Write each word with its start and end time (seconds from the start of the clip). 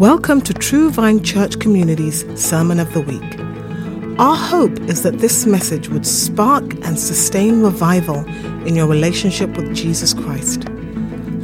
Welcome 0.00 0.40
to 0.42 0.54
True 0.54 0.90
Vine 0.90 1.22
Church 1.22 1.58
Community's 1.58 2.24
Sermon 2.34 2.80
of 2.80 2.90
the 2.94 3.02
Week. 3.02 4.18
Our 4.18 4.34
hope 4.34 4.80
is 4.88 5.02
that 5.02 5.18
this 5.18 5.44
message 5.44 5.90
would 5.90 6.06
spark 6.06 6.64
and 6.86 6.98
sustain 6.98 7.60
revival 7.60 8.24
in 8.66 8.74
your 8.74 8.86
relationship 8.86 9.54
with 9.58 9.74
Jesus 9.74 10.14
Christ. 10.14 10.64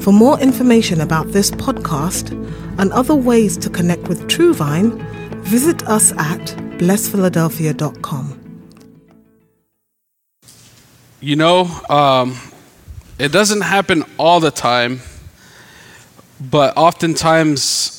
For 0.00 0.10
more 0.10 0.40
information 0.40 1.02
about 1.02 1.32
this 1.32 1.50
podcast 1.50 2.30
and 2.80 2.90
other 2.94 3.14
ways 3.14 3.58
to 3.58 3.68
connect 3.68 4.08
with 4.08 4.26
True 4.26 4.54
Vine, 4.54 5.02
visit 5.42 5.86
us 5.86 6.12
at 6.12 6.40
blessphiladelphia.com. 6.78 8.70
You 11.20 11.36
know, 11.36 11.64
um, 11.90 12.38
it 13.18 13.32
doesn't 13.32 13.60
happen 13.60 14.02
all 14.16 14.40
the 14.40 14.50
time, 14.50 15.02
but 16.40 16.74
oftentimes 16.78 17.95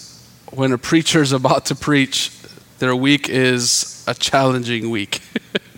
when 0.58 0.71
a 0.71 0.78
preacher 0.78 1.21
is 1.21 1.34
about 1.34 1.68
to 1.68 1.75
preach, 1.75 2.32
their 2.79 2.96
week 2.96 3.29
is 3.29 4.04
a 4.07 4.16
challenging 4.16 4.89
week. 4.89 5.21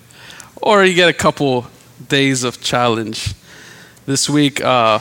or 0.62 0.86
you 0.86 0.94
get 0.94 1.10
a 1.10 1.14
couple 1.14 1.68
days 2.08 2.46
of 2.46 2.62
challenge. 2.62 3.34
This 4.06 4.30
week, 4.30 4.64
uh, 4.64 5.00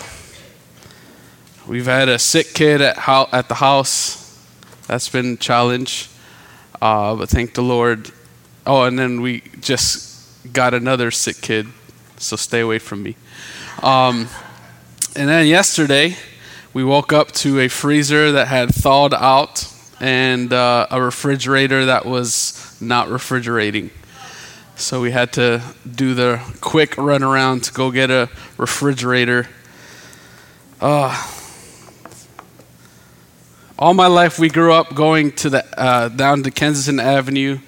we've 1.68 1.86
had 1.86 2.08
a 2.08 2.18
sick 2.18 2.54
kid 2.54 2.80
at, 2.80 2.98
ho- 2.98 3.28
at 3.30 3.48
the 3.48 3.54
house. 3.54 4.44
That's 4.88 5.08
been 5.08 5.34
a 5.34 5.36
challenge. 5.36 6.10
Uh, 6.82 7.14
but 7.14 7.28
thank 7.28 7.54
the 7.54 7.62
Lord. 7.62 8.10
Oh, 8.66 8.82
and 8.82 8.98
then 8.98 9.20
we 9.20 9.42
just 9.60 10.52
got 10.52 10.74
another 10.74 11.12
sick 11.12 11.40
kid, 11.40 11.68
so 12.16 12.34
stay 12.34 12.58
away 12.58 12.80
from 12.80 13.04
me. 13.04 13.14
Um, 13.84 14.26
and 15.14 15.28
then 15.28 15.46
yesterday, 15.46 16.16
we 16.78 16.84
woke 16.84 17.12
up 17.12 17.32
to 17.32 17.58
a 17.58 17.66
freezer 17.66 18.30
that 18.30 18.46
had 18.46 18.72
thawed 18.72 19.12
out 19.12 19.66
and 19.98 20.52
uh, 20.52 20.86
a 20.92 21.02
refrigerator 21.02 21.86
that 21.86 22.06
was 22.06 22.76
not 22.80 23.08
refrigerating. 23.08 23.90
So 24.76 25.00
we 25.00 25.10
had 25.10 25.32
to 25.32 25.60
do 25.90 26.14
the 26.14 26.40
quick 26.60 26.96
run 26.96 27.24
around 27.24 27.64
to 27.64 27.72
go 27.72 27.90
get 27.90 28.12
a 28.12 28.30
refrigerator. 28.58 29.48
Uh, 30.80 31.20
all 33.76 33.92
my 33.92 34.06
life, 34.06 34.38
we 34.38 34.48
grew 34.48 34.72
up 34.72 34.94
going 34.94 35.32
to 35.32 35.50
the 35.50 35.64
uh, 35.76 36.10
down 36.10 36.44
to 36.44 36.52
Kensington 36.52 37.04
Avenue 37.04 37.58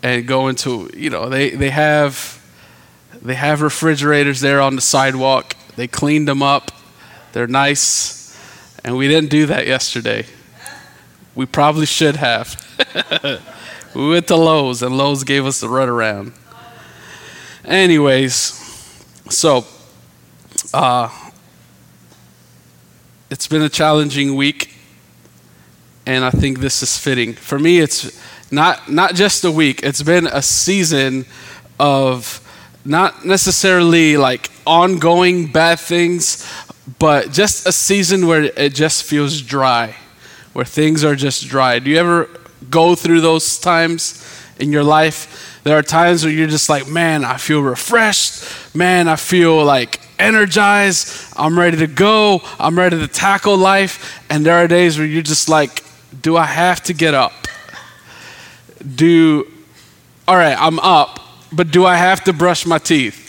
and 0.00 0.28
going 0.28 0.54
to 0.58 0.88
you 0.94 1.10
know 1.10 1.28
they, 1.28 1.50
they 1.50 1.70
have 1.70 2.40
they 3.20 3.34
have 3.34 3.62
refrigerators 3.62 4.40
there 4.40 4.60
on 4.60 4.76
the 4.76 4.80
sidewalk. 4.80 5.56
They 5.74 5.88
cleaned 5.88 6.28
them 6.28 6.40
up. 6.40 6.70
They're 7.32 7.48
nice, 7.48 8.23
and 8.84 8.96
we 8.96 9.08
didn't 9.08 9.30
do 9.30 9.46
that 9.46 9.66
yesterday. 9.66 10.26
We 11.34 11.46
probably 11.46 11.86
should 11.86 12.16
have. 12.16 12.60
we 13.94 14.08
went 14.10 14.28
to 14.28 14.36
Lowe's, 14.36 14.82
and 14.82 14.96
Lowe's 14.96 15.24
gave 15.24 15.46
us 15.46 15.60
the 15.60 15.66
runaround. 15.66 16.32
Anyways, 17.64 18.34
so 19.30 19.64
uh, 20.74 21.08
it's 23.30 23.48
been 23.48 23.62
a 23.62 23.70
challenging 23.70 24.36
week, 24.36 24.74
and 26.06 26.24
I 26.24 26.30
think 26.30 26.60
this 26.60 26.82
is 26.82 26.98
fitting. 26.98 27.32
For 27.32 27.58
me, 27.58 27.80
it's 27.80 28.20
not 28.52 28.90
not 28.90 29.14
just 29.14 29.44
a 29.44 29.50
week. 29.50 29.82
It's 29.82 30.02
been 30.02 30.26
a 30.26 30.42
season 30.42 31.24
of 31.80 32.40
not 32.84 33.24
necessarily 33.24 34.16
like 34.16 34.50
ongoing 34.66 35.50
bad 35.50 35.80
things, 35.80 36.46
but 36.98 37.32
just 37.32 37.66
a 37.66 37.72
season 37.72 38.26
where 38.26 38.44
it 38.44 38.74
just 38.74 39.04
feels 39.04 39.40
dry 39.40 39.96
where 40.54 40.64
things 40.64 41.04
are 41.04 41.14
just 41.14 41.46
dry. 41.48 41.78
Do 41.78 41.90
you 41.90 41.98
ever 41.98 42.30
go 42.70 42.94
through 42.94 43.20
those 43.20 43.58
times 43.58 44.24
in 44.58 44.72
your 44.72 44.84
life? 44.84 45.60
There 45.64 45.76
are 45.76 45.82
times 45.82 46.24
where 46.24 46.32
you're 46.32 46.48
just 46.48 46.68
like, 46.68 46.88
man, 46.88 47.24
I 47.24 47.36
feel 47.36 47.60
refreshed. 47.60 48.74
Man, 48.74 49.08
I 49.08 49.16
feel 49.16 49.62
like 49.64 50.00
energized. 50.18 51.34
I'm 51.36 51.58
ready 51.58 51.76
to 51.78 51.88
go. 51.88 52.40
I'm 52.58 52.78
ready 52.78 52.98
to 52.98 53.08
tackle 53.08 53.56
life. 53.56 54.22
And 54.30 54.46
there 54.46 54.54
are 54.54 54.68
days 54.68 54.96
where 54.96 55.06
you're 55.06 55.22
just 55.22 55.48
like, 55.48 55.84
do 56.22 56.36
I 56.36 56.46
have 56.46 56.82
to 56.84 56.94
get 56.94 57.14
up? 57.14 57.32
Do, 58.94 59.50
all 60.28 60.36
right, 60.36 60.56
I'm 60.56 60.78
up, 60.78 61.18
but 61.52 61.72
do 61.72 61.84
I 61.84 61.96
have 61.96 62.22
to 62.24 62.32
brush 62.32 62.64
my 62.64 62.78
teeth? 62.78 63.23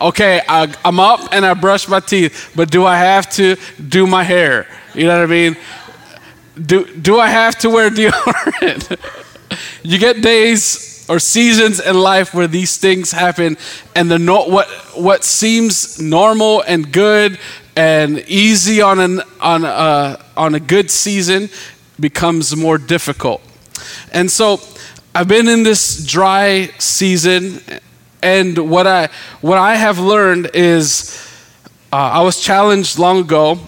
Okay, 0.00 0.40
I, 0.48 0.74
am 0.84 0.98
up 0.98 1.28
and 1.32 1.44
I 1.44 1.54
brush 1.54 1.86
my 1.86 2.00
teeth, 2.00 2.52
but 2.56 2.70
do 2.70 2.86
I 2.86 2.96
have 2.96 3.28
to 3.32 3.56
do 3.88 4.06
my 4.06 4.22
hair? 4.22 4.66
You 4.94 5.06
know 5.06 5.18
what 5.18 5.24
I 5.24 5.26
mean? 5.26 5.56
do, 6.66 6.84
do 6.96 7.18
I 7.18 7.28
have 7.28 7.58
to 7.60 7.70
wear 7.70 7.90
deodorant? 7.90 8.98
you 9.82 9.98
get 9.98 10.22
days 10.22 11.06
or 11.08 11.18
seasons 11.18 11.80
in 11.80 11.98
life 11.98 12.34
where 12.34 12.46
these 12.46 12.76
things 12.76 13.10
happen, 13.10 13.56
and 13.94 14.10
the 14.10 14.18
no, 14.18 14.44
what, 14.44 14.68
what 14.94 15.24
seems 15.24 16.00
normal 16.00 16.62
and 16.62 16.92
good 16.92 17.38
and 17.76 18.18
easy 18.28 18.80
on, 18.80 19.00
an, 19.00 19.22
on, 19.40 19.64
a, 19.64 20.24
on 20.36 20.54
a 20.54 20.60
good 20.60 20.90
season 20.90 21.48
becomes 21.98 22.54
more 22.54 22.78
difficult. 22.78 23.42
And 24.12 24.30
so 24.30 24.60
I've 25.14 25.28
been 25.28 25.48
in 25.48 25.62
this 25.62 26.04
dry 26.04 26.70
season, 26.78 27.60
and 28.22 28.70
what 28.70 28.86
I, 28.86 29.08
what 29.40 29.58
I 29.58 29.76
have 29.76 29.98
learned 29.98 30.50
is 30.54 31.26
uh, 31.92 31.96
I 31.96 32.22
was 32.22 32.40
challenged 32.40 32.98
long 32.98 33.18
ago 33.18 33.58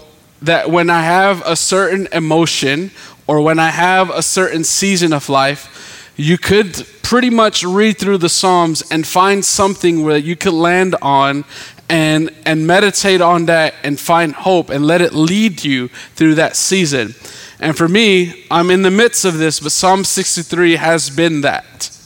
that 0.42 0.70
when 0.70 0.90
I 0.90 1.02
have 1.02 1.42
a 1.46 1.56
certain 1.56 2.08
emotion 2.12 2.90
or 3.26 3.40
when 3.40 3.58
I 3.58 3.70
have 3.70 4.10
a 4.10 4.22
certain 4.22 4.64
season 4.64 5.12
of 5.12 5.28
life, 5.28 6.12
you 6.16 6.36
could 6.36 6.86
pretty 7.02 7.30
much 7.30 7.64
read 7.64 7.98
through 7.98 8.18
the 8.18 8.28
Psalms 8.28 8.82
and 8.90 9.06
find 9.06 9.44
something 9.44 10.04
where 10.04 10.16
you 10.16 10.36
could 10.36 10.52
land 10.52 10.96
on 11.00 11.44
and, 11.88 12.30
and 12.46 12.66
meditate 12.66 13.20
on 13.20 13.46
that 13.46 13.74
and 13.82 13.98
find 13.98 14.34
hope 14.34 14.70
and 14.70 14.86
let 14.86 15.00
it 15.00 15.12
lead 15.12 15.64
you 15.64 15.88
through 16.14 16.34
that 16.36 16.56
season. 16.56 17.14
And 17.60 17.76
for 17.76 17.88
me, 17.88 18.44
I'm 18.50 18.70
in 18.70 18.82
the 18.82 18.90
midst 18.90 19.24
of 19.24 19.38
this, 19.38 19.60
but 19.60 19.72
Psalm 19.72 20.04
63 20.04 20.76
has 20.76 21.10
been 21.10 21.42
that 21.42 21.96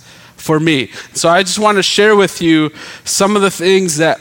for 0.46 0.60
me. 0.60 0.86
So 1.12 1.28
I 1.28 1.42
just 1.42 1.58
want 1.58 1.76
to 1.76 1.82
share 1.82 2.14
with 2.14 2.40
you 2.40 2.70
some 3.04 3.34
of 3.36 3.42
the 3.42 3.50
things 3.50 3.96
that 3.96 4.20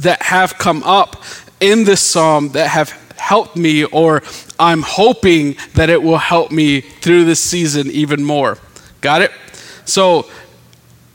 that 0.00 0.20
have 0.22 0.58
come 0.58 0.82
up 0.82 1.22
in 1.60 1.84
this 1.84 2.02
psalm 2.02 2.50
that 2.50 2.68
have 2.68 2.90
helped 3.16 3.56
me, 3.56 3.84
or 3.84 4.22
I'm 4.58 4.82
hoping 4.82 5.56
that 5.74 5.88
it 5.88 6.02
will 6.02 6.18
help 6.18 6.50
me 6.50 6.80
through 6.80 7.24
this 7.24 7.40
season 7.40 7.90
even 7.90 8.22
more. 8.24 8.58
Got 9.00 9.22
it? 9.22 9.30
So 9.84 10.28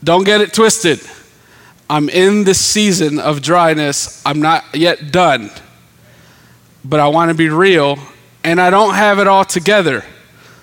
don't 0.02 0.24
get 0.24 0.40
it 0.40 0.52
twisted. 0.52 1.00
I'm 1.88 2.08
in 2.08 2.44
this 2.44 2.58
season 2.58 3.18
of 3.20 3.42
dryness. 3.42 4.22
I'm 4.24 4.40
not 4.40 4.64
yet 4.74 5.12
done. 5.12 5.50
But 6.84 7.00
I 7.00 7.08
want 7.08 7.28
to 7.28 7.36
be 7.36 7.50
real, 7.50 7.98
and 8.42 8.60
I 8.60 8.70
don't 8.70 8.94
have 8.94 9.18
it 9.18 9.26
all 9.26 9.44
together. 9.44 10.04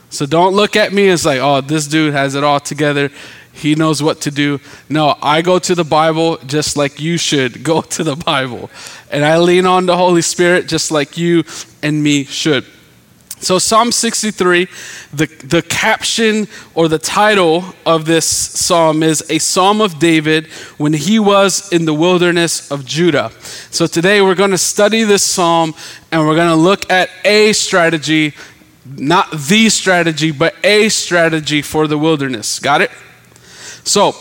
So 0.10 0.26
don't 0.26 0.56
look 0.56 0.76
at 0.76 0.92
me 0.92 1.08
as 1.10 1.26
like, 1.26 1.40
oh, 1.40 1.62
this 1.62 1.88
dude 1.88 2.14
has 2.14 2.36
it 2.36 2.44
all 2.44 2.60
together. 2.60 3.12
He 3.60 3.76
knows 3.76 4.02
what 4.02 4.22
to 4.22 4.32
do. 4.32 4.60
No, 4.88 5.16
I 5.22 5.42
go 5.42 5.60
to 5.60 5.76
the 5.76 5.84
Bible 5.84 6.38
just 6.46 6.78
like 6.78 7.00
you 7.00 7.18
should 7.18 7.64
go 7.64 7.82
to 7.96 8.04
the 8.04 8.16
Bible. 8.16 8.70
And 9.12 9.26
I 9.26 9.38
lean 9.38 9.66
on 9.66 9.86
the 9.86 9.98
Holy 9.98 10.22
Spirit 10.22 10.68
just 10.68 10.92
like 10.92 11.18
you 11.18 11.44
and 11.84 12.02
me 12.02 12.24
should. 12.24 12.66
So, 13.42 13.58
Psalm 13.58 13.94
63, 13.94 14.68
the, 15.14 15.26
the 15.46 15.62
caption 15.62 16.50
or 16.76 16.90
the 16.90 17.00
title 17.00 17.64
of 17.86 18.04
this 18.04 18.26
psalm 18.26 19.02
is 19.02 19.24
A 19.30 19.40
Psalm 19.40 19.80
of 19.80 19.98
David 19.98 20.48
when 20.78 20.92
he 20.92 21.20
was 21.20 21.72
in 21.72 21.86
the 21.86 21.94
wilderness 21.94 22.70
of 22.70 22.86
Judah. 22.86 23.32
So, 23.72 23.88
today 23.88 24.22
we're 24.22 24.36
going 24.36 24.52
to 24.52 24.58
study 24.58 25.04
this 25.04 25.24
psalm 25.24 25.74
and 26.12 26.28
we're 26.28 26.36
going 26.36 26.50
to 26.50 26.56
look 26.56 26.92
at 26.92 27.10
a 27.24 27.54
strategy, 27.54 28.34
not 28.86 29.32
the 29.32 29.70
strategy, 29.70 30.32
but 30.32 30.54
a 30.62 30.90
strategy 30.90 31.62
for 31.62 31.88
the 31.88 31.98
wilderness. 31.98 32.60
Got 32.60 32.82
it? 32.82 32.92
So, 33.90 34.12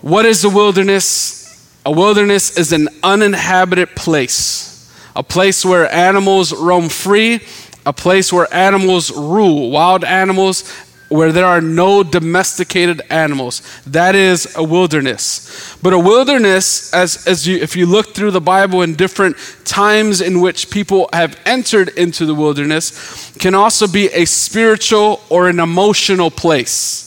what 0.00 0.24
is 0.24 0.40
the 0.40 0.48
wilderness? 0.48 1.70
A 1.84 1.92
wilderness 1.92 2.56
is 2.56 2.72
an 2.72 2.88
uninhabited 3.02 3.90
place, 3.94 4.90
a 5.14 5.22
place 5.22 5.62
where 5.62 5.92
animals 5.92 6.50
roam 6.54 6.88
free, 6.88 7.40
a 7.84 7.92
place 7.92 8.32
where 8.32 8.48
animals 8.50 9.12
rule, 9.12 9.70
wild 9.70 10.04
animals, 10.04 10.66
where 11.10 11.32
there 11.32 11.44
are 11.44 11.60
no 11.60 12.02
domesticated 12.02 13.02
animals. 13.10 13.60
That 13.86 14.14
is 14.14 14.56
a 14.56 14.64
wilderness. 14.64 15.76
But 15.82 15.92
a 15.92 15.98
wilderness, 15.98 16.94
as, 16.94 17.26
as 17.26 17.46
you, 17.46 17.58
if 17.58 17.76
you 17.76 17.84
look 17.84 18.14
through 18.14 18.30
the 18.30 18.40
Bible 18.40 18.80
in 18.80 18.94
different 18.94 19.36
times 19.66 20.22
in 20.22 20.40
which 20.40 20.70
people 20.70 21.10
have 21.12 21.38
entered 21.44 21.90
into 21.90 22.24
the 22.24 22.34
wilderness, 22.34 23.36
can 23.38 23.54
also 23.54 23.86
be 23.86 24.06
a 24.14 24.24
spiritual 24.24 25.20
or 25.28 25.50
an 25.50 25.60
emotional 25.60 26.30
place 26.30 27.03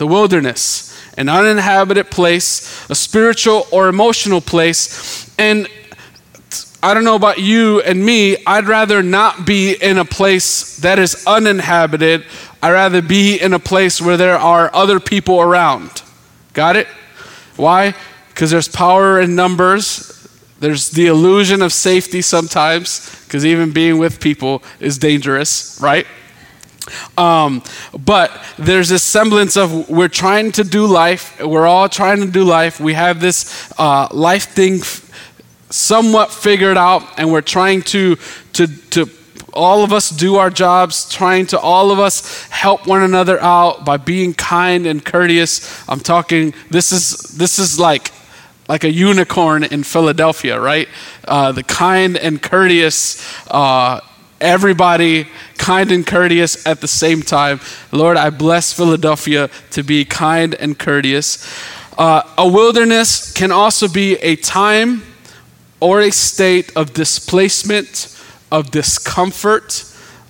the 0.00 0.06
wilderness, 0.06 0.98
an 1.18 1.28
uninhabited 1.28 2.10
place, 2.10 2.88
a 2.88 2.94
spiritual 2.94 3.66
or 3.70 3.86
emotional 3.86 4.40
place. 4.40 5.30
And 5.38 5.68
I 6.82 6.94
don't 6.94 7.04
know 7.04 7.16
about 7.16 7.38
you 7.38 7.82
and 7.82 8.02
me, 8.02 8.38
I'd 8.46 8.66
rather 8.66 9.02
not 9.02 9.46
be 9.46 9.74
in 9.74 9.98
a 9.98 10.06
place 10.06 10.78
that 10.78 10.98
is 10.98 11.22
uninhabited. 11.26 12.24
I'd 12.62 12.72
rather 12.72 13.02
be 13.02 13.36
in 13.38 13.52
a 13.52 13.58
place 13.58 14.00
where 14.00 14.16
there 14.16 14.38
are 14.38 14.74
other 14.74 15.00
people 15.00 15.38
around. 15.38 16.02
Got 16.54 16.76
it? 16.76 16.86
Why? 17.56 17.94
Because 18.28 18.50
there's 18.50 18.68
power 18.68 19.20
in 19.20 19.36
numbers. 19.36 20.26
There's 20.60 20.88
the 20.92 21.08
illusion 21.08 21.60
of 21.60 21.74
safety 21.74 22.22
sometimes, 22.22 23.22
because 23.26 23.44
even 23.44 23.70
being 23.70 23.98
with 23.98 24.18
people 24.18 24.62
is 24.80 24.96
dangerous, 24.96 25.78
right? 25.78 26.06
Um, 27.16 27.62
but 27.98 28.30
there's 28.58 28.88
this 28.88 29.02
semblance 29.02 29.56
of 29.56 29.88
we're 29.88 30.08
trying 30.08 30.52
to 30.52 30.64
do 30.64 30.86
life. 30.86 31.40
We're 31.40 31.66
all 31.66 31.88
trying 31.88 32.20
to 32.20 32.30
do 32.30 32.44
life. 32.44 32.80
We 32.80 32.94
have 32.94 33.20
this 33.20 33.72
uh, 33.78 34.08
life 34.12 34.50
thing 34.50 34.80
somewhat 35.70 36.32
figured 36.32 36.76
out, 36.76 37.02
and 37.16 37.32
we're 37.32 37.40
trying 37.40 37.82
to 37.82 38.16
to 38.52 38.66
to 38.90 39.08
all 39.52 39.82
of 39.82 39.92
us 39.92 40.10
do 40.10 40.36
our 40.36 40.50
jobs, 40.50 41.08
trying 41.08 41.46
to 41.46 41.58
all 41.58 41.90
of 41.90 41.98
us 41.98 42.44
help 42.50 42.86
one 42.86 43.02
another 43.02 43.40
out 43.40 43.84
by 43.84 43.96
being 43.96 44.34
kind 44.34 44.86
and 44.86 45.04
courteous. 45.04 45.88
I'm 45.88 46.00
talking. 46.00 46.54
This 46.70 46.92
is 46.92 47.18
this 47.36 47.58
is 47.58 47.78
like 47.78 48.12
like 48.68 48.84
a 48.84 48.90
unicorn 48.90 49.64
in 49.64 49.82
Philadelphia, 49.82 50.60
right? 50.60 50.88
Uh, 51.26 51.52
the 51.52 51.64
kind 51.64 52.16
and 52.16 52.40
courteous. 52.40 53.20
Uh, 53.48 54.00
everybody 54.40 55.28
kind 55.58 55.92
and 55.92 56.06
courteous 56.06 56.66
at 56.66 56.80
the 56.80 56.88
same 56.88 57.22
time. 57.22 57.60
Lord, 57.92 58.16
I 58.16 58.30
bless 58.30 58.72
Philadelphia 58.72 59.50
to 59.70 59.82
be 59.82 60.04
kind 60.04 60.54
and 60.54 60.78
courteous. 60.78 61.46
Uh, 61.98 62.22
a 62.38 62.48
wilderness 62.48 63.32
can 63.32 63.52
also 63.52 63.86
be 63.86 64.14
a 64.16 64.36
time 64.36 65.02
or 65.80 66.00
a 66.00 66.10
state 66.10 66.74
of 66.76 66.92
displacement, 66.92 68.18
of 68.50 68.70
discomfort, 68.70 69.84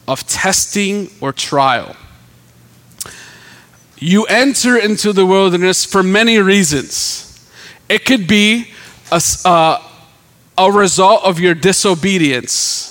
of 0.08 0.26
testing 0.26 1.10
or 1.20 1.32
trial. 1.32 1.94
You 3.98 4.24
enter 4.24 4.76
into 4.76 5.12
the 5.12 5.26
wilderness 5.26 5.84
for 5.84 6.02
many 6.02 6.38
reasons. 6.38 7.26
It 7.88 8.04
could 8.04 8.26
be 8.26 8.72
a, 9.12 9.20
uh, 9.44 9.82
a 10.56 10.72
result 10.72 11.24
of 11.24 11.38
your 11.38 11.54
disobedience. 11.54 12.89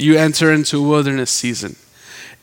You 0.00 0.16
enter 0.16 0.52
into 0.52 0.82
wilderness 0.82 1.30
season. 1.30 1.76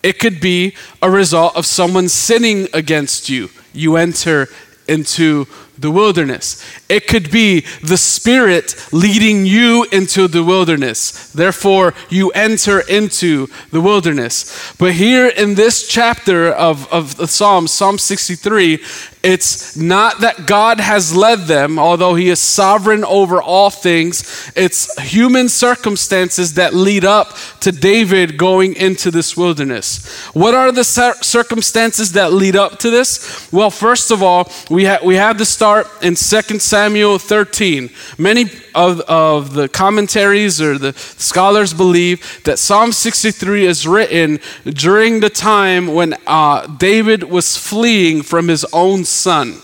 It 0.03 0.19
could 0.19 0.39
be 0.39 0.75
a 1.01 1.09
result 1.09 1.55
of 1.55 1.65
someone 1.65 2.07
sinning 2.07 2.67
against 2.73 3.29
you. 3.29 3.49
You 3.73 3.97
enter 3.97 4.47
into 4.87 5.47
the 5.77 5.91
wilderness. 5.91 6.63
It 6.89 7.07
could 7.07 7.31
be 7.31 7.61
the 7.83 7.97
Spirit 7.97 8.75
leading 8.91 9.45
you 9.45 9.85
into 9.91 10.27
the 10.27 10.43
wilderness. 10.43 11.31
Therefore, 11.31 11.93
you 12.09 12.29
enter 12.31 12.79
into 12.81 13.47
the 13.71 13.81
wilderness. 13.81 14.73
But 14.77 14.93
here 14.93 15.27
in 15.27 15.55
this 15.55 15.87
chapter 15.87 16.51
of, 16.51 16.91
of 16.91 17.17
the 17.17 17.27
Psalm, 17.27 17.67
Psalm 17.67 17.97
63, 17.97 18.79
it's 19.23 19.75
not 19.75 20.21
that 20.21 20.45
God 20.47 20.79
has 20.79 21.13
led 21.13 21.47
them, 21.47 21.77
although 21.77 22.15
He 22.15 22.29
is 22.29 22.39
sovereign 22.39 23.03
over 23.03 23.41
all 23.41 23.69
things. 23.69 24.51
It's 24.55 24.97
human 25.01 25.49
circumstances 25.49 26.53
that 26.53 26.73
lead 26.73 27.03
up 27.03 27.35
to 27.59 27.73
David 27.73 28.37
going 28.37 28.75
into 28.75 29.11
this 29.11 29.35
wilderness. 29.35 30.07
What 30.33 30.53
are 30.53 30.71
the 30.71 30.85
circumstances 30.85 32.13
that 32.13 32.31
lead 32.31 32.55
up 32.55 32.79
to 32.79 32.89
this? 32.89 33.51
Well, 33.51 33.69
first 33.69 34.11
of 34.11 34.23
all, 34.23 34.49
we, 34.69 34.85
ha- 34.85 34.99
we 35.03 35.15
have 35.15 35.37
the 35.37 35.45
start 35.45 35.66
in 36.01 36.15
2 36.15 36.59
Samuel 36.59 37.19
13. 37.19 37.89
Many 38.17 38.43
of, 38.73 39.01
of 39.01 39.53
the 39.53 39.67
commentaries 39.67 40.61
or 40.61 40.77
the 40.77 40.93
scholars 40.93 41.73
believe 41.73 42.41
that 42.43 42.59
Psalm 42.59 42.91
63 42.91 43.65
is 43.65 43.87
written 43.87 44.39
during 44.63 45.19
the 45.19 45.29
time 45.29 45.87
when 45.87 46.15
uh, 46.25 46.67
David 46.67 47.23
was 47.23 47.57
fleeing 47.57 48.21
from 48.21 48.47
his 48.47 48.65
own 48.73 49.03
son. 49.05 49.61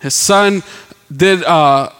His 0.00 0.14
son 0.14 0.62
did 1.14 1.42
uh, 1.44 1.92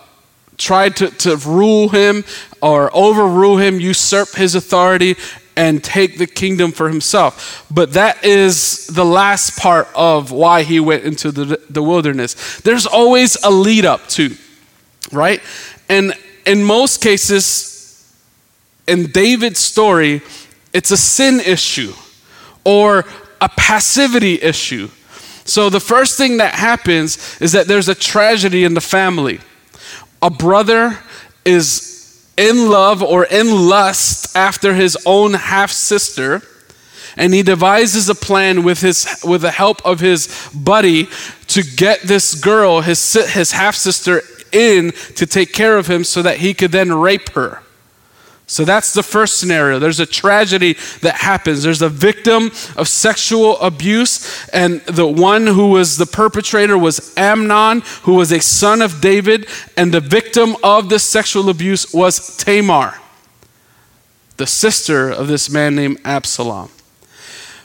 tried 0.60 0.94
to, 0.96 1.10
to 1.10 1.36
rule 1.36 1.88
him 1.88 2.24
or 2.60 2.90
overrule 2.94 3.56
him, 3.56 3.80
usurp 3.80 4.28
his 4.36 4.54
authority, 4.54 5.16
and 5.60 5.84
take 5.84 6.16
the 6.16 6.26
kingdom 6.26 6.72
for 6.72 6.88
himself. 6.88 7.66
But 7.70 7.92
that 7.92 8.24
is 8.24 8.86
the 8.86 9.04
last 9.04 9.58
part 9.58 9.88
of 9.94 10.30
why 10.32 10.62
he 10.62 10.80
went 10.80 11.04
into 11.04 11.30
the, 11.30 11.60
the 11.68 11.82
wilderness. 11.82 12.62
There's 12.62 12.86
always 12.86 13.36
a 13.44 13.50
lead 13.50 13.84
up 13.84 14.06
to, 14.16 14.34
right? 15.12 15.42
And 15.90 16.14
in 16.46 16.64
most 16.64 17.02
cases, 17.02 18.10
in 18.88 19.08
David's 19.08 19.60
story, 19.60 20.22
it's 20.72 20.92
a 20.92 20.96
sin 20.96 21.40
issue 21.40 21.92
or 22.64 23.04
a 23.42 23.50
passivity 23.50 24.40
issue. 24.40 24.88
So 25.44 25.68
the 25.68 25.78
first 25.78 26.16
thing 26.16 26.38
that 26.38 26.54
happens 26.54 27.38
is 27.38 27.52
that 27.52 27.66
there's 27.66 27.90
a 27.90 27.94
tragedy 27.94 28.64
in 28.64 28.72
the 28.72 28.80
family. 28.80 29.40
A 30.22 30.30
brother 30.30 30.98
is 31.44 31.89
in 32.40 32.69
love 32.69 33.02
or 33.02 33.25
in 33.25 33.69
lust 33.69 34.34
after 34.37 34.75
his 34.75 34.96
own 35.04 35.34
half 35.34 35.70
sister 35.70 36.42
and 37.16 37.34
he 37.34 37.42
devises 37.42 38.08
a 38.08 38.14
plan 38.14 38.62
with 38.62 38.81
his 38.81 39.22
with 39.25 39.42
the 39.42 39.50
help 39.50 39.84
of 39.84 40.00
his 40.00 40.48
buddy 40.54 41.08
to 41.46 41.62
get 41.62 42.00
this 42.02 42.34
girl 42.34 42.81
his 42.81 43.12
his 43.32 43.52
half 43.52 43.75
sister 43.75 44.22
in 44.52 44.92
to 45.16 45.26
take 45.26 45.52
care 45.52 45.76
of 45.76 45.87
him 45.87 46.04
so 46.04 46.22
that 46.22 46.38
he 46.38 46.54
could 46.54 46.72
then 46.72 46.92
rape 46.92 47.31
her. 47.31 47.62
So 48.50 48.64
that's 48.64 48.93
the 48.93 49.05
first 49.05 49.38
scenario. 49.38 49.79
There's 49.79 50.00
a 50.00 50.06
tragedy 50.06 50.76
that 51.02 51.14
happens. 51.14 51.62
There's 51.62 51.82
a 51.82 51.88
victim 51.88 52.50
of 52.76 52.88
sexual 52.88 53.56
abuse, 53.61 54.44
and 54.49 54.81
the 54.87 55.06
one 55.06 55.47
who 55.47 55.69
was 55.69 55.99
the 55.99 56.06
perpetrator 56.06 56.76
was 56.76 57.17
Amnon, 57.17 57.82
who 58.02 58.14
was 58.14 58.32
a 58.32 58.41
son 58.41 58.82
of 58.82 59.00
David, 59.00 59.47
and 59.76 59.94
the 59.94 60.00
victim 60.00 60.56
of 60.64 60.88
this 60.88 61.05
sexual 61.05 61.49
abuse 61.49 61.94
was 61.94 62.37
Tamar, 62.38 62.99
the 64.37 64.49
sister 64.49 65.08
of 65.08 65.29
this 65.29 65.49
man 65.49 65.76
named 65.76 66.00
Absalom. 66.05 66.70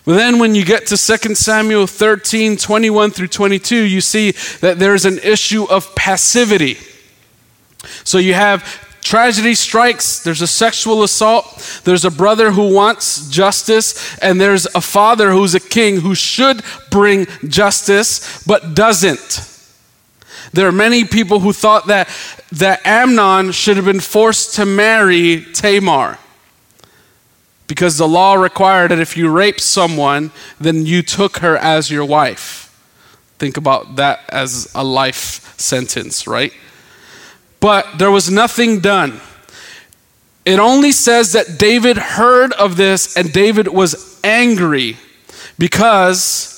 But 0.06 0.18
then 0.18 0.38
when 0.38 0.54
you 0.54 0.64
get 0.64 0.86
to 0.86 0.98
2 0.98 1.34
Samuel 1.34 1.88
13, 1.88 2.58
21 2.58 3.10
through 3.10 3.30
22, 3.30 3.76
you 3.76 4.02
see 4.02 4.34
that 4.62 4.78
there's 4.78 5.06
an 5.06 5.18
issue 5.24 5.64
of 5.64 5.96
passivity. 5.96 6.78
So 8.04 8.20
you 8.20 8.36
have 8.36 8.85
tragedy 9.06 9.54
strikes, 9.54 10.24
there's 10.24 10.42
a 10.42 10.48
sexual 10.48 11.04
assault, 11.04 11.82
there's 11.84 12.04
a 12.04 12.10
brother 12.10 12.52
who 12.52 12.74
wants 12.74 13.30
justice, 13.30 14.18
and 14.18 14.42
there's 14.42 14.66
a 14.74 14.82
father 14.82 15.32
who's 15.32 15.54
a 15.54 15.60
king 15.60 16.02
who 16.02 16.16
should 16.16 16.64
bring 16.90 17.28
justice 17.48 18.44
but 18.46 18.74
doesn't. 18.74 19.48
There 20.54 20.68
are 20.68 20.72
many 20.72 21.06
people 21.06 21.40
who 21.40 21.54
thought 21.54 21.86
that, 21.86 22.10
that 22.54 22.84
Amnon 22.84 23.52
should 23.52 23.76
have 23.78 23.86
been 23.86 24.00
forced 24.00 24.56
to 24.56 24.66
marry 24.66 25.46
Tamar 25.54 26.18
because 27.68 27.98
the 27.98 28.08
law 28.08 28.34
required 28.34 28.90
that 28.90 29.00
if 29.00 29.16
you 29.16 29.30
raped 29.30 29.62
someone, 29.62 30.32
then 30.60 30.86
you 30.88 31.04
took 31.04 31.38
her 31.38 31.58
as 31.58 31.92
your 31.92 32.06
wife. 32.06 32.64
Think 33.38 33.56
about 33.56 33.98
that 33.98 34.22
as 34.30 34.72
a 34.74 34.84
life 34.84 35.54
sentence, 35.60 36.26
right? 36.26 36.54
But 37.60 37.98
there 37.98 38.12
was 38.12 38.30
nothing 38.30 38.80
done. 38.80 39.20
It 40.46 40.60
only 40.60 40.92
says 40.92 41.34
that 41.34 41.58
David 41.58 41.98
heard 41.98 42.54
of 42.54 42.78
this 42.78 43.18
and 43.18 43.32
David 43.34 43.68
was 43.68 44.20
angry 44.24 44.98
because 45.58 46.52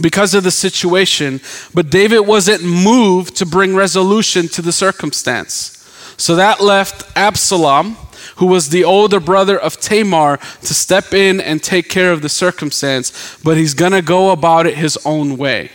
because 0.00 0.32
of 0.32 0.44
the 0.44 0.50
situation, 0.52 1.40
but 1.74 1.90
David 1.90 2.20
wasn't 2.20 2.62
moved 2.62 3.34
to 3.36 3.44
bring 3.44 3.74
resolution 3.74 4.46
to 4.48 4.62
the 4.62 4.70
circumstance. 4.70 5.74
So 6.16 6.36
that 6.36 6.60
left 6.60 7.16
Absalom 7.16 7.96
who 8.38 8.46
was 8.46 8.68
the 8.68 8.84
older 8.84 9.20
brother 9.20 9.58
of 9.58 9.80
Tamar, 9.80 10.38
to 10.62 10.74
step 10.74 11.12
in 11.12 11.40
and 11.40 11.62
take 11.62 11.88
care 11.88 12.12
of 12.12 12.22
the 12.22 12.28
circumstance, 12.28 13.36
but 13.42 13.56
he's 13.56 13.74
going 13.74 13.92
to 13.92 14.02
go 14.02 14.30
about 14.30 14.66
it 14.66 14.76
his 14.76 14.96
own 15.04 15.36
way. 15.36 15.70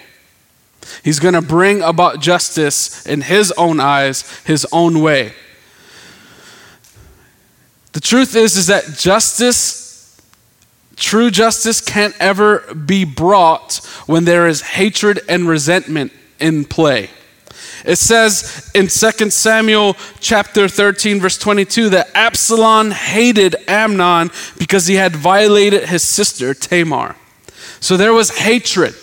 He's 1.03 1.19
going 1.19 1.33
to 1.33 1.41
bring 1.41 1.81
about 1.81 2.19
justice 2.19 3.05
in 3.05 3.21
his 3.21 3.51
own 3.53 3.79
eyes, 3.79 4.29
his 4.45 4.67
own 4.71 5.01
way. 5.01 5.33
The 7.93 8.01
truth 8.01 8.35
is 8.35 8.57
is 8.57 8.67
that 8.67 8.97
justice 8.97 9.83
true 10.95 11.31
justice 11.31 11.81
can't 11.81 12.15
ever 12.19 12.73
be 12.73 13.03
brought 13.03 13.77
when 14.05 14.25
there 14.25 14.47
is 14.47 14.61
hatred 14.61 15.19
and 15.27 15.47
resentment 15.47 16.11
in 16.39 16.65
play. 16.65 17.09
It 17.85 17.97
says 17.97 18.71
in 18.73 18.87
2 18.87 19.29
Samuel 19.29 19.95
chapter 20.19 20.67
13 20.67 21.19
verse 21.19 21.37
22 21.37 21.89
that 21.89 22.09
Absalom 22.15 22.91
hated 22.91 23.55
Amnon 23.67 24.31
because 24.57 24.87
he 24.87 24.95
had 24.95 25.15
violated 25.15 25.89
his 25.89 26.03
sister 26.03 26.53
Tamar. 26.53 27.15
So 27.79 27.97
there 27.97 28.13
was 28.13 28.37
hatred. 28.37 28.95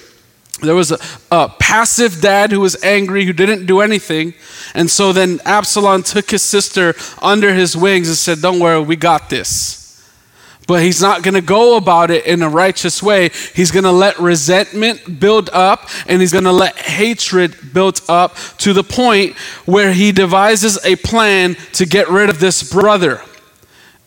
There 0.60 0.74
was 0.74 0.92
a, 0.92 0.98
a, 1.30 1.48
passive 1.48 2.20
dad 2.20 2.52
who 2.52 2.60
was 2.60 2.82
angry, 2.82 3.24
who 3.24 3.32
didn't 3.32 3.66
do 3.66 3.80
anything. 3.80 4.34
And 4.74 4.90
so 4.90 5.12
then 5.12 5.40
Absalom 5.44 6.02
took 6.02 6.30
his 6.30 6.42
sister 6.42 6.94
under 7.20 7.54
his 7.54 7.76
wings 7.76 8.08
and 8.08 8.16
said, 8.16 8.40
Don't 8.40 8.60
worry, 8.60 8.80
we 8.82 8.96
got 8.96 9.30
this. 9.30 9.78
But 10.66 10.82
he's 10.82 11.02
not 11.02 11.22
going 11.22 11.34
to 11.34 11.40
go 11.40 11.76
about 11.76 12.12
it 12.12 12.26
in 12.26 12.42
a 12.42 12.48
righteous 12.48 13.02
way. 13.02 13.30
He's 13.54 13.72
going 13.72 13.84
to 13.84 13.90
let 13.90 14.20
resentment 14.20 15.18
build 15.18 15.50
up 15.52 15.88
and 16.06 16.20
he's 16.20 16.32
going 16.32 16.44
to 16.44 16.52
let 16.52 16.76
hatred 16.76 17.72
build 17.72 18.00
up 18.08 18.36
to 18.58 18.72
the 18.72 18.84
point 18.84 19.36
where 19.66 19.92
he 19.92 20.12
devises 20.12 20.78
a 20.84 20.94
plan 20.96 21.56
to 21.72 21.86
get 21.86 22.08
rid 22.08 22.30
of 22.30 22.38
this 22.38 22.62
brother 22.62 23.20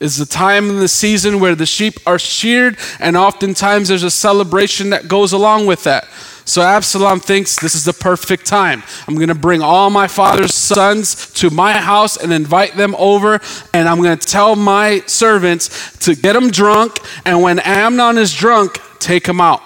is 0.03 0.17
the 0.17 0.25
time 0.25 0.69
in 0.69 0.79
the 0.79 0.87
season 0.87 1.39
where 1.39 1.55
the 1.55 1.65
sheep 1.65 1.93
are 2.05 2.19
sheared, 2.19 2.77
and 2.99 3.15
oftentimes 3.15 3.87
there's 3.87 4.03
a 4.03 4.11
celebration 4.11 4.89
that 4.89 5.07
goes 5.07 5.31
along 5.31 5.65
with 5.65 5.85
that. 5.85 6.05
So 6.45 6.61
Absalom 6.61 7.19
thinks 7.19 7.59
this 7.59 7.73
is 7.73 7.85
the 7.85 7.93
perfect 7.93 8.45
time. 8.45 8.83
I'm 9.07 9.15
going 9.15 9.29
to 9.29 9.35
bring 9.35 9.61
all 9.61 9.89
my 9.89 10.07
father's 10.07 10.53
sons 10.53 11.31
to 11.33 11.49
my 11.49 11.73
house 11.73 12.17
and 12.17 12.33
invite 12.33 12.75
them 12.75 12.95
over, 12.97 13.39
and 13.73 13.87
I'm 13.87 14.01
going 14.01 14.17
to 14.17 14.27
tell 14.27 14.55
my 14.55 15.01
servants 15.05 15.97
to 15.99 16.15
get 16.15 16.33
them 16.33 16.49
drunk, 16.51 16.99
and 17.25 17.41
when 17.41 17.59
Amnon 17.59 18.17
is 18.17 18.33
drunk, 18.33 18.79
take 18.99 19.25
him 19.25 19.39
out. 19.39 19.61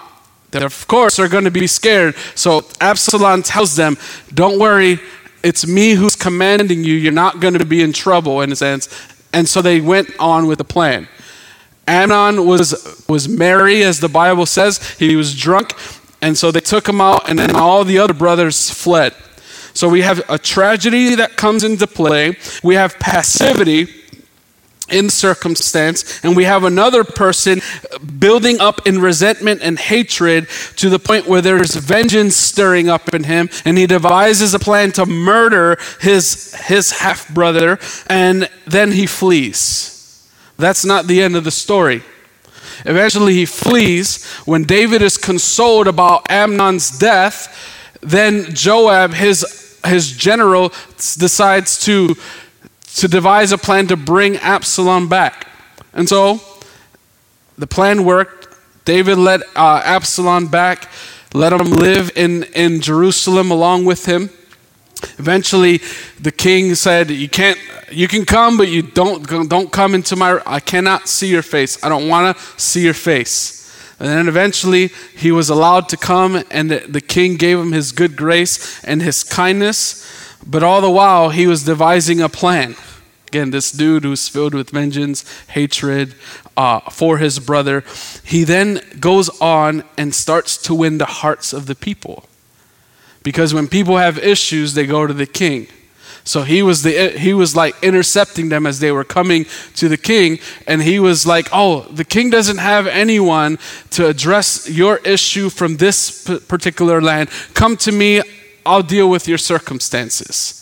They, 0.50 0.62
of 0.62 0.86
course, 0.88 1.18
are 1.18 1.28
going 1.28 1.44
to 1.44 1.50
be 1.50 1.66
scared. 1.66 2.16
So 2.34 2.64
Absalom 2.80 3.42
tells 3.42 3.76
them, 3.76 3.96
Don't 4.32 4.58
worry, 4.58 5.00
it's 5.42 5.66
me 5.66 5.92
who's 5.92 6.16
commanding 6.16 6.84
you. 6.84 6.94
You're 6.94 7.12
not 7.12 7.40
going 7.40 7.54
to 7.54 7.64
be 7.64 7.82
in 7.82 7.92
trouble, 7.92 8.40
in 8.40 8.52
a 8.52 8.56
sense. 8.56 8.88
And 9.32 9.48
so 9.48 9.60
they 9.60 9.80
went 9.80 10.10
on 10.18 10.46
with 10.46 10.58
the 10.58 10.64
plan. 10.64 11.08
Amnon 11.86 12.46
was, 12.46 13.04
was 13.08 13.28
merry, 13.28 13.82
as 13.82 14.00
the 14.00 14.08
Bible 14.08 14.46
says. 14.46 14.96
He 14.98 15.16
was 15.16 15.34
drunk, 15.34 15.72
and 16.20 16.36
so 16.36 16.50
they 16.50 16.60
took 16.60 16.88
him 16.88 17.00
out, 17.00 17.28
and 17.28 17.38
then 17.38 17.54
all 17.54 17.84
the 17.84 17.98
other 17.98 18.14
brothers 18.14 18.70
fled. 18.70 19.14
So 19.74 19.88
we 19.88 20.02
have 20.02 20.22
a 20.28 20.38
tragedy 20.38 21.14
that 21.14 21.36
comes 21.36 21.62
into 21.62 21.86
play. 21.86 22.36
We 22.62 22.74
have 22.74 22.98
passivity 22.98 23.86
in 24.90 25.10
circumstance, 25.10 26.24
and 26.24 26.36
we 26.36 26.44
have 26.44 26.64
another 26.64 27.04
person 27.04 27.60
building 28.18 28.60
up 28.60 28.86
in 28.86 29.00
resentment 29.00 29.60
and 29.62 29.78
hatred 29.78 30.48
to 30.76 30.88
the 30.88 30.98
point 30.98 31.26
where 31.26 31.42
there's 31.42 31.74
vengeance 31.74 32.34
stirring 32.36 32.88
up 32.88 33.14
in 33.14 33.24
him, 33.24 33.48
and 33.64 33.78
he 33.78 33.86
devises 33.86 34.54
a 34.54 34.58
plan 34.58 34.90
to 34.92 35.06
murder 35.06 35.78
his, 36.00 36.54
his 36.54 36.90
half 36.98 37.32
brother, 37.32 37.78
and 38.06 38.48
then 38.66 38.92
he 38.92 39.06
flees. 39.06 40.28
That's 40.56 40.84
not 40.84 41.06
the 41.06 41.22
end 41.22 41.36
of 41.36 41.44
the 41.44 41.50
story. 41.50 42.02
Eventually, 42.84 43.34
he 43.34 43.46
flees. 43.46 44.24
When 44.44 44.64
David 44.64 45.02
is 45.02 45.16
consoled 45.16 45.86
about 45.86 46.30
Amnon's 46.30 46.98
death, 46.98 47.96
then 48.00 48.54
Joab, 48.54 49.12
his, 49.12 49.78
his 49.84 50.12
general, 50.12 50.72
decides 50.96 51.78
to, 51.84 52.16
to 52.94 53.08
devise 53.08 53.52
a 53.52 53.58
plan 53.58 53.86
to 53.88 53.96
bring 53.96 54.36
Absalom 54.36 55.08
back. 55.08 55.48
And 55.92 56.08
so 56.08 56.40
the 57.56 57.66
plan 57.66 58.04
worked. 58.04 58.48
David 58.84 59.18
let 59.18 59.42
uh, 59.56 59.82
Absalom 59.84 60.46
back, 60.46 60.88
let 61.34 61.52
him 61.52 61.72
live 61.72 62.10
in, 62.16 62.44
in 62.54 62.80
Jerusalem 62.80 63.50
along 63.50 63.84
with 63.84 64.06
him. 64.06 64.30
Eventually, 65.18 65.80
the 66.20 66.32
king 66.32 66.74
said, 66.74 67.10
"You 67.10 67.28
can't. 67.28 67.58
You 67.90 68.08
can 68.08 68.24
come, 68.24 68.56
but 68.56 68.68
you 68.68 68.82
don't 68.82 69.48
don't 69.48 69.72
come 69.72 69.94
into 69.94 70.16
my. 70.16 70.40
I 70.46 70.60
cannot 70.60 71.08
see 71.08 71.28
your 71.28 71.42
face. 71.42 71.82
I 71.82 71.88
don't 71.88 72.08
want 72.08 72.36
to 72.36 72.42
see 72.60 72.82
your 72.82 72.94
face." 72.94 73.58
And 74.00 74.08
then 74.08 74.28
eventually, 74.28 74.90
he 75.16 75.32
was 75.32 75.50
allowed 75.50 75.88
to 75.88 75.96
come, 75.96 76.44
and 76.50 76.70
the, 76.70 76.78
the 76.88 77.00
king 77.00 77.36
gave 77.36 77.58
him 77.58 77.72
his 77.72 77.90
good 77.90 78.16
grace 78.16 78.82
and 78.84 79.02
his 79.02 79.24
kindness. 79.24 80.06
But 80.46 80.62
all 80.62 80.80
the 80.80 80.90
while, 80.90 81.30
he 81.30 81.48
was 81.48 81.64
devising 81.64 82.20
a 82.20 82.28
plan. 82.28 82.76
Again, 83.26 83.50
this 83.50 83.72
dude 83.72 84.04
who's 84.04 84.28
filled 84.28 84.54
with 84.54 84.70
vengeance, 84.70 85.24
hatred 85.48 86.14
uh, 86.56 86.80
for 86.90 87.18
his 87.18 87.40
brother, 87.40 87.84
he 88.24 88.44
then 88.44 88.80
goes 89.00 89.28
on 89.40 89.82
and 89.98 90.14
starts 90.14 90.56
to 90.58 90.74
win 90.74 90.98
the 90.98 91.04
hearts 91.04 91.52
of 91.52 91.66
the 91.66 91.74
people. 91.74 92.27
Because 93.22 93.52
when 93.52 93.68
people 93.68 93.96
have 93.96 94.18
issues, 94.18 94.74
they 94.74 94.86
go 94.86 95.06
to 95.06 95.14
the 95.14 95.26
king. 95.26 95.66
So 96.28 96.42
he 96.42 96.62
was 96.62 96.82
the 96.82 97.18
he 97.18 97.32
was 97.32 97.56
like 97.56 97.74
intercepting 97.82 98.50
them 98.50 98.66
as 98.66 98.80
they 98.80 98.92
were 98.92 99.02
coming 99.02 99.46
to 99.76 99.88
the 99.88 99.96
king 99.96 100.40
and 100.66 100.82
he 100.82 101.00
was 101.00 101.26
like, 101.26 101.48
"Oh, 101.52 101.86
the 101.90 102.04
king 102.04 102.28
doesn't 102.28 102.58
have 102.58 102.86
anyone 102.86 103.58
to 103.92 104.08
address 104.08 104.68
your 104.68 104.98
issue 104.98 105.48
from 105.48 105.78
this 105.78 106.24
particular 106.48 107.00
land. 107.00 107.30
Come 107.54 107.78
to 107.78 107.92
me, 107.92 108.20
I'll 108.66 108.82
deal 108.82 109.08
with 109.08 109.26
your 109.26 109.38
circumstances." 109.38 110.58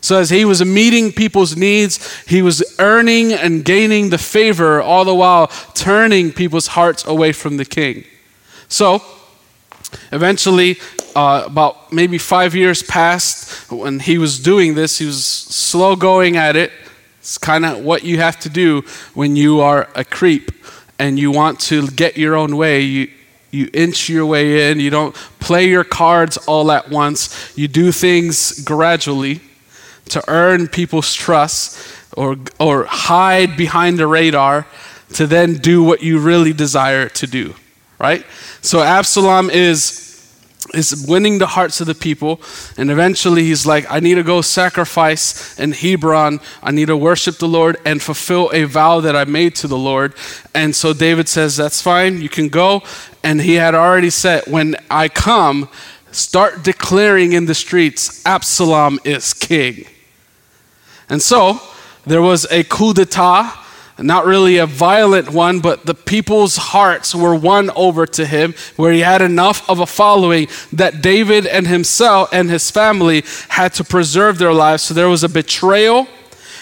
So, 0.00 0.18
as 0.18 0.30
he 0.30 0.44
was 0.44 0.64
meeting 0.64 1.12
people's 1.12 1.56
needs, 1.56 2.00
he 2.26 2.40
was 2.42 2.64
earning 2.78 3.34
and 3.34 3.64
gaining 3.64 4.10
the 4.10 4.18
favor, 4.18 4.80
all 4.80 5.04
the 5.04 5.14
while 5.14 5.48
turning 5.74 6.32
people's 6.32 6.68
hearts 6.68 7.04
away 7.06 7.32
from 7.32 7.56
the 7.56 7.64
king. 7.64 8.04
So, 8.66 9.02
Eventually, 10.10 10.78
uh, 11.14 11.44
about 11.46 11.92
maybe 11.92 12.18
five 12.18 12.54
years 12.54 12.82
passed 12.82 13.70
when 13.70 14.00
he 14.00 14.18
was 14.18 14.38
doing 14.38 14.74
this. 14.74 14.98
He 14.98 15.06
was 15.06 15.24
slow 15.24 15.96
going 15.96 16.36
at 16.36 16.56
it. 16.56 16.72
It's 17.20 17.38
kind 17.38 17.64
of 17.64 17.84
what 17.84 18.04
you 18.04 18.18
have 18.18 18.38
to 18.40 18.48
do 18.48 18.82
when 19.14 19.36
you 19.36 19.60
are 19.60 19.88
a 19.94 20.04
creep 20.04 20.50
and 20.98 21.18
you 21.18 21.30
want 21.30 21.60
to 21.60 21.88
get 21.88 22.16
your 22.16 22.34
own 22.34 22.56
way. 22.56 22.80
You, 22.80 23.08
you 23.50 23.70
inch 23.72 24.08
your 24.08 24.26
way 24.26 24.70
in. 24.70 24.80
You 24.80 24.90
don't 24.90 25.14
play 25.38 25.68
your 25.68 25.84
cards 25.84 26.36
all 26.38 26.72
at 26.72 26.90
once. 26.90 27.52
You 27.56 27.68
do 27.68 27.92
things 27.92 28.60
gradually 28.64 29.40
to 30.08 30.22
earn 30.28 30.68
people's 30.68 31.14
trust 31.14 31.78
or, 32.16 32.36
or 32.58 32.84
hide 32.84 33.56
behind 33.56 33.98
the 33.98 34.06
radar 34.06 34.66
to 35.14 35.26
then 35.26 35.54
do 35.54 35.82
what 35.82 36.02
you 36.02 36.18
really 36.18 36.52
desire 36.52 37.08
to 37.08 37.26
do, 37.26 37.54
right? 38.02 38.26
So 38.60 38.80
Absalom 38.82 39.48
is 39.48 40.00
is 40.74 41.04
winning 41.08 41.38
the 41.38 41.46
hearts 41.46 41.80
of 41.80 41.88
the 41.88 41.94
people 41.94 42.40
and 42.78 42.88
eventually 42.90 43.42
he's 43.42 43.66
like 43.66 43.84
I 43.90 44.00
need 44.00 44.14
to 44.14 44.22
go 44.22 44.42
sacrifice 44.42 45.58
in 45.58 45.72
Hebron. 45.72 46.40
I 46.62 46.70
need 46.70 46.86
to 46.86 46.96
worship 46.96 47.38
the 47.38 47.48
Lord 47.48 47.76
and 47.84 48.00
fulfill 48.00 48.50
a 48.52 48.64
vow 48.64 49.00
that 49.00 49.16
I 49.16 49.24
made 49.24 49.54
to 49.56 49.68
the 49.68 49.78
Lord. 49.78 50.14
And 50.54 50.74
so 50.74 50.92
David 50.92 51.28
says 51.28 51.56
that's 51.56 51.80
fine. 51.80 52.20
You 52.20 52.28
can 52.28 52.48
go 52.48 52.82
and 53.22 53.40
he 53.40 53.54
had 53.54 53.74
already 53.74 54.10
said 54.10 54.44
when 54.46 54.76
I 54.90 55.08
come 55.08 55.68
start 56.10 56.62
declaring 56.62 57.32
in 57.32 57.46
the 57.46 57.54
streets 57.54 58.24
Absalom 58.26 58.98
is 59.04 59.32
king. 59.34 59.84
And 61.08 61.22
so 61.22 61.60
there 62.06 62.22
was 62.22 62.46
a 62.50 62.64
coup 62.64 62.94
d'etat 62.94 63.61
not 64.02 64.26
really 64.26 64.58
a 64.58 64.66
violent 64.66 65.30
one, 65.30 65.60
but 65.60 65.86
the 65.86 65.94
people's 65.94 66.56
hearts 66.56 67.14
were 67.14 67.34
won 67.34 67.70
over 67.70 68.06
to 68.06 68.26
him, 68.26 68.54
where 68.76 68.92
he 68.92 69.00
had 69.00 69.22
enough 69.22 69.68
of 69.68 69.80
a 69.80 69.86
following 69.86 70.48
that 70.72 71.02
David 71.02 71.46
and 71.46 71.66
himself 71.66 72.28
and 72.32 72.50
his 72.50 72.70
family 72.70 73.24
had 73.48 73.74
to 73.74 73.84
preserve 73.84 74.38
their 74.38 74.52
lives. 74.52 74.82
So 74.82 74.94
there 74.94 75.08
was 75.08 75.24
a 75.24 75.28
betrayal. 75.28 76.08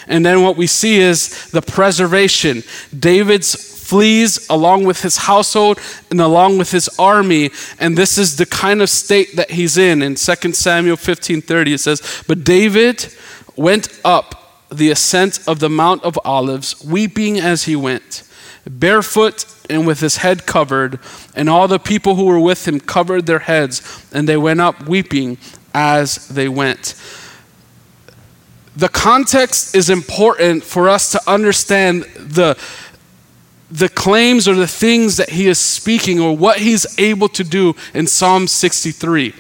And 0.07 0.27
then 0.27 0.43
what 0.43 0.57
we 0.57 0.67
see 0.67 0.99
is 0.99 1.51
the 1.51 1.63
preservation. 1.63 2.63
David's 2.99 3.71
flees 3.91 4.49
along 4.49 4.85
with 4.85 5.03
his 5.03 5.17
household 5.17 5.77
and 6.11 6.21
along 6.21 6.57
with 6.57 6.71
his 6.71 6.89
army 6.97 7.51
and 7.81 7.99
this 7.99 8.19
is 8.19 8.37
the 8.37 8.47
kind 8.47 8.81
of 8.81 8.89
state 8.89 9.35
that 9.35 9.51
he's 9.51 9.77
in 9.77 10.01
in 10.01 10.15
2 10.15 10.53
samuel 10.53 10.97
15.30 10.97 11.75
it 11.75 11.79
says 11.79 12.23
but 12.29 12.45
david 12.45 13.13
went 13.57 13.89
up 14.05 14.40
the 14.73 14.91
ascent 14.91 15.41
of 15.47 15.59
the 15.59 15.69
Mount 15.69 16.03
of 16.05 16.19
Olives, 16.25 16.83
weeping 16.85 17.39
as 17.39 17.65
he 17.65 17.77
went, 17.77 18.23
barefoot 18.69 19.45
and 19.69 19.87
with 19.87 20.01
his 20.01 20.19
head 20.19 20.47
covered. 20.47 20.99
And 21.35 21.49
all 21.49 21.69
the 21.69 21.79
people 21.79 22.17
who 22.17 22.25
were 22.25 22.41
with 22.41 22.67
him 22.67 22.81
covered 22.81 23.27
their 23.27 23.41
heads, 23.41 24.07
and 24.13 24.29
they 24.29 24.37
went 24.37 24.61
up 24.61 24.87
weeping 24.87 25.39
as 25.73 26.29
they 26.29 26.49
went. 26.49 26.95
The 28.77 28.89
context 28.89 29.75
is 29.75 29.91
important 29.91 30.65
for 30.65 30.89
us 30.89 31.11
to 31.13 31.21
understand 31.27 32.05
the, 32.17 32.59
the 33.71 33.89
claims 33.89 34.47
or 34.47 34.55
the 34.55 34.67
things 34.67 35.17
that 35.17 35.31
he 35.31 35.49
is 35.49 35.59
speaking 35.59 36.21
or 36.21 36.37
what 36.37 36.59
he's 36.59 36.99
able 36.99 37.29
to 37.31 37.45
do 37.45 37.75
in 37.95 38.07
Psalm 38.07 38.47
63 38.47 39.35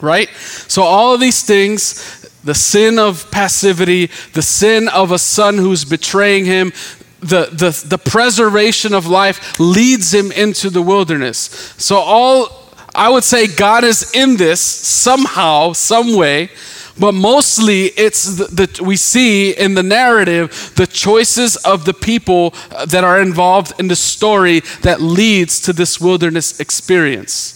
right? 0.00 0.28
So, 0.68 0.82
all 0.82 1.14
of 1.14 1.20
these 1.20 1.42
things 1.42 2.15
the 2.46 2.54
sin 2.54 2.98
of 2.98 3.30
passivity, 3.30 4.10
the 4.32 4.42
sin 4.42 4.88
of 4.88 5.12
a 5.12 5.18
son 5.18 5.58
who's 5.58 5.84
betraying 5.84 6.44
him, 6.44 6.72
the, 7.20 7.48
the, 7.52 7.84
the 7.86 7.98
preservation 7.98 8.94
of 8.94 9.06
life 9.06 9.58
leads 9.58 10.14
him 10.14 10.30
into 10.32 10.70
the 10.70 10.82
wilderness. 10.82 11.38
So, 11.76 11.96
all 11.96 12.70
I 12.94 13.10
would 13.10 13.24
say 13.24 13.46
God 13.46 13.84
is 13.84 14.14
in 14.14 14.36
this 14.36 14.60
somehow, 14.60 15.72
some 15.72 16.16
way, 16.16 16.50
but 16.98 17.12
mostly 17.12 17.86
it's 17.86 18.36
that 18.48 18.80
we 18.80 18.96
see 18.96 19.52
in 19.52 19.74
the 19.74 19.82
narrative 19.82 20.72
the 20.76 20.86
choices 20.86 21.56
of 21.56 21.84
the 21.84 21.92
people 21.92 22.54
that 22.86 23.04
are 23.04 23.20
involved 23.20 23.78
in 23.78 23.88
the 23.88 23.96
story 23.96 24.60
that 24.82 25.02
leads 25.02 25.60
to 25.62 25.72
this 25.72 26.00
wilderness 26.00 26.58
experience. 26.58 27.52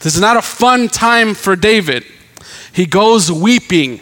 This 0.00 0.14
is 0.14 0.20
not 0.20 0.36
a 0.36 0.42
fun 0.42 0.88
time 0.88 1.34
for 1.34 1.56
David. 1.56 2.04
He 2.72 2.86
goes 2.86 3.32
weeping. 3.32 4.00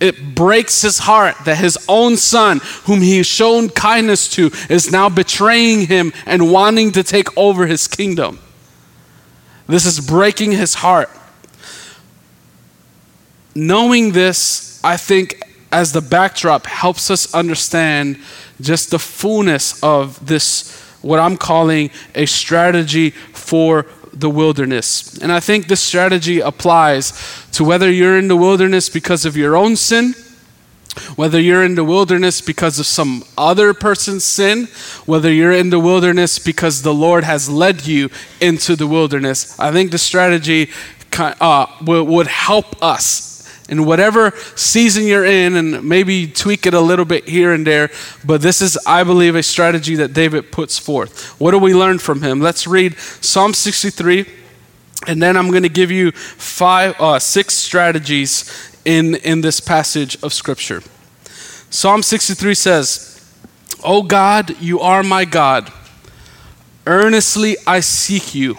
It 0.00 0.34
breaks 0.34 0.82
his 0.82 0.98
heart 0.98 1.34
that 1.44 1.58
his 1.58 1.76
own 1.88 2.16
son, 2.16 2.60
whom 2.84 3.00
he 3.00 3.16
has 3.18 3.26
shown 3.26 3.68
kindness 3.68 4.28
to, 4.30 4.50
is 4.68 4.92
now 4.92 5.08
betraying 5.08 5.86
him 5.86 6.12
and 6.24 6.52
wanting 6.52 6.92
to 6.92 7.02
take 7.02 7.36
over 7.36 7.66
his 7.66 7.88
kingdom. 7.88 8.38
This 9.66 9.84
is 9.84 10.00
breaking 10.00 10.52
his 10.52 10.74
heart. 10.74 11.10
Knowing 13.54 14.12
this, 14.12 14.80
I 14.84 14.96
think, 14.96 15.42
as 15.72 15.92
the 15.92 16.00
backdrop, 16.00 16.66
helps 16.66 17.10
us 17.10 17.34
understand 17.34 18.18
just 18.60 18.90
the 18.90 18.98
fullness 18.98 19.82
of 19.82 20.24
this, 20.24 20.80
what 21.02 21.18
I'm 21.18 21.36
calling 21.36 21.90
a 22.14 22.26
strategy 22.26 23.10
for 23.10 23.86
the 24.18 24.30
wilderness. 24.30 25.16
And 25.18 25.32
I 25.32 25.40
think 25.40 25.66
this 25.66 25.80
strategy 25.80 26.40
applies 26.40 27.12
to 27.52 27.64
whether 27.64 27.90
you're 27.90 28.18
in 28.18 28.28
the 28.28 28.36
wilderness 28.36 28.88
because 28.88 29.24
of 29.24 29.36
your 29.36 29.56
own 29.56 29.76
sin, 29.76 30.14
whether 31.16 31.40
you're 31.40 31.64
in 31.64 31.74
the 31.74 31.84
wilderness 31.84 32.40
because 32.40 32.78
of 32.78 32.86
some 32.86 33.22
other 33.36 33.72
person's 33.72 34.24
sin, 34.24 34.66
whether 35.06 35.32
you're 35.32 35.52
in 35.52 35.70
the 35.70 35.78
wilderness 35.78 36.38
because 36.38 36.82
the 36.82 36.94
Lord 36.94 37.24
has 37.24 37.48
led 37.48 37.86
you 37.86 38.10
into 38.40 38.74
the 38.74 38.86
wilderness. 38.86 39.58
I 39.58 39.70
think 39.70 39.90
the 39.90 39.98
strategy 39.98 40.70
uh, 41.18 41.66
would 41.82 42.26
help 42.26 42.82
us 42.82 43.37
in 43.68 43.84
whatever 43.84 44.32
season 44.56 45.04
you're 45.04 45.24
in 45.24 45.56
and 45.56 45.84
maybe 45.84 46.26
tweak 46.26 46.66
it 46.66 46.74
a 46.74 46.80
little 46.80 47.04
bit 47.04 47.28
here 47.28 47.52
and 47.52 47.66
there. 47.66 47.90
But 48.24 48.40
this 48.40 48.62
is, 48.62 48.78
I 48.86 49.04
believe, 49.04 49.34
a 49.34 49.42
strategy 49.42 49.94
that 49.96 50.12
David 50.12 50.50
puts 50.50 50.78
forth. 50.78 51.38
What 51.40 51.50
do 51.50 51.58
we 51.58 51.74
learn 51.74 51.98
from 51.98 52.22
him? 52.22 52.40
Let's 52.40 52.66
read 52.66 52.98
Psalm 52.98 53.52
63, 53.52 54.26
and 55.06 55.22
then 55.22 55.36
I'm 55.36 55.50
going 55.50 55.62
to 55.62 55.68
give 55.68 55.90
you 55.90 56.12
five, 56.12 56.98
uh, 57.00 57.18
six 57.18 57.54
strategies 57.54 58.72
in, 58.84 59.16
in 59.16 59.42
this 59.42 59.60
passage 59.60 60.20
of 60.22 60.32
Scripture. 60.32 60.82
Psalm 61.70 62.02
63 62.02 62.54
says, 62.54 63.14
O 63.84 64.02
God, 64.02 64.58
you 64.60 64.80
are 64.80 65.02
my 65.02 65.24
God. 65.24 65.70
Earnestly 66.86 67.56
I 67.66 67.80
seek 67.80 68.34
you. 68.34 68.56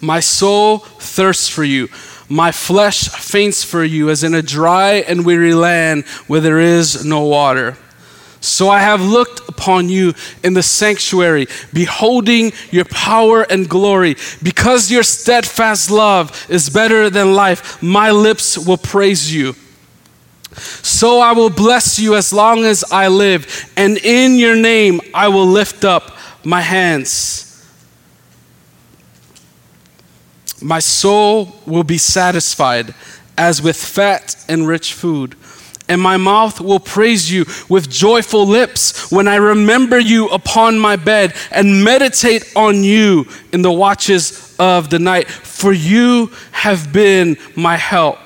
My 0.00 0.20
soul 0.20 0.78
thirsts 0.78 1.48
for 1.48 1.64
you. 1.64 1.88
My 2.28 2.52
flesh 2.52 3.08
faints 3.08 3.64
for 3.64 3.82
you 3.82 4.10
as 4.10 4.22
in 4.22 4.34
a 4.34 4.42
dry 4.42 5.04
and 5.08 5.24
weary 5.24 5.54
land 5.54 6.04
where 6.26 6.40
there 6.40 6.60
is 6.60 7.04
no 7.04 7.24
water. 7.24 7.76
So 8.40 8.68
I 8.68 8.80
have 8.80 9.00
looked 9.00 9.48
upon 9.48 9.88
you 9.88 10.14
in 10.44 10.54
the 10.54 10.62
sanctuary, 10.62 11.48
beholding 11.72 12.52
your 12.70 12.84
power 12.84 13.42
and 13.42 13.68
glory. 13.68 14.16
Because 14.42 14.90
your 14.90 15.02
steadfast 15.02 15.90
love 15.90 16.46
is 16.48 16.70
better 16.70 17.10
than 17.10 17.34
life, 17.34 17.82
my 17.82 18.10
lips 18.10 18.56
will 18.56 18.76
praise 18.76 19.34
you. 19.34 19.54
So 20.52 21.20
I 21.20 21.32
will 21.32 21.50
bless 21.50 21.98
you 21.98 22.14
as 22.14 22.32
long 22.32 22.64
as 22.64 22.84
I 22.90 23.08
live, 23.08 23.72
and 23.76 23.96
in 23.98 24.38
your 24.38 24.56
name 24.56 25.00
I 25.14 25.28
will 25.28 25.46
lift 25.46 25.84
up 25.84 26.16
my 26.44 26.60
hands. 26.60 27.47
My 30.60 30.80
soul 30.80 31.54
will 31.66 31.84
be 31.84 31.98
satisfied 31.98 32.94
as 33.36 33.62
with 33.62 33.76
fat 33.76 34.36
and 34.48 34.66
rich 34.66 34.92
food. 34.92 35.36
And 35.88 36.02
my 36.02 36.18
mouth 36.18 36.60
will 36.60 36.80
praise 36.80 37.32
you 37.32 37.46
with 37.68 37.88
joyful 37.88 38.46
lips 38.46 39.10
when 39.10 39.26
I 39.26 39.36
remember 39.36 39.98
you 39.98 40.28
upon 40.28 40.78
my 40.78 40.96
bed 40.96 41.34
and 41.50 41.82
meditate 41.82 42.52
on 42.54 42.84
you 42.84 43.26
in 43.52 43.62
the 43.62 43.72
watches 43.72 44.54
of 44.58 44.90
the 44.90 44.98
night. 44.98 45.28
For 45.28 45.72
you 45.72 46.30
have 46.52 46.92
been 46.92 47.38
my 47.56 47.76
help. 47.76 48.18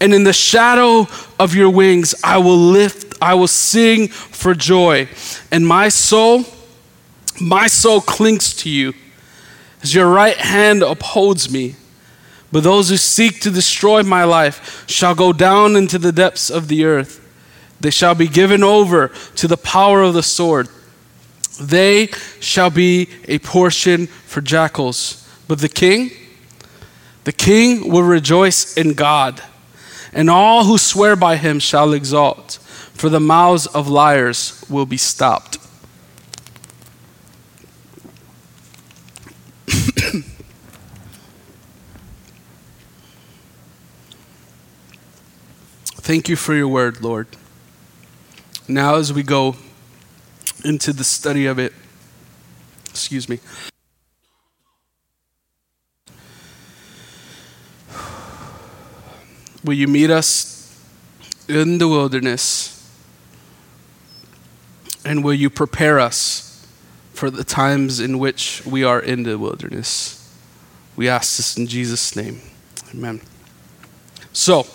And 0.00 0.14
in 0.14 0.24
the 0.24 0.32
shadow 0.32 1.08
of 1.38 1.54
your 1.54 1.70
wings, 1.70 2.14
I 2.22 2.38
will 2.38 2.58
lift, 2.58 3.16
I 3.20 3.34
will 3.34 3.48
sing 3.48 4.08
for 4.08 4.54
joy. 4.54 5.08
And 5.50 5.66
my 5.66 5.88
soul, 5.88 6.44
my 7.40 7.66
soul 7.66 8.00
clings 8.00 8.54
to 8.56 8.70
you 8.70 8.94
as 9.84 9.94
your 9.94 10.08
right 10.08 10.38
hand 10.38 10.82
upholds 10.82 11.52
me. 11.52 11.76
But 12.50 12.62
those 12.62 12.88
who 12.88 12.96
seek 12.96 13.40
to 13.42 13.50
destroy 13.50 14.02
my 14.02 14.24
life 14.24 14.84
shall 14.88 15.14
go 15.14 15.32
down 15.32 15.76
into 15.76 15.98
the 15.98 16.10
depths 16.10 16.50
of 16.50 16.68
the 16.68 16.86
earth. 16.86 17.20
They 17.80 17.90
shall 17.90 18.14
be 18.14 18.26
given 18.26 18.64
over 18.64 19.08
to 19.36 19.46
the 19.46 19.58
power 19.58 20.02
of 20.02 20.14
the 20.14 20.22
sword. 20.22 20.68
They 21.60 22.08
shall 22.40 22.70
be 22.70 23.08
a 23.28 23.38
portion 23.40 24.06
for 24.06 24.40
jackals. 24.40 25.28
But 25.46 25.58
the 25.58 25.68
king, 25.68 26.10
the 27.24 27.32
king 27.32 27.90
will 27.90 28.02
rejoice 28.02 28.76
in 28.76 28.94
God, 28.94 29.42
and 30.14 30.30
all 30.30 30.64
who 30.64 30.78
swear 30.78 31.14
by 31.14 31.36
him 31.36 31.58
shall 31.58 31.92
exalt, 31.92 32.52
for 32.94 33.10
the 33.10 33.20
mouths 33.20 33.66
of 33.66 33.88
liars 33.88 34.64
will 34.70 34.86
be 34.86 34.96
stopped. 34.96 35.58
Thank 45.96 46.28
you 46.28 46.36
for 46.36 46.54
your 46.54 46.68
word, 46.68 47.00
Lord. 47.00 47.28
Now, 48.66 48.96
as 48.96 49.12
we 49.12 49.22
go 49.22 49.56
into 50.64 50.92
the 50.92 51.04
study 51.04 51.46
of 51.46 51.58
it, 51.58 51.72
excuse 52.88 53.28
me. 53.28 53.38
Will 59.64 59.74
you 59.74 59.86
meet 59.86 60.10
us 60.10 60.76
in 61.48 61.78
the 61.78 61.86
wilderness? 61.88 62.70
And 65.06 65.22
will 65.22 65.34
you 65.34 65.50
prepare 65.50 66.00
us 66.00 66.53
for 67.24 67.30
the 67.30 67.42
times 67.42 68.00
in 68.00 68.18
which 68.18 68.62
we 68.66 68.84
are 68.84 69.00
in 69.00 69.22
the 69.22 69.38
wilderness? 69.38 70.30
We 70.94 71.08
ask 71.08 71.38
this 71.38 71.56
in 71.56 71.66
Jesus' 71.66 72.14
name. 72.14 72.42
Amen. 72.94 73.22
So, 74.34 74.66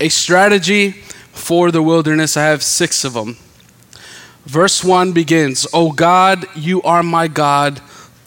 a 0.00 0.08
strategy 0.08 0.90
for 1.30 1.70
the 1.70 1.84
wilderness. 1.84 2.36
I 2.36 2.46
have 2.46 2.64
six 2.64 3.04
of 3.04 3.12
them. 3.12 3.36
Verse 4.44 4.82
1 4.82 5.12
begins 5.12 5.68
O 5.72 5.92
God, 5.92 6.48
you 6.56 6.82
are 6.82 7.04
my 7.04 7.28
God. 7.28 7.80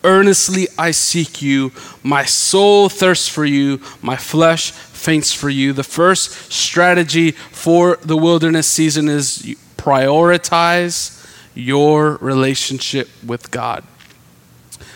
Earnestly 0.05 0.69
I 0.77 0.91
seek 0.91 1.41
you. 1.41 1.73
My 2.01 2.23
soul 2.23 2.87
thirsts 2.87 3.27
for 3.27 3.43
you. 3.43 3.81
My 4.01 4.15
flesh 4.15 4.71
faints 4.71 5.33
for 5.33 5.49
you. 5.49 5.73
The 5.73 5.83
first 5.83 6.53
strategy 6.53 7.31
for 7.31 7.97
the 7.97 8.15
wilderness 8.15 8.67
season 8.67 9.09
is 9.09 9.57
prioritize 9.75 11.18
your 11.59 12.17
relationship 12.17 13.09
with 13.25 13.51
God. 13.51 13.83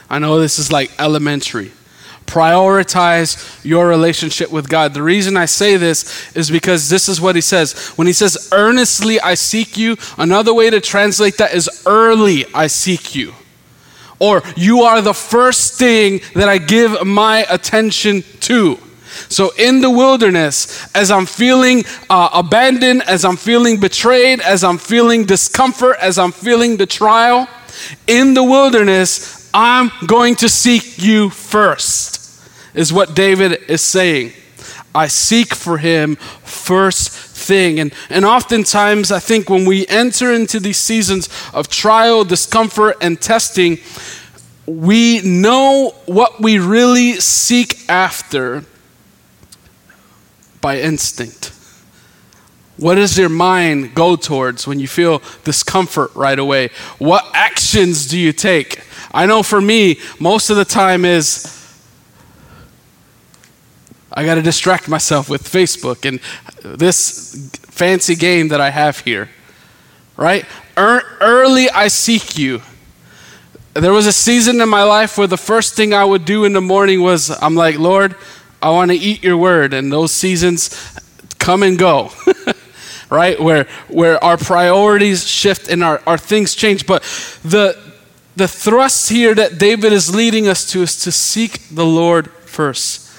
I 0.10 0.19
know 0.19 0.39
this 0.39 0.60
is 0.60 0.71
like 0.71 0.91
elementary 0.99 1.71
prioritize 2.26 3.63
your 3.63 3.88
relationship 3.88 4.52
with 4.52 4.67
God. 4.67 4.93
The 4.93 5.04
reason 5.04 5.38
I 5.38 5.45
say 5.45 5.78
this 5.78 6.36
is 6.36 6.49
because 6.49 6.89
this 6.89 7.08
is 7.08 7.21
what 7.21 7.36
he 7.36 7.41
says. 7.41 7.89
When 7.89 8.08
he 8.08 8.13
says, 8.13 8.49
earnestly 8.52 9.19
I 9.19 9.36
seek 9.36 9.78
you, 9.78 9.97
another 10.17 10.54
way 10.54 10.69
to 10.69 10.82
translate 10.82 11.38
that 11.38 11.54
is 11.54 11.84
early 11.86 12.45
I 12.54 12.67
seek 12.67 13.13
you. 13.13 13.34
Or 14.19 14.41
you 14.56 14.82
are 14.82 15.02
the 15.02 15.13
first 15.13 15.78
thing 15.78 16.21
that 16.34 16.49
I 16.49 16.58
give 16.58 17.06
my 17.06 17.45
attention 17.49 18.23
to. 18.41 18.80
So, 19.30 19.52
in 19.58 19.82
the 19.82 19.89
wilderness, 19.89 20.88
as 20.95 21.12
I'm 21.12 21.26
feeling 21.26 21.84
uh, 22.10 22.30
abandoned, 22.34 23.04
as 23.04 23.26
I'm 23.26 23.38
feeling 23.38 23.80
betrayed, 23.80 24.41
as 24.41 24.63
I'm 24.63 24.78
feeling 24.78 25.26
discomfort, 25.26 25.97
as 26.02 26.17
I'm 26.17 26.32
feeling 26.32 26.78
the 26.78 26.86
trial, 26.86 27.47
in 28.08 28.34
the 28.34 28.43
wilderness, 28.43 29.49
I'm 29.54 29.91
going 30.08 30.36
to 30.38 30.49
seek 30.49 31.02
you 31.02 31.30
first 31.30 32.13
is 32.73 32.91
what 32.91 33.15
David 33.15 33.63
is 33.69 33.82
saying. 33.82 34.34
I 34.95 35.08
seek 35.08 35.54
for 35.54 35.78
him 35.78 36.15
first 36.15 37.10
thing. 37.12 37.80
And, 37.80 37.93
and 38.10 38.26
oftentimes, 38.26 39.12
I 39.12 39.19
think 39.19 39.49
when 39.49 39.65
we 39.65 39.88
enter 39.88 40.32
into 40.32 40.60
these 40.60 40.78
seasons 40.78 41.30
of 41.54 41.67
trial, 41.67 42.23
discomfort, 42.23 42.97
and 43.02 43.19
testing, 43.19 43.80
we 44.65 45.21
know 45.21 45.93
what 46.06 46.41
we 46.41 46.58
really 46.58 47.13
seek 47.13 47.89
after 47.89 48.63
by 50.63 50.80
instinct. 50.80 51.52
What 52.78 52.95
does 52.95 53.17
your 53.17 53.30
mind 53.30 53.93
go 53.93 54.15
towards 54.15 54.65
when 54.65 54.80
you 54.80 54.88
feel 54.88 55.21
discomfort 55.43 56.15
right 56.15 56.39
away? 56.39 56.69
What 56.97 57.30
actions 57.36 58.08
do 58.08 58.17
you 58.17 58.34
take? 58.34 58.82
I 59.13 59.28
know 59.28 59.43
for 59.43 59.62
me, 59.62 59.99
most 60.19 60.49
of 60.49 60.58
the 60.58 60.65
time 60.65 61.06
is 61.06 61.60
I 64.12 64.26
got 64.26 64.36
to 64.36 64.41
distract 64.41 64.88
myself 64.88 65.30
with 65.30 65.43
Facebook 65.43 66.08
and 66.08 66.19
this 66.63 67.52
fancy 67.63 68.15
game 68.15 68.47
that 68.47 68.62
I 68.62 68.69
have 68.69 68.99
here. 68.99 69.30
Right? 70.15 70.45
early 70.78 71.69
I 71.69 71.89
seek 71.89 72.38
you. 72.38 72.62
There 73.73 73.91
was 73.91 74.08
a 74.08 74.13
season 74.13 74.62
in 74.62 74.69
my 74.69 74.84
life 74.84 75.17
where 75.17 75.28
the 75.28 75.38
first 75.38 75.76
thing 75.76 75.93
I 75.93 76.06
would 76.06 76.26
do 76.26 76.45
in 76.45 76.54
the 76.54 76.62
morning 76.62 77.02
was, 77.02 77.30
I'm 77.41 77.56
like, 77.56 77.78
Lord, 77.78 78.15
I 78.63 78.69
want 78.69 78.91
to 78.91 78.97
eat 78.97 79.26
your 79.26 79.36
word. 79.36 79.73
And 79.73 79.91
those 79.91 80.13
seasons 80.13 80.69
come 81.38 81.63
and 81.63 81.78
go, 81.78 82.12
right? 83.10 83.38
Where, 83.38 83.65
where 83.89 84.23
our 84.23 84.38
priorities 84.38 85.28
shift 85.28 85.67
and 85.67 85.84
our, 85.84 86.02
our 86.08 86.17
things 86.17 86.56
change. 86.56 86.88
But 86.88 87.04
the, 87.43 87.78
the 88.38 88.47
thrust 88.47 89.10
here 89.10 89.36
that 89.36 89.58
David 89.58 89.91
is 89.91 90.15
leading 90.15 90.47
us 90.47 90.71
to 90.71 90.82
is 90.82 90.97
to 91.02 91.12
seek 91.12 91.67
the 91.69 91.86
Lord 91.86 92.32
first. 92.32 93.12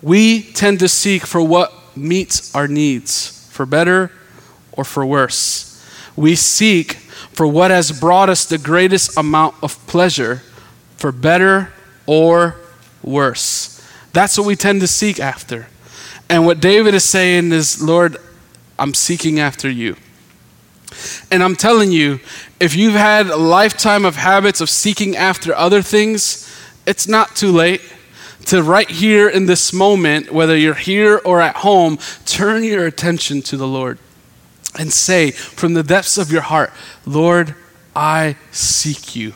We 0.00 0.42
tend 0.42 0.78
to 0.78 0.88
seek 0.88 1.26
for 1.26 1.42
what 1.42 1.72
meets 1.96 2.54
our 2.54 2.68
needs, 2.68 3.48
for 3.50 3.66
better 3.66 4.12
or 4.70 4.84
for 4.84 5.04
worse. 5.04 5.84
We 6.14 6.36
seek 6.36 6.92
for 7.32 7.48
what 7.48 7.72
has 7.72 7.98
brought 7.98 8.28
us 8.28 8.44
the 8.44 8.58
greatest 8.58 9.18
amount 9.18 9.56
of 9.60 9.84
pleasure, 9.88 10.42
for 10.96 11.10
better 11.10 11.72
or 12.06 12.56
worse. 13.02 13.77
That's 14.18 14.36
what 14.36 14.48
we 14.48 14.56
tend 14.56 14.80
to 14.80 14.88
seek 14.88 15.20
after. 15.20 15.68
And 16.28 16.44
what 16.44 16.58
David 16.58 16.92
is 16.92 17.04
saying 17.04 17.52
is, 17.52 17.80
Lord, 17.80 18.16
I'm 18.76 18.92
seeking 18.92 19.38
after 19.38 19.70
you. 19.70 19.94
And 21.30 21.40
I'm 21.40 21.54
telling 21.54 21.92
you, 21.92 22.18
if 22.58 22.74
you've 22.74 22.94
had 22.94 23.28
a 23.28 23.36
lifetime 23.36 24.04
of 24.04 24.16
habits 24.16 24.60
of 24.60 24.68
seeking 24.68 25.14
after 25.14 25.54
other 25.54 25.82
things, 25.82 26.52
it's 26.84 27.06
not 27.06 27.36
too 27.36 27.52
late 27.52 27.80
to 28.46 28.60
right 28.60 28.90
here 28.90 29.28
in 29.28 29.46
this 29.46 29.72
moment, 29.72 30.32
whether 30.32 30.56
you're 30.56 30.74
here 30.74 31.20
or 31.24 31.40
at 31.40 31.54
home, 31.58 31.96
turn 32.24 32.64
your 32.64 32.86
attention 32.86 33.40
to 33.42 33.56
the 33.56 33.68
Lord 33.68 34.00
and 34.76 34.92
say 34.92 35.30
from 35.30 35.74
the 35.74 35.84
depths 35.84 36.18
of 36.18 36.32
your 36.32 36.42
heart, 36.42 36.72
Lord, 37.06 37.54
I 37.94 38.34
seek 38.50 39.14
you. 39.14 39.34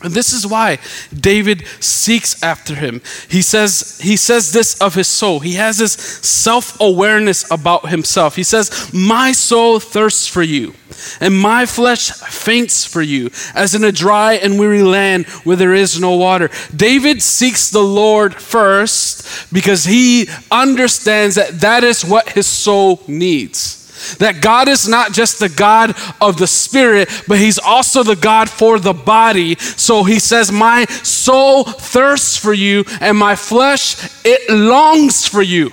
And 0.00 0.14
this 0.14 0.32
is 0.32 0.46
why 0.46 0.78
David 1.12 1.66
seeks 1.80 2.40
after 2.40 2.76
him. 2.76 3.02
He 3.28 3.42
says, 3.42 3.98
he 4.00 4.16
says 4.16 4.52
this 4.52 4.80
of 4.80 4.94
his 4.94 5.08
soul. 5.08 5.40
He 5.40 5.54
has 5.54 5.78
this 5.78 5.94
self 5.94 6.80
awareness 6.80 7.50
about 7.50 7.88
himself. 7.88 8.36
He 8.36 8.44
says, 8.44 8.92
My 8.94 9.32
soul 9.32 9.80
thirsts 9.80 10.28
for 10.28 10.42
you, 10.42 10.74
and 11.20 11.36
my 11.36 11.66
flesh 11.66 12.12
faints 12.12 12.84
for 12.84 13.02
you, 13.02 13.30
as 13.56 13.74
in 13.74 13.82
a 13.82 13.90
dry 13.90 14.34
and 14.34 14.58
weary 14.60 14.82
land 14.82 15.26
where 15.42 15.56
there 15.56 15.74
is 15.74 16.00
no 16.00 16.14
water. 16.14 16.48
David 16.74 17.20
seeks 17.20 17.70
the 17.70 17.82
Lord 17.82 18.36
first 18.36 19.52
because 19.52 19.84
he 19.84 20.28
understands 20.52 21.34
that 21.34 21.60
that 21.60 21.82
is 21.82 22.04
what 22.04 22.30
his 22.30 22.46
soul 22.46 23.02
needs. 23.08 23.77
That 24.18 24.40
God 24.40 24.68
is 24.68 24.88
not 24.88 25.12
just 25.12 25.38
the 25.38 25.48
God 25.48 25.96
of 26.20 26.38
the 26.38 26.46
spirit, 26.46 27.08
but 27.26 27.38
He's 27.38 27.58
also 27.58 28.02
the 28.02 28.16
God 28.16 28.48
for 28.48 28.78
the 28.78 28.92
body. 28.92 29.56
So 29.56 30.04
He 30.04 30.18
says, 30.18 30.52
My 30.52 30.84
soul 30.86 31.64
thirsts 31.64 32.36
for 32.36 32.52
you, 32.52 32.84
and 33.00 33.16
my 33.16 33.36
flesh, 33.36 33.96
it 34.24 34.50
longs 34.50 35.26
for 35.26 35.42
you. 35.42 35.72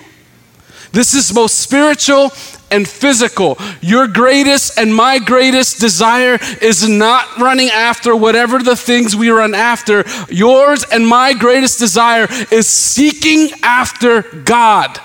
This 0.91 1.13
is 1.13 1.29
both 1.31 1.51
spiritual 1.51 2.31
and 2.71 2.88
physical. 2.88 3.57
Your 3.81 4.07
greatest 4.07 4.77
and 4.77 4.95
my 4.95 5.19
greatest 5.19 5.79
desire 5.79 6.39
is 6.61 6.88
not 6.88 7.38
running 7.38 7.69
after 7.69 8.15
whatever 8.15 8.59
the 8.59 8.75
things 8.75 9.15
we 9.15 9.29
run 9.29 9.53
after. 9.53 10.05
Yours 10.29 10.85
and 10.89 11.05
my 11.05 11.33
greatest 11.33 11.79
desire 11.79 12.27
is 12.51 12.67
seeking 12.67 13.49
after 13.61 14.21
God 14.21 14.99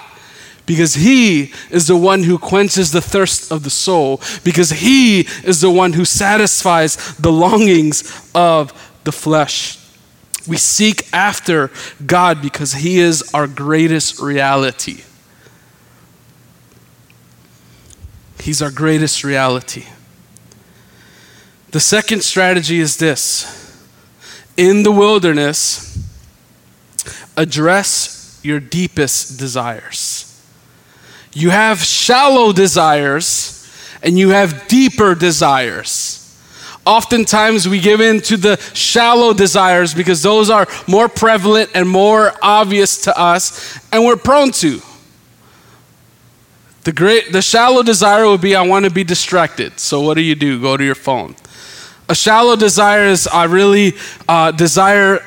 because 0.71 0.95
he 0.95 1.53
is 1.69 1.89
the 1.89 1.97
one 1.97 2.23
who 2.23 2.39
quenches 2.39 2.93
the 2.93 3.01
thirst 3.01 3.51
of 3.51 3.65
the 3.65 3.71
soul, 3.71 4.21
because 4.45 4.71
he 4.71 5.23
is 5.43 5.61
the 5.61 5.69
one 5.69 5.95
who 5.95 6.05
satisfies 6.05 7.17
the 7.17 7.33
longings 7.33 8.31
of 8.37 8.73
the 9.03 9.11
flesh. 9.11 9.81
We 10.47 10.59
seek 10.59 11.13
after 11.13 11.73
God 12.07 12.41
because 12.41 12.73
he 12.75 13.01
is 13.01 13.35
our 13.35 13.49
greatest 13.49 14.21
reality. 14.21 15.03
He's 18.39 18.63
our 18.63 18.71
greatest 18.71 19.25
reality. 19.25 19.87
The 21.73 21.81
second 21.81 22.23
strategy 22.23 22.79
is 22.79 22.97
this 22.97 23.77
in 24.57 24.85
the 24.85 24.93
wilderness, 24.93 25.99
address 27.37 28.39
your 28.45 28.61
deepest 28.61 29.37
desires. 29.37 30.29
You 31.33 31.51
have 31.51 31.79
shallow 31.79 32.53
desires 32.53 33.57
and 34.03 34.19
you 34.19 34.31
have 34.31 34.67
deeper 34.69 35.15
desires. 35.15 36.17
Oftentimes 36.87 37.69
we 37.69 37.79
give 37.79 38.01
in 38.01 38.21
to 38.23 38.37
the 38.37 38.57
shallow 38.75 39.33
desires 39.33 39.95
because 39.95 40.23
those 40.23 40.49
are 40.49 40.67
more 40.89 41.09
prevalent 41.09 41.71
and 41.75 41.89
more 41.89 42.33
obvious 42.43 43.03
to 43.03 43.19
us, 43.19 43.79
and 43.93 44.05
we're 44.05 44.17
prone 44.17 44.51
to. 44.53 44.81
The, 46.85 46.93
great, 46.93 47.33
the 47.33 47.43
shallow 47.43 47.83
desire 47.83 48.27
would 48.27 48.41
be 48.41 48.57
I 48.57 48.67
want 48.67 48.87
to 48.87 48.91
be 48.91 49.05
distracted. 49.05 49.79
So, 49.79 50.01
what 50.01 50.15
do 50.15 50.23
you 50.23 50.35
do? 50.35 50.61
Go 50.61 50.79
to 50.79 50.83
your 50.83 50.95
phone. 50.95 51.37
A 52.09 52.15
shallow 52.15 52.57
desire 52.57 53.05
is 53.05 53.27
I 53.27 53.45
really 53.45 53.93
uh, 54.27 54.51
desire 54.51 55.23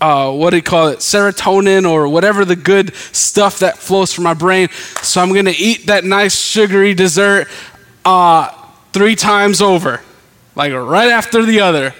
uh, 0.00 0.32
what 0.32 0.50
do 0.50 0.56
you 0.56 0.62
call 0.62 0.88
it, 0.88 0.98
serotonin 0.98 1.88
or 1.88 2.08
whatever 2.08 2.44
the 2.44 2.56
good 2.56 2.94
stuff 2.94 3.60
that 3.60 3.78
flows 3.78 4.12
from 4.12 4.24
my 4.24 4.34
brain. 4.34 4.68
So 5.02 5.20
I'm 5.20 5.32
going 5.32 5.46
to 5.46 5.56
eat 5.56 5.86
that 5.86 6.04
nice 6.04 6.38
sugary 6.38 6.94
dessert 6.94 7.48
uh, 8.04 8.48
three 8.92 9.16
times 9.16 9.62
over, 9.62 10.00
like 10.54 10.72
right 10.72 11.10
after 11.10 11.44
the 11.44 11.60
other. 11.60 11.94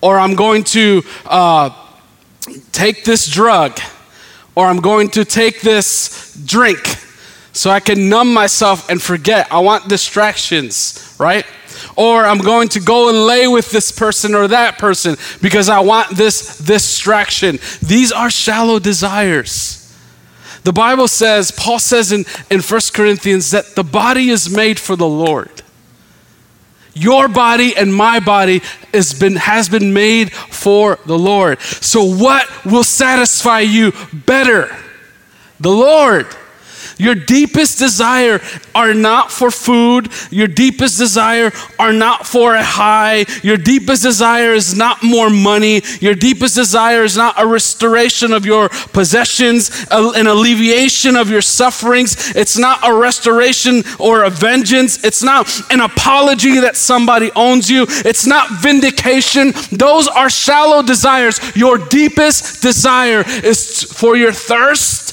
Or 0.00 0.18
I'm 0.18 0.34
going 0.34 0.64
to 0.64 1.02
uh, 1.26 1.70
take 2.72 3.04
this 3.04 3.26
drug, 3.26 3.80
or 4.54 4.66
I'm 4.66 4.80
going 4.80 5.08
to 5.10 5.24
take 5.24 5.60
this 5.60 6.34
drink 6.44 6.78
so 7.52 7.70
I 7.70 7.80
can 7.80 8.08
numb 8.08 8.32
myself 8.32 8.88
and 8.88 9.02
forget. 9.02 9.52
I 9.52 9.58
want 9.58 9.88
distractions, 9.88 11.16
right? 11.18 11.44
Or 11.96 12.24
I'm 12.24 12.38
going 12.38 12.68
to 12.70 12.80
go 12.80 13.08
and 13.08 13.26
lay 13.26 13.48
with 13.48 13.70
this 13.70 13.92
person 13.92 14.34
or 14.34 14.48
that 14.48 14.78
person 14.78 15.16
because 15.40 15.68
I 15.68 15.80
want 15.80 16.16
this 16.16 16.58
distraction. 16.58 17.58
These 17.82 18.12
are 18.12 18.30
shallow 18.30 18.78
desires. 18.78 19.78
The 20.64 20.72
Bible 20.72 21.08
says, 21.08 21.50
Paul 21.50 21.78
says 21.78 22.12
in, 22.12 22.24
in 22.50 22.60
1 22.60 22.80
Corinthians, 22.92 23.50
that 23.52 23.74
the 23.74 23.84
body 23.84 24.28
is 24.28 24.54
made 24.54 24.78
for 24.78 24.96
the 24.96 25.08
Lord. 25.08 25.62
Your 26.94 27.28
body 27.28 27.76
and 27.76 27.94
my 27.94 28.18
body 28.18 28.60
has 28.92 29.14
been, 29.14 29.36
has 29.36 29.68
been 29.68 29.92
made 29.92 30.32
for 30.32 30.98
the 31.06 31.18
Lord. 31.18 31.60
So, 31.60 32.02
what 32.02 32.48
will 32.64 32.82
satisfy 32.82 33.60
you 33.60 33.92
better? 34.12 34.74
The 35.60 35.70
Lord. 35.70 36.26
Your 36.98 37.14
deepest 37.14 37.78
desire 37.78 38.40
are 38.74 38.92
not 38.92 39.30
for 39.30 39.50
food. 39.50 40.08
Your 40.30 40.48
deepest 40.48 40.98
desire 40.98 41.52
are 41.78 41.92
not 41.92 42.26
for 42.26 42.54
a 42.54 42.62
high. 42.62 43.24
Your 43.42 43.56
deepest 43.56 44.02
desire 44.02 44.52
is 44.52 44.76
not 44.76 45.02
more 45.02 45.30
money. 45.30 45.82
Your 46.00 46.14
deepest 46.14 46.56
desire 46.56 47.04
is 47.04 47.16
not 47.16 47.40
a 47.40 47.46
restoration 47.46 48.32
of 48.32 48.44
your 48.44 48.68
possessions, 48.68 49.86
an 49.90 50.26
alleviation 50.26 51.16
of 51.16 51.30
your 51.30 51.42
sufferings. 51.42 52.34
It's 52.34 52.58
not 52.58 52.80
a 52.86 52.92
restoration 52.92 53.82
or 53.98 54.24
a 54.24 54.30
vengeance. 54.30 55.04
It's 55.04 55.22
not 55.22 55.48
an 55.70 55.80
apology 55.80 56.60
that 56.60 56.76
somebody 56.76 57.30
owns 57.36 57.70
you. 57.70 57.86
It's 57.88 58.26
not 58.26 58.50
vindication. 58.60 59.52
Those 59.70 60.08
are 60.08 60.28
shallow 60.28 60.82
desires. 60.82 61.40
Your 61.54 61.78
deepest 61.78 62.62
desire 62.62 63.24
is 63.26 63.84
for 63.84 64.16
your 64.16 64.32
thirst 64.32 65.07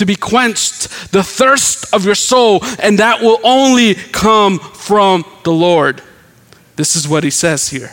to 0.00 0.06
be 0.06 0.16
quenched, 0.16 1.12
the 1.12 1.22
thirst 1.22 1.94
of 1.94 2.04
your 2.06 2.14
soul, 2.14 2.60
and 2.82 2.98
that 2.98 3.20
will 3.20 3.38
only 3.44 3.94
come 3.94 4.58
from 4.58 5.24
the 5.44 5.52
Lord. 5.52 6.02
This 6.76 6.96
is 6.96 7.06
what 7.06 7.22
he 7.22 7.30
says 7.30 7.68
here. 7.68 7.92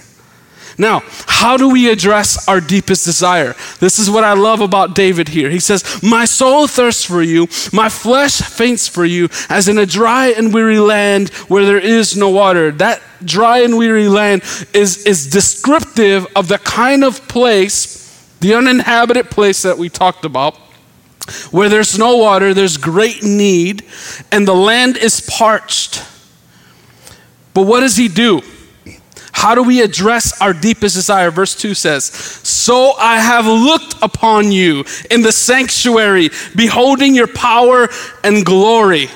Now, 0.78 1.02
how 1.28 1.58
do 1.58 1.70
we 1.70 1.90
address 1.90 2.48
our 2.48 2.62
deepest 2.62 3.04
desire? 3.04 3.56
This 3.80 4.00
is 4.00 4.10
what 4.10 4.24
I 4.24 4.34
love 4.34 4.62
about 4.62 4.96
David 4.96 5.28
here. 5.28 5.50
He 5.50 5.60
says, 5.60 6.02
My 6.02 6.24
soul 6.24 6.68
thirsts 6.68 7.04
for 7.04 7.22
you, 7.22 7.48
my 7.74 7.90
flesh 7.90 8.40
faints 8.42 8.88
for 8.88 9.04
you, 9.04 9.28
as 9.50 9.68
in 9.68 9.78
a 9.78 9.86
dry 9.86 10.28
and 10.28 10.54
weary 10.54 10.80
land 10.80 11.30
where 11.50 11.66
there 11.66 11.80
is 11.80 12.16
no 12.16 12.30
water. 12.30 12.72
That 12.72 13.02
dry 13.26 13.60
and 13.60 13.78
weary 13.78 14.08
land 14.08 14.44
is, 14.74 15.06
is 15.06 15.30
descriptive 15.30 16.26
of 16.38 16.48
the 16.48 16.60
kind 16.60 17.04
of 17.04 17.28
place, 17.28 18.26
the 18.40 18.54
uninhabited 18.54 19.30
place 19.30 19.64
that 19.64 19.78
we 19.78 19.90
talked 19.90 20.24
about 20.24 20.56
where 21.52 21.70
there's 21.70 21.98
no 21.98 22.18
water, 22.18 22.54
there's 22.54 22.78
great 22.78 23.24
need, 23.24 23.84
and 24.32 24.48
the 24.48 24.56
land 24.56 24.98
is 24.98 25.22
parched. 25.22 26.04
But 27.54 27.64
what 27.64 27.80
does 27.82 27.98
he 27.98 28.08
do? 28.08 28.42
How 29.38 29.54
do 29.54 29.62
we 29.62 29.82
address 29.82 30.42
our 30.42 30.52
deepest 30.52 30.96
desire? 30.96 31.30
Verse 31.30 31.56
2 31.56 31.76
says, 31.76 32.06
So 32.06 32.94
I 32.94 33.20
have 33.20 33.46
looked 33.46 33.96
upon 34.02 34.52
you 34.52 34.84
in 35.12 35.22
the 35.22 35.32
sanctuary, 35.32 36.32
beholding 36.56 37.14
your 37.14 37.28
power 37.28 37.88
and 38.24 38.44
glory. 38.44 39.10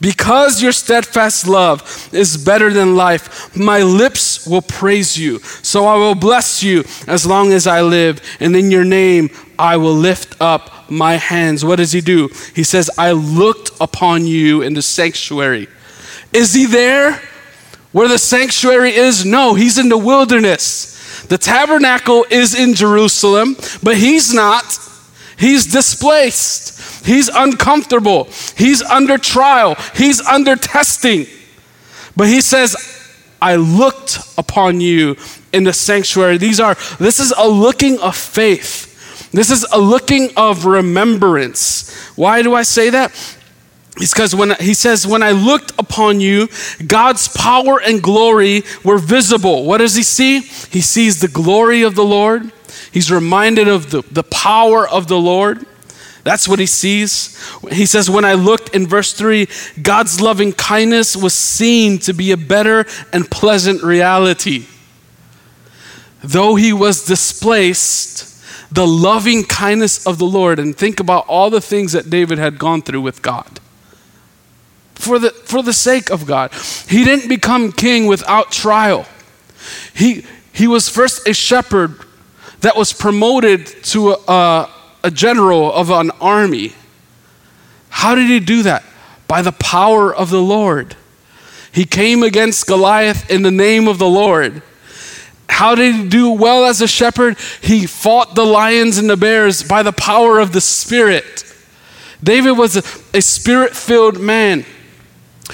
Because 0.00 0.60
your 0.60 0.72
steadfast 0.72 1.46
love 1.46 2.08
is 2.12 2.36
better 2.36 2.72
than 2.72 2.96
life, 2.96 3.56
my 3.56 3.82
lips 3.82 4.46
will 4.46 4.62
praise 4.62 5.16
you. 5.16 5.38
So 5.38 5.86
I 5.86 5.94
will 5.94 6.14
bless 6.14 6.62
you 6.62 6.84
as 7.06 7.24
long 7.24 7.52
as 7.52 7.66
I 7.66 7.82
live, 7.82 8.20
and 8.40 8.54
in 8.54 8.70
your 8.70 8.84
name 8.84 9.30
I 9.58 9.76
will 9.76 9.94
lift 9.94 10.40
up 10.40 10.90
my 10.90 11.14
hands. 11.14 11.64
What 11.64 11.76
does 11.76 11.92
he 11.92 12.00
do? 12.00 12.28
He 12.54 12.64
says, 12.64 12.90
I 12.98 13.12
looked 13.12 13.70
upon 13.80 14.26
you 14.26 14.62
in 14.62 14.74
the 14.74 14.82
sanctuary. 14.82 15.68
Is 16.32 16.54
he 16.54 16.66
there 16.66 17.22
where 17.92 18.08
the 18.08 18.18
sanctuary 18.18 18.94
is? 18.94 19.24
No, 19.24 19.54
he's 19.54 19.78
in 19.78 19.88
the 19.88 19.98
wilderness. 19.98 21.24
The 21.28 21.38
tabernacle 21.38 22.26
is 22.30 22.54
in 22.54 22.74
Jerusalem, 22.74 23.56
but 23.82 23.96
he's 23.96 24.32
not. 24.32 24.78
He's 25.38 25.66
displaced. 25.66 27.04
He's 27.06 27.28
uncomfortable. 27.28 28.28
He's 28.56 28.82
under 28.82 29.18
trial. 29.18 29.76
He's 29.94 30.20
under 30.20 30.56
testing. 30.56 31.26
But 32.16 32.28
he 32.28 32.40
says, 32.40 32.76
I 33.40 33.56
looked 33.56 34.18
upon 34.38 34.80
you 34.80 35.16
in 35.52 35.64
the 35.64 35.72
sanctuary. 35.72 36.38
These 36.38 36.58
are, 36.58 36.74
this 36.98 37.20
is 37.20 37.32
a 37.36 37.46
looking 37.46 37.98
of 38.00 38.16
faith. 38.16 38.92
This 39.32 39.50
is 39.50 39.64
a 39.72 39.78
looking 39.78 40.30
of 40.36 40.64
remembrance. 40.64 41.92
Why 42.16 42.42
do 42.42 42.54
I 42.54 42.62
say 42.62 42.90
that? 42.90 43.12
It's 43.98 44.12
because 44.12 44.34
when 44.34 44.54
he 44.60 44.74
says, 44.74 45.06
When 45.06 45.22
I 45.22 45.30
looked 45.30 45.72
upon 45.78 46.20
you, 46.20 46.48
God's 46.86 47.28
power 47.28 47.80
and 47.80 48.02
glory 48.02 48.62
were 48.84 48.98
visible. 48.98 49.64
What 49.64 49.78
does 49.78 49.94
he 49.94 50.02
see? 50.02 50.40
He 50.40 50.80
sees 50.80 51.20
the 51.20 51.28
glory 51.28 51.82
of 51.82 51.94
the 51.94 52.04
Lord. 52.04 52.52
He's 52.92 53.10
reminded 53.10 53.68
of 53.68 53.90
the, 53.90 54.02
the 54.10 54.22
power 54.22 54.88
of 54.88 55.08
the 55.08 55.18
Lord. 55.18 55.66
That's 56.24 56.48
what 56.48 56.58
he 56.58 56.66
sees. 56.66 57.38
He 57.70 57.86
says, 57.86 58.10
When 58.10 58.24
I 58.24 58.34
looked 58.34 58.74
in 58.74 58.86
verse 58.86 59.12
3, 59.12 59.46
God's 59.80 60.20
loving 60.20 60.52
kindness 60.52 61.16
was 61.16 61.32
seen 61.32 61.98
to 62.00 62.12
be 62.12 62.32
a 62.32 62.36
better 62.36 62.84
and 63.12 63.30
pleasant 63.30 63.82
reality. 63.82 64.66
Though 66.22 66.56
he 66.56 66.72
was 66.72 67.04
displaced, 67.04 68.35
the 68.70 68.86
loving 68.86 69.44
kindness 69.44 70.06
of 70.06 70.18
the 70.18 70.26
Lord, 70.26 70.58
and 70.58 70.76
think 70.76 71.00
about 71.00 71.26
all 71.28 71.50
the 71.50 71.60
things 71.60 71.92
that 71.92 72.10
David 72.10 72.38
had 72.38 72.58
gone 72.58 72.82
through 72.82 73.00
with 73.00 73.22
God. 73.22 73.60
For 74.94 75.18
the, 75.18 75.30
for 75.30 75.62
the 75.62 75.72
sake 75.72 76.10
of 76.10 76.26
God, 76.26 76.52
he 76.88 77.04
didn't 77.04 77.28
become 77.28 77.70
king 77.70 78.06
without 78.06 78.50
trial. 78.50 79.06
He, 79.94 80.24
he 80.52 80.66
was 80.66 80.88
first 80.88 81.28
a 81.28 81.34
shepherd 81.34 82.00
that 82.60 82.76
was 82.76 82.92
promoted 82.92 83.66
to 83.84 84.16
a, 84.26 84.70
a 85.04 85.10
general 85.10 85.72
of 85.72 85.90
an 85.90 86.10
army. 86.20 86.72
How 87.90 88.14
did 88.14 88.28
he 88.28 88.40
do 88.40 88.62
that? 88.62 88.82
By 89.28 89.42
the 89.42 89.52
power 89.52 90.14
of 90.14 90.30
the 90.30 90.42
Lord. 90.42 90.96
He 91.72 91.84
came 91.84 92.22
against 92.22 92.66
Goliath 92.66 93.30
in 93.30 93.42
the 93.42 93.50
name 93.50 93.86
of 93.86 93.98
the 93.98 94.08
Lord. 94.08 94.62
How 95.56 95.74
did 95.74 95.94
he 95.94 96.06
do 96.06 96.32
well 96.32 96.66
as 96.66 96.82
a 96.82 96.86
shepherd? 96.86 97.38
He 97.62 97.86
fought 97.86 98.34
the 98.34 98.44
lions 98.44 98.98
and 98.98 99.08
the 99.08 99.16
bears 99.16 99.62
by 99.62 99.82
the 99.82 99.90
power 99.90 100.38
of 100.38 100.52
the 100.52 100.60
Spirit. 100.60 101.44
David 102.22 102.52
was 102.52 102.76
a, 102.76 102.82
a 103.16 103.22
spirit 103.22 103.74
filled 103.74 104.20
man. 104.20 104.66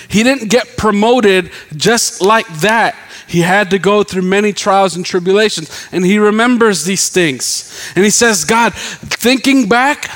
He 0.08 0.24
didn't 0.24 0.50
get 0.50 0.76
promoted 0.76 1.52
just 1.76 2.20
like 2.20 2.48
that. 2.62 2.96
He 3.28 3.42
had 3.42 3.70
to 3.70 3.78
go 3.78 4.02
through 4.02 4.22
many 4.22 4.52
trials 4.52 4.96
and 4.96 5.06
tribulations, 5.06 5.70
and 5.92 6.04
he 6.04 6.18
remembers 6.18 6.84
these 6.84 7.08
things. 7.08 7.72
And 7.94 8.04
he 8.04 8.10
says, 8.10 8.44
God, 8.44 8.74
thinking 8.74 9.68
back, 9.68 10.06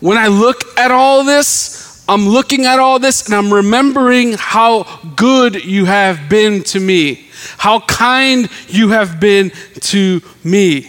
when 0.00 0.16
I 0.16 0.28
look 0.28 0.62
at 0.78 0.90
all 0.90 1.24
this, 1.24 1.85
I'm 2.08 2.28
looking 2.28 2.66
at 2.66 2.78
all 2.78 2.98
this 2.98 3.26
and 3.26 3.34
I'm 3.34 3.52
remembering 3.52 4.34
how 4.34 4.84
good 5.16 5.64
you 5.64 5.86
have 5.86 6.28
been 6.28 6.62
to 6.64 6.78
me, 6.78 7.28
how 7.58 7.80
kind 7.80 8.48
you 8.68 8.90
have 8.90 9.18
been 9.18 9.50
to 9.80 10.20
me. 10.44 10.88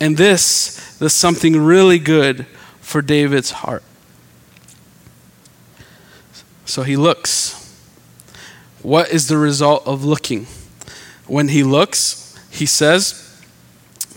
And 0.00 0.16
this 0.16 1.00
is 1.02 1.12
something 1.12 1.56
really 1.56 1.98
good 1.98 2.46
for 2.80 3.02
David's 3.02 3.50
heart. 3.50 3.82
So 6.64 6.82
he 6.82 6.96
looks. 6.96 7.54
What 8.82 9.10
is 9.10 9.26
the 9.26 9.38
result 9.38 9.84
of 9.86 10.04
looking? 10.04 10.46
When 11.26 11.48
he 11.48 11.64
looks, 11.64 12.38
he 12.50 12.66
says, 12.66 13.25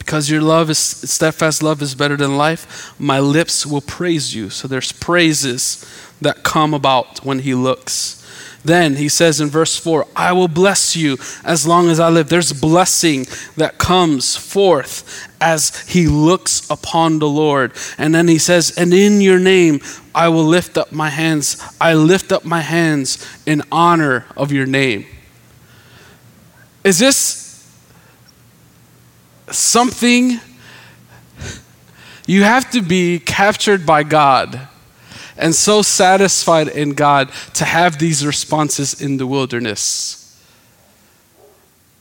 Because 0.09 0.27
your 0.27 0.41
love 0.41 0.71
is 0.71 0.79
steadfast 0.79 1.61
love 1.61 1.83
is 1.83 1.93
better 1.93 2.17
than 2.17 2.35
life, 2.35 2.99
my 2.99 3.19
lips 3.19 3.63
will 3.63 3.79
praise 3.79 4.33
you. 4.33 4.49
So 4.49 4.67
there's 4.67 4.91
praises 4.91 5.85
that 6.19 6.41
come 6.41 6.73
about 6.73 7.23
when 7.23 7.37
he 7.37 7.53
looks. 7.53 8.27
Then 8.65 8.95
he 8.95 9.07
says 9.07 9.39
in 9.39 9.49
verse 9.49 9.77
4, 9.77 10.07
I 10.15 10.31
will 10.31 10.47
bless 10.47 10.95
you 10.95 11.17
as 11.43 11.67
long 11.67 11.91
as 11.91 11.99
I 11.99 12.09
live. 12.09 12.27
There's 12.27 12.59
blessing 12.59 13.27
that 13.55 13.77
comes 13.77 14.35
forth 14.35 15.27
as 15.39 15.87
he 15.87 16.07
looks 16.07 16.67
upon 16.71 17.19
the 17.19 17.29
Lord. 17.29 17.73
And 17.99 18.15
then 18.15 18.27
he 18.27 18.39
says, 18.39 18.75
And 18.79 18.91
in 18.95 19.21
your 19.21 19.37
name 19.37 19.79
I 20.15 20.29
will 20.29 20.43
lift 20.43 20.75
up 20.75 20.91
my 20.91 21.09
hands. 21.09 21.61
I 21.79 21.93
lift 21.93 22.31
up 22.31 22.43
my 22.43 22.61
hands 22.61 23.23
in 23.45 23.61
honor 23.71 24.25
of 24.35 24.51
your 24.51 24.65
name. 24.65 25.05
Is 26.83 26.97
this 26.97 27.48
something 29.51 30.39
you 32.25 32.43
have 32.43 32.69
to 32.71 32.81
be 32.81 33.19
captured 33.19 33.85
by 33.85 34.03
God? 34.03 34.67
and 35.39 35.55
so 35.55 35.81
satisfied 35.81 36.67
in 36.67 36.93
God 36.93 37.31
to 37.53 37.65
have 37.65 37.97
these 37.97 38.25
responses 38.25 39.01
in 39.01 39.17
the 39.17 39.25
wilderness. 39.25 40.19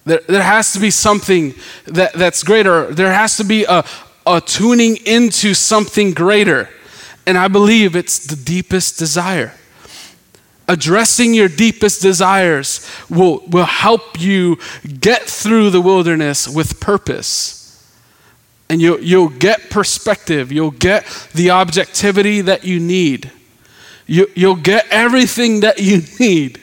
There, 0.05 0.21
there 0.27 0.43
has 0.43 0.73
to 0.73 0.81
be 0.81 0.91
something 0.91 1.55
that, 1.87 2.13
that's 2.15 2.43
greater. 2.43 2.93
There 2.93 3.13
has 3.13 3.37
to 3.37 3.45
be 3.45 3.65
a, 3.65 3.85
a 4.27 4.41
tuning 4.41 4.97
into 5.07 5.55
something 5.55 6.13
greater. 6.13 6.69
And 7.27 7.39
I 7.39 7.49
believe 7.49 7.95
it's 7.95 8.27
the 8.27 8.37
deepest 8.37 8.99
desire. 8.99 9.55
Addressing 10.69 11.33
your 11.33 11.49
deepest 11.49 12.03
desires 12.03 12.87
will, 13.09 13.43
will 13.49 13.65
help 13.65 14.21
you 14.21 14.59
get 15.01 15.23
through 15.23 15.71
the 15.71 15.81
wilderness 15.81 16.47
with 16.47 16.79
purpose. 16.79 17.59
And 18.69 18.83
you'll, 18.83 19.01
you'll 19.01 19.31
get 19.31 19.71
perspective, 19.71 20.53
you'll 20.53 20.71
get 20.71 21.07
the 21.35 21.51
objectivity 21.51 22.43
that 22.43 22.65
you 22.65 22.79
need. 22.79 23.33
You, 24.07 24.31
you'll 24.35 24.57
get 24.57 24.87
everything 24.91 25.61
that 25.61 25.79
you 25.79 26.03
need 26.21 26.61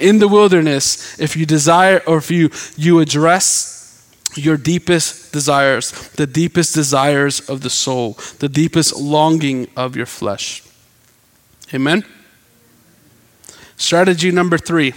in 0.00 0.18
the 0.18 0.28
wilderness 0.28 1.18
if 1.20 1.36
you 1.36 1.46
desire 1.46 2.02
or 2.06 2.18
if 2.18 2.30
you, 2.30 2.50
you 2.76 2.98
address 2.98 3.74
your 4.36 4.56
deepest 4.56 5.32
desires, 5.32 5.92
the 6.10 6.26
deepest 6.26 6.74
desires 6.74 7.40
of 7.48 7.60
the 7.60 7.70
soul, 7.70 8.18
the 8.40 8.48
deepest 8.48 8.96
longing 8.96 9.68
of 9.76 9.94
your 9.94 10.06
flesh. 10.06 10.62
Amen? 11.72 12.04
Strategy 13.84 14.30
number 14.30 14.56
three. 14.56 14.94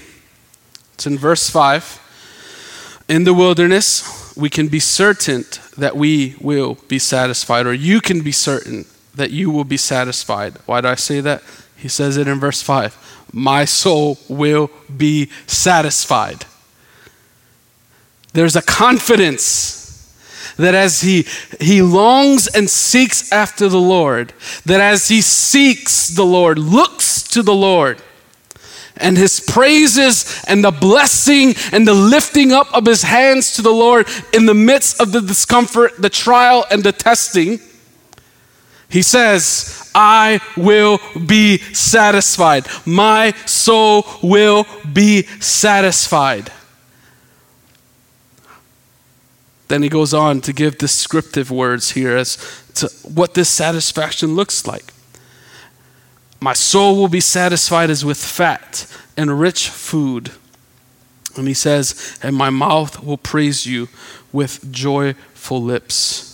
It's 0.94 1.06
in 1.06 1.18
verse 1.18 1.50
5. 1.50 3.04
In 3.10 3.26
the 3.26 3.34
wilderness, 3.34 4.34
we 4.38 4.50
can 4.50 4.70
be 4.70 4.80
certain 4.80 5.44
that 5.78 5.98
we 5.98 6.38
will 6.40 6.76
be 6.88 6.98
satisfied, 6.98 7.66
or 7.66 7.74
you 7.74 8.00
can 8.00 8.22
be 8.22 8.32
certain 8.32 8.86
that 9.14 9.32
you 9.32 9.52
will 9.52 9.66
be 9.66 9.76
satisfied. 9.76 10.54
Why 10.66 10.80
do 10.80 10.88
I 10.88 10.96
say 10.96 11.20
that? 11.20 11.44
He 11.76 11.90
says 11.90 12.16
it 12.16 12.30
in 12.30 12.40
verse 12.40 12.62
5 12.62 13.26
My 13.34 13.66
soul 13.66 14.20
will 14.30 14.72
be 14.96 15.32
satisfied. 15.48 16.46
There's 18.32 18.56
a 18.56 18.62
confidence 18.62 20.16
that 20.56 20.76
as 20.76 21.02
he, 21.02 21.26
he 21.60 21.82
longs 21.82 22.48
and 22.48 22.70
seeks 22.70 23.34
after 23.34 23.68
the 23.68 23.82
Lord, 23.82 24.32
that 24.66 24.80
as 24.80 25.10
he 25.10 25.20
seeks 25.20 26.08
the 26.08 26.26
Lord, 26.26 26.58
looks 26.58 27.22
to 27.24 27.44
the 27.44 27.54
Lord, 27.54 28.02
and 29.00 29.18
his 29.18 29.40
praises 29.40 30.44
and 30.48 30.64
the 30.64 30.72
blessing 30.72 31.54
and 31.72 31.88
the 31.88 31.94
lifting 31.94 32.52
up 32.52 32.74
of 32.74 32.86
his 32.86 33.04
hands 33.04 33.54
to 33.56 33.62
the 33.62 33.72
Lord 33.72 34.08
in 34.34 34.46
the 34.46 34.54
midst 34.54 35.02
of 35.02 35.12
the 35.12 35.22
discomfort, 35.22 35.94
the 35.98 36.10
trial, 36.10 36.66
and 36.72 36.84
the 36.84 36.92
testing, 36.92 37.60
he 38.90 39.02
says, 39.02 39.92
I 39.94 40.40
will 40.56 41.00
be 41.26 41.58
satisfied. 41.58 42.68
My 42.86 43.32
soul 43.46 44.06
will 44.24 44.66
be 44.94 45.24
satisfied. 45.40 46.52
Then 49.68 49.84
he 49.84 49.90
goes 49.90 50.14
on 50.14 50.40
to 50.42 50.54
give 50.54 50.78
descriptive 50.78 51.52
words 51.52 51.92
here 51.92 52.16
as 52.16 52.38
to 52.76 52.88
what 53.04 53.34
this 53.34 53.50
satisfaction 53.50 54.36
looks 54.36 54.66
like. 54.66 54.94
My 56.40 56.54
soul 56.54 56.96
will 56.96 57.08
be 57.08 57.20
satisfied 57.20 57.90
as 57.90 58.06
with 58.06 58.18
fat 58.18 58.86
and 59.16 59.40
rich 59.40 59.70
food. 59.70 60.32
And 61.36 61.48
he 61.48 61.54
says, 61.54 62.20
And 62.22 62.36
my 62.36 62.50
mouth 62.50 63.04
will 63.04 63.18
praise 63.18 63.66
you 63.66 63.90
with 64.32 64.72
joyful 64.72 65.62
lips. 65.62 66.28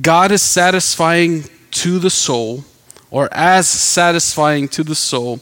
God 0.00 0.32
is 0.32 0.42
satisfying 0.42 1.44
to 1.72 1.98
the 1.98 2.10
soul 2.10 2.64
or 3.10 3.28
as 3.32 3.68
satisfying 3.68 4.68
to 4.68 4.82
the 4.82 4.94
soul 4.94 5.40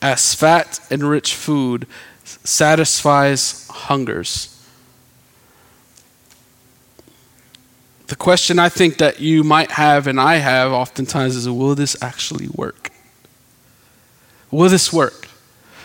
as 0.00 0.34
fat 0.34 0.80
and 0.90 1.02
rich 1.04 1.34
food 1.34 1.86
satisfies 2.24 3.68
hungers. 3.68 4.51
The 8.12 8.16
question 8.16 8.58
I 8.58 8.68
think 8.68 8.98
that 8.98 9.20
you 9.20 9.42
might 9.42 9.70
have 9.70 10.06
and 10.06 10.20
I 10.20 10.34
have 10.34 10.70
oftentimes 10.70 11.34
is 11.34 11.48
will 11.48 11.74
this 11.74 11.96
actually 12.02 12.46
work? 12.48 12.90
Will 14.50 14.68
this 14.68 14.92
work? 14.92 15.28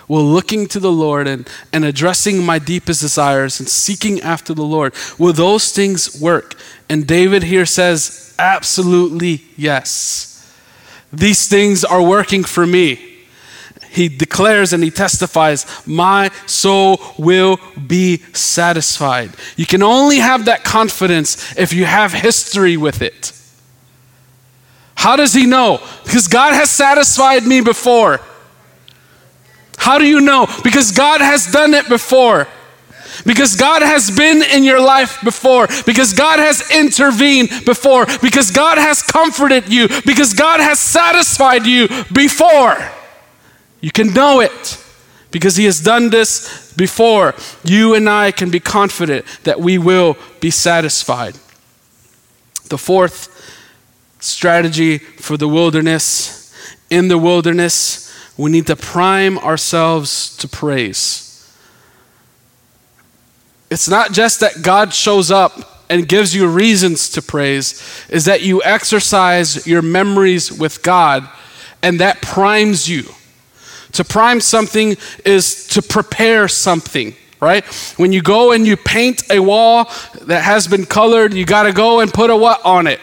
Will 0.10 0.26
looking 0.26 0.68
to 0.68 0.80
the 0.82 0.92
Lord 0.92 1.26
and, 1.26 1.50
and 1.72 1.86
addressing 1.86 2.46
my 2.46 2.60
deepest 2.60 3.00
desires 3.00 3.62
and 3.62 3.70
seeking 3.70 4.20
after 4.20 4.54
the 4.54 4.66
Lord, 4.66 4.94
will 5.18 5.32
those 5.32 5.72
things 5.72 6.20
work? 6.20 6.56
And 6.90 7.08
David 7.08 7.44
here 7.44 7.66
says, 7.66 8.36
absolutely 8.38 9.46
yes. 9.56 10.54
These 11.14 11.48
things 11.48 11.86
are 11.86 12.04
working 12.04 12.44
for 12.44 12.68
me. 12.68 13.17
He 13.98 14.10
declares 14.10 14.74
and 14.74 14.84
he 14.84 14.92
testifies, 14.92 15.66
My 15.88 16.30
soul 16.46 17.02
will 17.18 17.58
be 17.88 18.18
satisfied. 18.32 19.32
You 19.56 19.66
can 19.66 19.82
only 19.82 20.18
have 20.18 20.46
that 20.46 20.64
confidence 20.64 21.58
if 21.58 21.74
you 21.74 21.86
have 21.86 22.14
history 22.14 22.78
with 22.78 23.02
it. 23.02 23.32
How 24.94 25.16
does 25.16 25.34
he 25.34 25.48
know? 25.48 25.82
Because 26.04 26.28
God 26.28 26.54
has 26.54 26.70
satisfied 26.70 27.48
me 27.48 27.62
before. 27.62 28.22
How 29.78 29.98
do 29.98 30.06
you 30.06 30.22
know? 30.22 30.46
Because 30.64 30.92
God 30.92 31.20
has 31.20 31.52
done 31.52 31.74
it 31.74 31.90
before. 31.90 32.48
Because 33.26 33.56
God 33.56 33.82
has 33.82 34.16
been 34.16 34.44
in 34.44 34.64
your 34.64 34.80
life 34.80 35.24
before. 35.24 35.66
Because 35.88 36.14
God 36.14 36.38
has 36.38 36.70
intervened 36.70 37.50
before. 37.66 38.06
Because 38.22 38.52
God 38.52 38.78
has 38.78 39.02
comforted 39.02 39.70
you. 39.70 39.88
Because 40.06 40.36
God 40.36 40.60
has 40.60 40.78
satisfied 40.80 41.66
you 41.66 41.88
before. 42.14 42.78
You 43.82 43.92
can 43.92 44.14
know 44.14 44.40
it 44.40 44.84
because 45.32 45.56
He 45.56 45.66
has 45.66 45.80
done 45.80 46.10
this 46.10 46.74
before. 46.74 47.36
You 47.64 47.96
and 47.96 48.10
I 48.10 48.32
can 48.32 48.50
be 48.50 48.60
confident 48.60 49.26
that 49.44 49.60
we 49.60 49.78
will 49.78 50.18
be 50.40 50.52
satisfied. 50.52 51.36
The 52.70 52.78
fourth 52.78 53.34
strategy 54.20 54.98
for 54.98 55.38
the 55.38 55.48
wilderness 55.48 56.38
in 56.90 57.08
the 57.08 57.18
wilderness, 57.18 58.14
we 58.38 58.52
need 58.52 58.68
to 58.68 58.76
prime 58.76 59.38
ourselves 59.40 60.36
to 60.38 60.48
praise. 60.48 61.24
It's 63.70 63.90
not 63.90 64.14
just 64.14 64.40
that 64.40 64.62
God 64.62 64.94
shows 64.94 65.30
up 65.30 65.84
and 65.90 66.08
gives 66.08 66.34
you 66.36 66.48
reasons 66.48 67.10
to 67.10 67.22
praise, 67.22 68.06
is 68.10 68.26
that 68.26 68.42
you 68.42 68.62
exercise 68.64 69.68
your 69.68 69.82
memories 69.82 70.52
with 70.52 70.84
God 70.84 71.28
and 71.82 72.00
that 72.00 72.22
primes 72.22 72.90
you. 72.90 73.04
To 73.98 74.04
prime 74.04 74.42
something 74.42 74.96
is 75.26 75.66
to 75.70 75.82
prepare 75.82 76.48
something, 76.48 77.16
right? 77.40 77.66
When 77.98 78.14
you 78.14 78.22
go 78.22 78.52
and 78.52 78.68
you 78.68 78.78
paint 78.78 79.24
a 79.32 79.40
wall 79.40 79.90
that 80.22 80.44
has 80.44 80.68
been 80.68 80.86
colored, 80.86 81.34
you 81.34 81.48
got 81.48 81.64
to 81.64 81.74
go 81.74 82.02
and 82.02 82.14
put 82.14 82.30
a 82.30 82.38
what 82.38 82.64
on 82.64 82.86
it? 82.86 83.00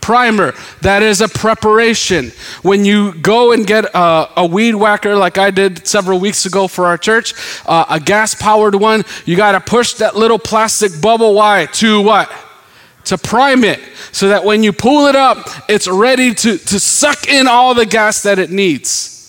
primer. 0.00 0.54
That 0.82 1.02
is 1.02 1.20
a 1.20 1.26
preparation. 1.28 2.30
When 2.62 2.84
you 2.84 3.12
go 3.14 3.50
and 3.50 3.66
get 3.66 3.86
a, 3.92 4.30
a 4.36 4.46
weed 4.46 4.76
whacker, 4.76 5.16
like 5.16 5.36
I 5.36 5.50
did 5.50 5.84
several 5.86 6.20
weeks 6.20 6.46
ago 6.46 6.68
for 6.68 6.86
our 6.86 6.96
church, 6.96 7.34
uh, 7.66 7.84
a 7.90 7.98
gas 7.98 8.34
powered 8.34 8.76
one, 8.76 9.02
you 9.26 9.36
got 9.36 9.52
to 9.52 9.60
push 9.60 9.94
that 9.94 10.16
little 10.16 10.38
plastic 10.38 11.00
bubble 11.02 11.34
wire 11.34 11.66
to 11.66 12.00
what? 12.00 12.32
To 13.06 13.18
prime 13.18 13.64
it 13.64 13.80
so 14.12 14.28
that 14.28 14.44
when 14.44 14.62
you 14.62 14.72
pull 14.72 15.06
it 15.06 15.16
up, 15.16 15.38
it's 15.68 15.88
ready 15.88 16.34
to, 16.34 16.56
to 16.56 16.80
suck 16.80 17.28
in 17.28 17.48
all 17.48 17.74
the 17.74 17.84
gas 17.84 18.22
that 18.22 18.38
it 18.38 18.50
needs 18.50 19.19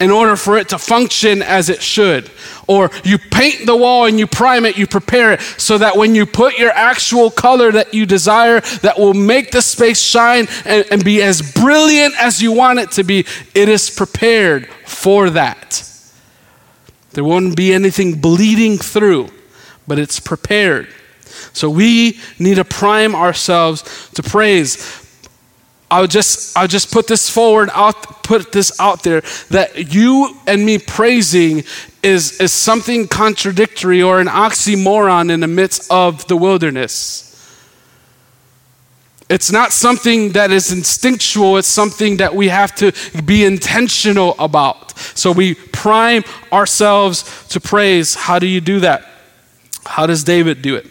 in 0.00 0.10
order 0.10 0.34
for 0.36 0.58
it 0.58 0.68
to 0.70 0.78
function 0.78 1.40
as 1.40 1.68
it 1.68 1.80
should. 1.80 2.30
Or 2.66 2.90
you 3.04 3.18
paint 3.18 3.66
the 3.66 3.76
wall 3.76 4.06
and 4.06 4.18
you 4.18 4.26
prime 4.26 4.64
it, 4.64 4.76
you 4.76 4.86
prepare 4.86 5.32
it 5.32 5.40
so 5.40 5.78
that 5.78 5.96
when 5.96 6.14
you 6.14 6.26
put 6.26 6.58
your 6.58 6.70
actual 6.70 7.30
color 7.30 7.70
that 7.72 7.94
you 7.94 8.04
desire 8.04 8.60
that 8.82 8.98
will 8.98 9.14
make 9.14 9.52
the 9.52 9.62
space 9.62 10.00
shine 10.00 10.48
and, 10.64 10.84
and 10.90 11.04
be 11.04 11.22
as 11.22 11.52
brilliant 11.52 12.14
as 12.20 12.42
you 12.42 12.52
want 12.52 12.80
it 12.80 12.90
to 12.92 13.04
be, 13.04 13.20
it 13.54 13.68
is 13.68 13.88
prepared 13.90 14.66
for 14.84 15.30
that. 15.30 15.88
There 17.12 17.24
won't 17.24 17.56
be 17.56 17.72
anything 17.72 18.20
bleeding 18.20 18.78
through, 18.78 19.28
but 19.86 20.00
it's 20.00 20.18
prepared. 20.18 20.88
So 21.52 21.70
we 21.70 22.18
need 22.40 22.56
to 22.56 22.64
prime 22.64 23.14
ourselves 23.14 24.10
to 24.14 24.22
praise. 24.22 25.03
I'll 25.94 26.08
just 26.08 26.58
I'll 26.58 26.66
just 26.66 26.92
put 26.92 27.06
this 27.06 27.30
forward 27.30 27.70
out 27.72 28.24
put 28.24 28.50
this 28.50 28.80
out 28.80 29.04
there 29.04 29.22
that 29.50 29.94
you 29.94 30.36
and 30.44 30.66
me 30.66 30.76
praising 30.78 31.62
is 32.02 32.40
is 32.40 32.52
something 32.52 33.06
contradictory 33.06 34.02
or 34.02 34.18
an 34.18 34.26
oxymoron 34.26 35.30
in 35.30 35.38
the 35.38 35.46
midst 35.46 35.88
of 35.92 36.26
the 36.26 36.36
wilderness. 36.36 37.30
It's 39.28 39.52
not 39.52 39.72
something 39.72 40.32
that 40.32 40.50
is 40.50 40.72
instinctual, 40.72 41.58
it's 41.58 41.68
something 41.68 42.16
that 42.16 42.34
we 42.34 42.48
have 42.48 42.74
to 42.76 42.90
be 43.22 43.44
intentional 43.44 44.34
about. 44.40 44.98
So 44.98 45.30
we 45.30 45.54
prime 45.54 46.24
ourselves 46.52 47.46
to 47.50 47.60
praise. 47.60 48.16
How 48.16 48.40
do 48.40 48.48
you 48.48 48.60
do 48.60 48.80
that? 48.80 49.06
How 49.86 50.06
does 50.06 50.24
David 50.24 50.60
do 50.60 50.74
it? 50.74 50.86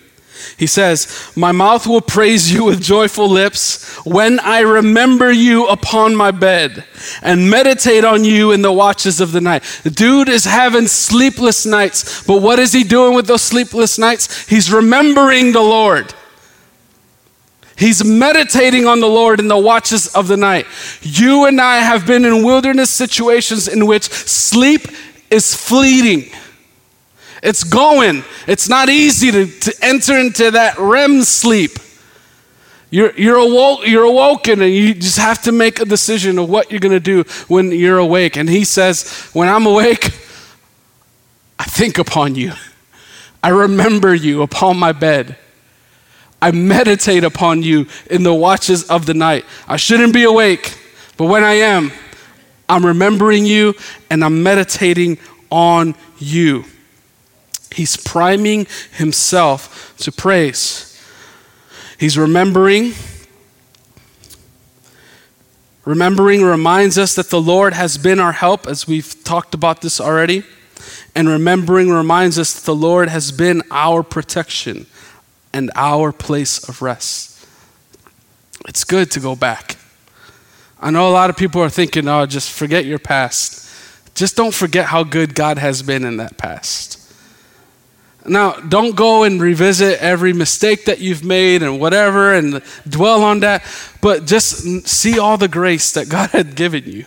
He 0.58 0.68
says, 0.68 1.32
My 1.36 1.52
mouth 1.52 1.88
will 1.88 2.02
praise 2.02 2.52
you 2.52 2.66
with 2.66 2.82
joyful 2.82 3.30
lips 3.30 3.98
when 4.06 4.40
I 4.40 4.60
remember 4.60 5.32
you 5.32 5.68
upon 5.68 6.16
my 6.16 6.32
bed 6.32 6.84
and 7.22 7.50
meditate 7.50 8.04
on 8.04 8.24
you 8.24 8.52
in 8.52 8.62
the 8.62 8.72
watches 8.72 9.20
of 9.20 9.32
the 9.32 9.42
night. 9.42 9.64
The 9.84 9.90
dude 9.90 10.30
is 10.30 10.46
having 10.46 10.88
sleepless 10.88 11.66
nights, 11.66 12.24
but 12.26 12.42
what 12.42 12.60
is 12.60 12.74
he 12.74 12.84
doing 12.84 13.16
with 13.16 13.28
those 13.28 13.42
sleepless 13.42 13.98
nights? 13.98 14.48
He's 14.48 14.72
remembering 14.72 15.52
the 15.52 15.62
Lord. 15.62 16.14
He's 17.76 18.06
meditating 18.06 18.86
on 18.86 19.00
the 19.00 19.08
Lord 19.08 19.40
in 19.40 19.48
the 19.48 19.58
watches 19.58 20.08
of 20.16 20.28
the 20.28 20.38
night. 20.38 20.68
You 21.02 21.46
and 21.46 21.60
I 21.60 21.78
have 21.78 22.06
been 22.06 22.24
in 22.24 22.44
wilderness 22.44 22.92
situations 22.92 23.68
in 23.68 23.88
which 23.88 24.04
sleep 24.04 24.88
is 25.30 25.56
fleeting. 25.56 26.32
It's 27.44 27.66
going. 27.66 28.24
It's 28.48 28.70
not 28.70 28.88
easy 28.88 29.30
to, 29.30 29.46
to 29.46 29.74
enter 29.82 30.18
into 30.18 30.50
that 30.52 30.78
REM 30.80 31.24
sleep. 31.24 31.72
You're, 32.90 33.12
you're, 33.18 33.36
awoke, 33.36 33.86
you're 33.86 34.06
awoken 34.06 34.62
and 34.62 34.74
you 34.74 34.94
just 34.94 35.18
have 35.18 35.42
to 35.42 35.52
make 35.52 35.82
a 35.82 35.86
decision 35.86 36.40
of 36.40 36.50
what 36.50 36.72
you're 36.72 36.80
going 36.80 36.94
to 36.94 37.02
do 37.02 37.24
when 37.50 37.72
you're 37.72 37.98
awake. 37.98 38.38
And 38.38 38.48
he 38.48 38.64
says, 38.64 39.30
When 39.34 39.50
I'm 39.50 39.66
awake, 39.66 40.06
I 41.60 41.66
think 41.66 41.98
upon 41.98 42.36
you. 42.36 42.54
I 43.44 43.50
remember 43.50 44.16
you 44.16 44.42
upon 44.42 44.78
my 44.78 44.94
bed. 44.94 45.36
I 46.42 46.52
meditate 46.52 47.26
upon 47.26 47.62
you 47.62 47.88
in 48.10 48.24
the 48.24 48.34
watches 48.34 48.90
of 48.90 49.06
the 49.06 49.14
night. 49.14 49.44
I 49.68 49.76
shouldn't 49.76 50.14
be 50.14 50.24
awake, 50.24 50.78
but 51.18 51.26
when 51.26 51.44
I 51.44 51.54
am, 51.54 51.92
I'm 52.70 52.86
remembering 52.86 53.46
you 53.46 53.74
and 54.10 54.24
I'm 54.24 54.44
meditating 54.44 55.18
on 55.50 55.96
you. 56.20 56.64
He's 57.74 57.98
priming 57.98 58.68
himself 58.92 59.96
to 59.98 60.12
praise. 60.12 60.90
He's 61.98 62.18
remembering. 62.18 62.94
Remembering 65.86 66.44
reminds 66.44 66.98
us 66.98 67.16
that 67.16 67.30
the 67.30 67.42
Lord 67.42 67.74
has 67.74 67.98
been 67.98 68.20
our 68.20 68.32
help, 68.32 68.68
as 68.68 68.88
we've 68.88 69.22
talked 69.24 69.54
about 69.54 69.82
this 69.82 70.00
already. 70.00 70.44
And 71.16 71.28
remembering 71.28 71.90
reminds 71.90 72.40
us 72.40 72.54
that 72.54 72.66
the 72.66 72.76
Lord 72.76 73.10
has 73.10 73.32
been 73.32 73.62
our 73.70 74.04
protection 74.04 74.86
and 75.52 75.72
our 75.76 76.12
place 76.12 76.68
of 76.68 76.82
rest. 76.82 77.46
It's 78.68 78.84
good 78.84 79.12
to 79.12 79.20
go 79.20 79.36
back. 79.36 79.78
I 80.80 80.90
know 80.90 81.10
a 81.10 81.12
lot 81.12 81.30
of 81.30 81.38
people 81.38 81.62
are 81.62 81.70
thinking, 81.70 82.08
oh, 82.08 82.26
just 82.26 82.52
forget 82.52 82.86
your 82.86 83.00
past. 83.00 83.70
Just 84.16 84.36
don't 84.36 84.54
forget 84.54 84.86
how 84.86 85.04
good 85.04 85.36
God 85.36 85.58
has 85.58 85.82
been 85.82 86.04
in 86.06 86.18
that 86.18 86.38
past. 86.38 87.00
Now, 88.26 88.54
don't 88.54 88.96
go 88.96 89.24
and 89.24 89.42
revisit 89.42 90.00
every 90.00 90.32
mistake 90.32 90.86
that 90.86 91.00
you've 91.00 91.24
made 91.24 91.62
and 91.62 91.80
whatever 91.80 92.34
and 92.34 92.62
dwell 92.88 93.22
on 93.24 93.42
that, 93.42 93.64
but 94.02 94.26
just 94.26 94.88
see 94.88 95.20
all 95.20 95.38
the 95.38 95.50
grace 95.50 95.92
that 95.94 96.08
God 96.08 96.30
had 96.32 96.56
given 96.56 96.86
you. 96.86 97.06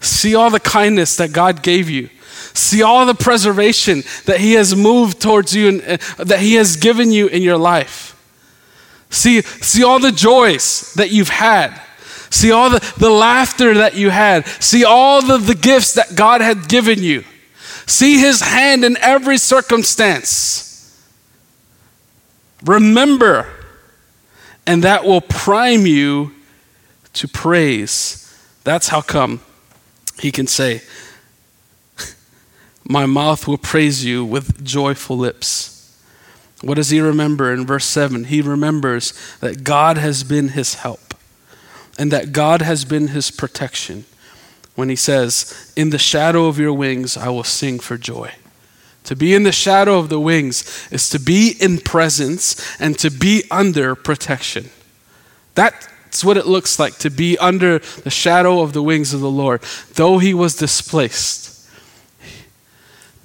See 0.00 0.34
all 0.34 0.50
the 0.50 0.60
kindness 0.60 1.16
that 1.16 1.32
God 1.32 1.62
gave 1.62 1.88
you. 1.88 2.10
See 2.54 2.82
all 2.82 3.06
the 3.06 3.14
preservation 3.14 4.02
that 4.26 4.40
He 4.40 4.54
has 4.54 4.74
moved 4.74 5.20
towards 5.20 5.54
you 5.54 5.68
and 5.68 6.00
uh, 6.18 6.24
that 6.24 6.40
He 6.40 6.54
has 6.54 6.76
given 6.76 7.12
you 7.12 7.28
in 7.28 7.42
your 7.42 7.58
life. 7.58 8.14
See, 9.10 9.42
see 9.42 9.84
all 9.84 10.00
the 10.00 10.12
joys 10.12 10.92
that 10.94 11.10
you've 11.10 11.28
had. 11.28 11.80
See 12.30 12.52
all 12.52 12.70
the, 12.70 12.94
the 12.98 13.10
laughter 13.10 13.74
that 13.74 13.94
you 13.94 14.10
had. 14.10 14.46
See 14.46 14.84
all 14.84 15.22
the, 15.22 15.38
the 15.38 15.54
gifts 15.54 15.94
that 15.94 16.14
God 16.14 16.40
had 16.40 16.68
given 16.68 17.02
you. 17.02 17.24
See 17.88 18.18
his 18.18 18.42
hand 18.42 18.84
in 18.84 18.98
every 18.98 19.38
circumstance. 19.38 20.94
Remember, 22.62 23.46
and 24.66 24.84
that 24.84 25.04
will 25.04 25.22
prime 25.22 25.86
you 25.86 26.32
to 27.14 27.26
praise 27.26 28.24
That's 28.64 28.88
how 28.88 29.00
come 29.00 29.40
he 30.20 30.30
can 30.30 30.46
say, 30.46 30.82
My 32.84 33.06
mouth 33.06 33.48
will 33.48 33.56
praise 33.56 34.04
you 34.04 34.22
with 34.22 34.62
joyful 34.62 35.16
lips. 35.16 35.98
What 36.60 36.74
does 36.74 36.90
he 36.90 37.00
remember 37.00 37.54
in 37.54 37.64
verse 37.64 37.86
7? 37.86 38.24
He 38.24 38.42
remembers 38.42 39.14
that 39.40 39.64
God 39.64 39.96
has 39.96 40.24
been 40.24 40.48
his 40.48 40.74
help 40.74 41.14
and 41.98 42.12
that 42.12 42.32
God 42.32 42.60
has 42.60 42.84
been 42.84 43.08
his 43.08 43.30
protection 43.30 44.04
when 44.78 44.88
he 44.88 44.94
says, 44.94 45.72
In 45.74 45.90
the 45.90 45.98
shadow 45.98 46.46
of 46.46 46.56
your 46.56 46.72
wings 46.72 47.16
I 47.16 47.30
will 47.30 47.42
sing 47.42 47.80
for 47.80 47.98
joy. 47.98 48.34
To 49.02 49.16
be 49.16 49.34
in 49.34 49.42
the 49.42 49.50
shadow 49.50 49.98
of 49.98 50.08
the 50.08 50.20
wings 50.20 50.86
is 50.92 51.10
to 51.10 51.18
be 51.18 51.56
in 51.58 51.78
presence 51.78 52.80
and 52.80 52.96
to 53.00 53.10
be 53.10 53.42
under 53.50 53.96
protection. 53.96 54.70
That's 55.56 56.22
what 56.22 56.36
it 56.36 56.46
looks 56.46 56.78
like 56.78 56.96
to 56.98 57.10
be 57.10 57.36
under 57.38 57.80
the 57.80 58.10
shadow 58.10 58.60
of 58.60 58.72
the 58.72 58.82
wings 58.84 59.12
of 59.12 59.18
the 59.18 59.28
Lord. 59.28 59.62
Though 59.94 60.18
he 60.18 60.32
was 60.32 60.54
displaced, 60.54 61.68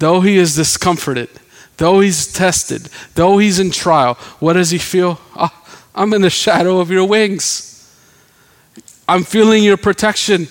though 0.00 0.22
he 0.22 0.36
is 0.36 0.56
discomforted, 0.56 1.28
though 1.76 2.00
he's 2.00 2.32
tested, 2.32 2.88
though 3.14 3.38
he's 3.38 3.60
in 3.60 3.70
trial, 3.70 4.14
what 4.40 4.54
does 4.54 4.70
he 4.70 4.78
feel? 4.78 5.20
Oh, 5.36 5.62
I'm 5.94 6.12
in 6.14 6.22
the 6.22 6.30
shadow 6.30 6.80
of 6.80 6.90
your 6.90 7.06
wings. 7.06 7.94
I'm 9.06 9.22
feeling 9.22 9.62
your 9.62 9.76
protection. 9.76 10.48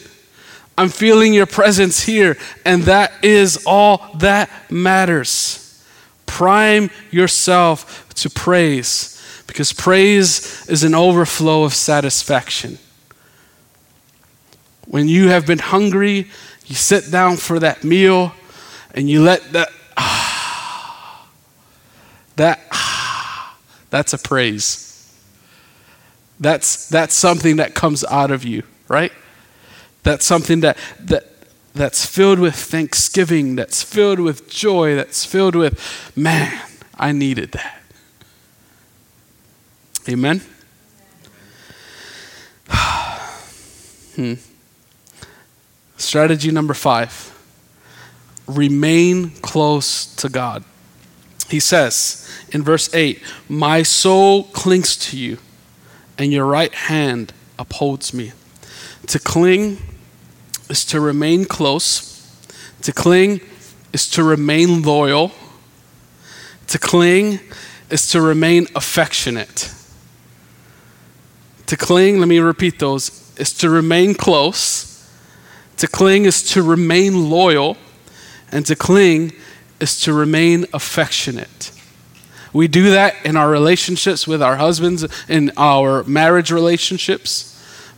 I'm 0.77 0.89
feeling 0.89 1.33
your 1.33 1.45
presence 1.45 2.01
here, 2.01 2.37
and 2.65 2.83
that 2.83 3.11
is 3.23 3.63
all 3.65 4.09
that 4.19 4.49
matters. 4.71 5.83
Prime 6.25 6.89
yourself 7.11 8.09
to 8.15 8.29
praise 8.29 9.13
because 9.45 9.71
praise 9.71 10.67
is 10.67 10.83
an 10.83 10.95
overflow 10.95 11.63
of 11.63 11.73
satisfaction. 11.73 12.79
When 14.87 15.07
you 15.07 15.29
have 15.29 15.45
been 15.45 15.59
hungry, 15.59 16.29
you 16.65 16.75
sit 16.75 17.11
down 17.11 17.37
for 17.37 17.59
that 17.59 17.83
meal 17.83 18.33
and 18.95 19.09
you 19.09 19.21
let 19.21 19.43
that, 19.53 19.69
that, 22.35 22.59
that's 23.91 24.13
a 24.13 24.17
praise. 24.17 24.89
That's, 26.39 26.89
that's 26.89 27.13
something 27.13 27.57
that 27.57 27.75
comes 27.75 28.03
out 28.03 28.31
of 28.31 28.43
you, 28.43 28.63
right? 28.87 29.11
That's 30.03 30.25
something 30.25 30.59
that, 30.61 30.77
that, 30.99 31.25
that's 31.73 32.05
filled 32.05 32.39
with 32.39 32.55
thanksgiving, 32.55 33.55
that's 33.55 33.81
filled 33.81 34.19
with 34.19 34.49
joy, 34.49 34.95
that's 34.95 35.25
filled 35.25 35.55
with, 35.55 36.13
man, 36.15 36.61
I 36.95 37.11
needed 37.11 37.53
that. 37.53 37.81
Amen? 40.07 40.41
hmm. 44.15 44.33
Strategy 45.97 46.51
number 46.51 46.73
five 46.73 47.29
remain 48.47 49.29
close 49.41 50.05
to 50.15 50.29
God. 50.29 50.63
He 51.49 51.59
says 51.59 52.29
in 52.51 52.63
verse 52.63 52.93
8, 52.93 53.21
My 53.47 53.83
soul 53.83 54.45
clings 54.45 54.97
to 54.97 55.17
you, 55.17 55.37
and 56.17 56.31
your 56.31 56.45
right 56.45 56.73
hand 56.73 57.33
upholds 57.57 58.13
me. 58.13 58.33
To 59.07 59.19
cling 59.19 59.77
is 60.73 60.83
to 60.83 60.99
remain 60.99 61.45
close. 61.45 62.27
To 62.81 62.91
cling 62.91 63.41
is 63.93 64.09
to 64.09 64.23
remain 64.23 64.81
loyal. 64.81 65.31
To 66.65 66.79
cling 66.79 67.39
is 67.91 68.09
to 68.09 68.19
remain 68.19 68.65
affectionate. 68.75 69.71
To 71.67 71.77
cling, 71.77 72.17
let 72.17 72.27
me 72.27 72.39
repeat 72.39 72.79
those, 72.79 73.35
is 73.37 73.53
to 73.59 73.69
remain 73.69 74.15
close. 74.15 75.07
To 75.77 75.87
cling 75.87 76.25
is 76.25 76.41
to 76.53 76.63
remain 76.63 77.29
loyal. 77.29 77.77
And 78.51 78.65
to 78.65 78.75
cling 78.75 79.33
is 79.79 79.99
to 80.01 80.11
remain 80.11 80.65
affectionate. 80.73 81.71
We 82.51 82.67
do 82.67 82.89
that 82.89 83.23
in 83.23 83.37
our 83.37 83.51
relationships 83.51 84.27
with 84.27 84.41
our 84.41 84.55
husbands, 84.55 85.05
in 85.29 85.51
our 85.55 86.03
marriage 86.05 86.51
relationships 86.51 87.52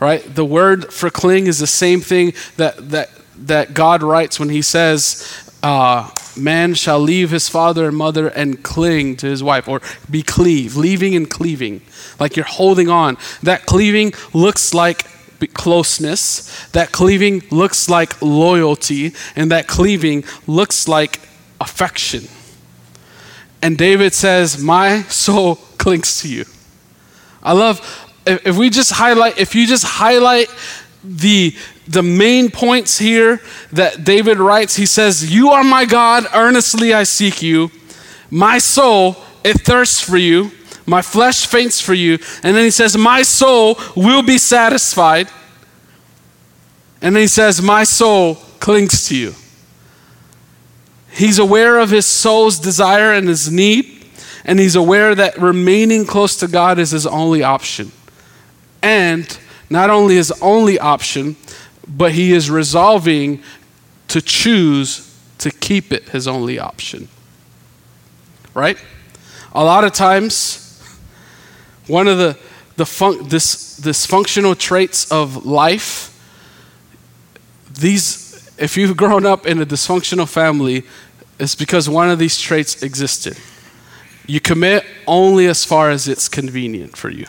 right? 0.05 0.35
The 0.35 0.45
word 0.45 0.93
for 0.93 1.09
cling 1.09 1.47
is 1.47 1.57
the 1.57 1.67
same 1.67 1.99
thing 1.99 2.33
that, 2.57 2.91
that, 2.91 3.09
that 3.37 3.73
God 3.73 4.03
writes 4.03 4.39
when 4.39 4.49
he 4.49 4.61
says, 4.61 5.51
uh, 5.63 6.11
man 6.37 6.75
shall 6.75 6.99
leave 6.99 7.31
his 7.31 7.49
father 7.49 7.87
and 7.87 7.97
mother 7.97 8.27
and 8.27 8.63
cling 8.63 9.15
to 9.17 9.25
his 9.25 9.41
wife, 9.41 9.67
or 9.67 9.81
be 10.09 10.21
cleave, 10.21 10.75
leaving 10.75 11.15
and 11.15 11.27
cleaving. 11.27 11.81
Like 12.19 12.35
you're 12.35 12.45
holding 12.45 12.87
on. 12.87 13.17
That 13.41 13.65
cleaving 13.65 14.13
looks 14.31 14.75
like 14.75 15.07
closeness, 15.55 16.67
that 16.69 16.91
cleaving 16.91 17.41
looks 17.49 17.89
like 17.89 18.21
loyalty, 18.21 19.13
and 19.35 19.49
that 19.51 19.67
cleaving 19.67 20.23
looks 20.45 20.87
like 20.87 21.19
affection. 21.59 22.25
And 23.63 23.75
David 23.75 24.13
says, 24.13 24.61
My 24.61 25.01
soul 25.03 25.55
clings 25.79 26.21
to 26.21 26.29
you. 26.29 26.45
I 27.41 27.53
love 27.53 28.04
if 28.26 28.57
we 28.57 28.69
just 28.69 28.91
highlight, 28.93 29.38
if 29.38 29.55
you 29.55 29.67
just 29.67 29.86
highlight 29.86 30.49
the 31.03 31.55
the 31.88 32.01
main 32.01 32.49
points 32.49 32.97
here 32.97 33.41
that 33.71 34.03
David 34.03 34.39
writes, 34.39 34.76
he 34.76 34.86
says, 34.86 35.32
"You 35.32 35.51
are 35.51 35.63
my 35.63 35.86
God; 35.86 36.26
earnestly 36.34 36.93
I 36.93 37.03
seek 37.03 37.41
you. 37.41 37.71
My 38.30 38.57
soul 38.57 39.17
it 39.43 39.61
thirsts 39.61 40.01
for 40.01 40.17
you. 40.17 40.51
My 40.88 41.01
flesh 41.01 41.45
faints 41.45 41.80
for 41.80 41.93
you." 41.93 42.17
And 42.41 42.55
then 42.55 42.63
he 42.63 42.71
says, 42.71 42.97
"My 42.97 43.21
soul 43.21 43.80
will 43.95 44.23
be 44.23 44.38
satisfied." 44.38 45.30
And 47.01 47.15
then 47.15 47.21
he 47.21 47.28
says, 47.28 47.61
"My 47.61 47.84
soul 47.84 48.36
clings 48.59 49.07
to 49.09 49.15
you." 49.15 49.36
He's 51.11 51.38
aware 51.38 51.78
of 51.80 51.91
his 51.91 52.05
soul's 52.05 52.57
desire 52.57 53.13
and 53.13 53.30
his 53.30 53.49
need, 53.49 54.05
and 54.43 54.59
he's 54.59 54.76
aware 54.76 55.13
that 55.13 55.39
remaining 55.39 56.05
close 56.05 56.36
to 56.38 56.47
God 56.47 56.80
is 56.80 56.91
his 56.91 57.05
only 57.05 57.43
option 57.43 57.91
and 58.86 59.39
not 59.67 59.89
only 59.89 60.13
his 60.15 60.31
only 60.43 60.77
option, 60.77 61.36
but 61.88 62.11
he 62.11 62.33
is 62.33 62.51
resolving 62.51 63.41
to 64.09 64.21
choose 64.21 65.11
to 65.39 65.49
keep 65.49 65.91
it 65.91 66.09
his 66.09 66.27
only 66.27 66.59
option. 66.59 67.07
Right? 68.53 68.77
A 69.53 69.63
lot 69.63 69.83
of 69.83 69.91
times, 69.91 70.79
one 71.88 72.07
of 72.07 72.19
the, 72.19 72.38
the 72.75 72.86
fun- 72.86 73.27
this, 73.27 73.79
dysfunctional 73.79 74.55
traits 74.55 75.11
of 75.11 75.47
life, 75.47 76.11
these, 77.79 78.53
if 78.59 78.77
you've 78.77 78.95
grown 78.95 79.25
up 79.25 79.47
in 79.47 79.59
a 79.59 79.65
dysfunctional 79.65 80.29
family, 80.29 80.83
it's 81.39 81.55
because 81.55 81.89
one 81.89 82.11
of 82.11 82.19
these 82.19 82.39
traits 82.39 82.83
existed. 82.83 83.36
You 84.27 84.39
commit 84.39 84.86
only 85.07 85.47
as 85.47 85.65
far 85.65 85.89
as 85.89 86.07
it's 86.07 86.29
convenient 86.29 86.95
for 86.95 87.09
you. 87.09 87.25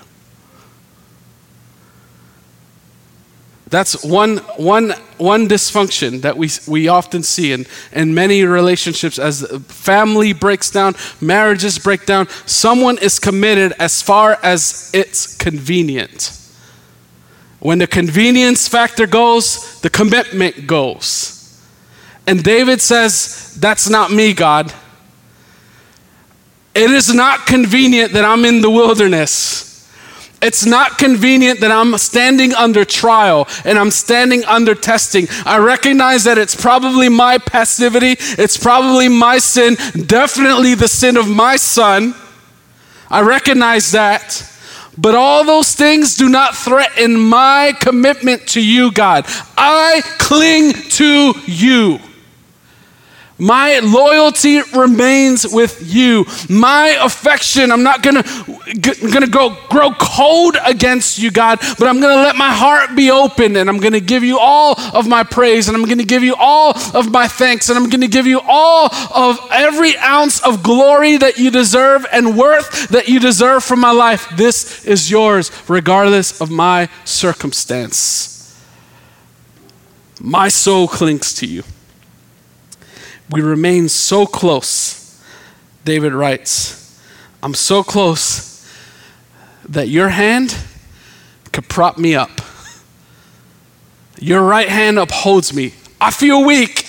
That's 3.69 4.05
one, 4.05 4.39
one, 4.57 4.91
one 5.19 5.49
dysfunction 5.49 6.23
that 6.23 6.37
we, 6.37 6.51
we 6.69 6.87
often 6.87 7.25
see 7.25 7.53
in, 7.53 7.67
in 7.93 8.15
many 8.15 8.45
relationships 8.45 9.19
as 9.19 9.45
family 9.67 10.33
breaks 10.33 10.71
down, 10.71 10.95
marriages 11.21 11.79
break 11.79 12.07
down. 12.07 12.29
Someone 12.47 12.97
is 12.99 13.19
committed 13.19 13.73
as 13.81 14.03
far 14.03 14.39
as 14.43 14.91
it's 14.95 15.37
convenient. 15.37 16.33
When 17.59 17.79
the 17.79 17.89
convenience 17.89 18.69
factor 18.69 19.07
goes, 19.07 19.81
the 19.81 19.91
commitment 19.91 20.69
goes. 20.69 21.61
And 22.25 22.45
David 22.45 22.81
says, 22.81 23.57
That's 23.59 23.89
not 23.89 24.13
me, 24.13 24.33
God. 24.33 24.73
It 26.73 26.91
is 26.91 27.13
not 27.13 27.47
convenient 27.47 28.13
that 28.13 28.25
I'm 28.25 28.45
in 28.45 28.61
the 28.61 28.71
wilderness. 28.71 29.66
It's 30.47 30.65
not 30.65 30.97
convenient 30.97 31.59
that 31.59 31.73
I'm 31.73 31.99
standing 31.99 32.55
under 32.55 32.85
trial 32.85 33.49
and 33.65 33.77
I'm 33.77 33.91
standing 33.91 34.45
under 34.45 34.77
testing. 34.77 35.27
I 35.45 35.59
recognize 35.59 36.23
that 36.23 36.39
it's 36.39 36.55
probably 36.55 37.09
my 37.09 37.39
passivity, 37.39 38.15
it's 38.41 38.57
probably 38.57 39.09
my 39.09 39.39
sin, 39.39 39.75
definitely 40.07 40.77
the 40.77 40.87
sin 40.87 41.17
of 41.17 41.27
my 41.29 41.57
son. 41.57 42.15
I 43.11 43.23
recognize 43.23 43.91
that. 43.91 44.49
But 44.97 45.17
all 45.17 45.45
those 45.45 45.75
things 45.75 46.17
do 46.17 46.29
not 46.29 46.55
threaten 46.55 47.19
my 47.19 47.75
commitment 47.81 48.47
to 48.51 48.65
you, 48.65 48.93
God. 48.93 49.25
I 49.59 50.01
cling 50.19 50.73
to 50.73 51.35
you. 51.47 51.99
My 53.39 53.81
loyalty 53.81 54.63
remains 54.75 55.47
with 55.47 55.83
you. 55.95 56.25
My 56.49 56.97
affection, 57.03 57.71
I'm 57.71 57.83
not 57.83 58.03
gonna, 58.03 58.23
gonna 58.81 59.27
go 59.27 59.55
grow 59.69 59.91
cold 59.93 60.57
against 60.65 61.19
you, 61.19 61.31
God, 61.31 61.59
but 61.79 61.87
I'm 61.87 62.01
gonna 62.01 62.23
let 62.23 62.37
my 62.37 62.51
heart 62.51 62.97
be 62.97 63.11
open 63.11 63.57
and 63.57 63.69
I'm 63.69 63.79
gonna 63.79 64.01
give 64.01 64.25
you 64.25 64.39
all 64.39 64.75
of 64.95 65.07
my 65.07 65.23
praise 65.23 65.69
and 65.69 65.77
I'm 65.77 65.85
gonna 65.85 66.05
give 66.05 66.23
you 66.23 66.35
all 66.39 66.73
of 66.95 67.11
my 67.11 67.29
thanks 67.29 67.69
and 67.69 67.79
I'm 67.79 67.91
gonna 67.91 68.09
give 68.09 68.27
you 68.27 68.41
all 68.41 68.93
of 69.15 69.39
every 69.51 69.97
ounce 69.99 70.43
of 70.43 70.63
glory 70.63 71.19
that 71.19 71.39
you 71.39 71.51
deserve 71.51 72.07
and 72.11 72.39
worth 72.39 72.89
that 72.89 73.07
you 73.09 73.21
deserve 73.21 73.63
from 73.63 73.81
my 73.81 73.93
life. 73.93 74.29
This 74.37 74.87
is 74.87 75.11
yours, 75.11 75.51
regardless 75.69 76.41
of 76.41 76.51
my 76.51 76.89
circumstance. 77.05 78.33
My 80.19 80.49
soul 80.49 80.89
clings 80.89 81.35
to 81.35 81.47
you. 81.47 81.63
We 83.31 83.41
remain 83.41 83.89
so 83.89 84.27
close, 84.27 85.21
David 85.85 86.13
writes. 86.13 87.01
I'm 87.43 87.55
so 87.55 87.83
close 87.83 88.67
that 89.69 89.89
your 89.89 90.11
hand 90.11 90.57
could 91.53 91.69
prop 91.69 91.99
me 91.99 92.15
up. 92.15 92.31
Your 94.19 94.43
right 94.43 94.69
hand 94.69 94.99
upholds 94.99 95.53
me. 95.53 95.75
I 96.01 96.11
feel 96.11 96.45
weak. 96.45 96.87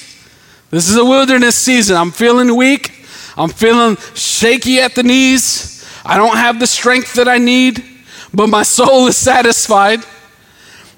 This 0.69 0.89
is 0.89 0.95
a 0.95 1.05
wilderness 1.05 1.55
season. 1.55 1.97
I'm 1.97 2.11
feeling 2.11 2.55
weak. 2.55 3.05
I'm 3.35 3.49
feeling 3.49 3.97
shaky 4.13 4.79
at 4.79 4.95
the 4.95 5.03
knees. 5.03 5.85
I 6.05 6.17
don't 6.17 6.37
have 6.37 6.59
the 6.59 6.67
strength 6.67 7.13
that 7.15 7.27
I 7.27 7.37
need, 7.37 7.83
but 8.33 8.47
my 8.47 8.63
soul 8.63 9.07
is 9.07 9.17
satisfied. 9.17 9.99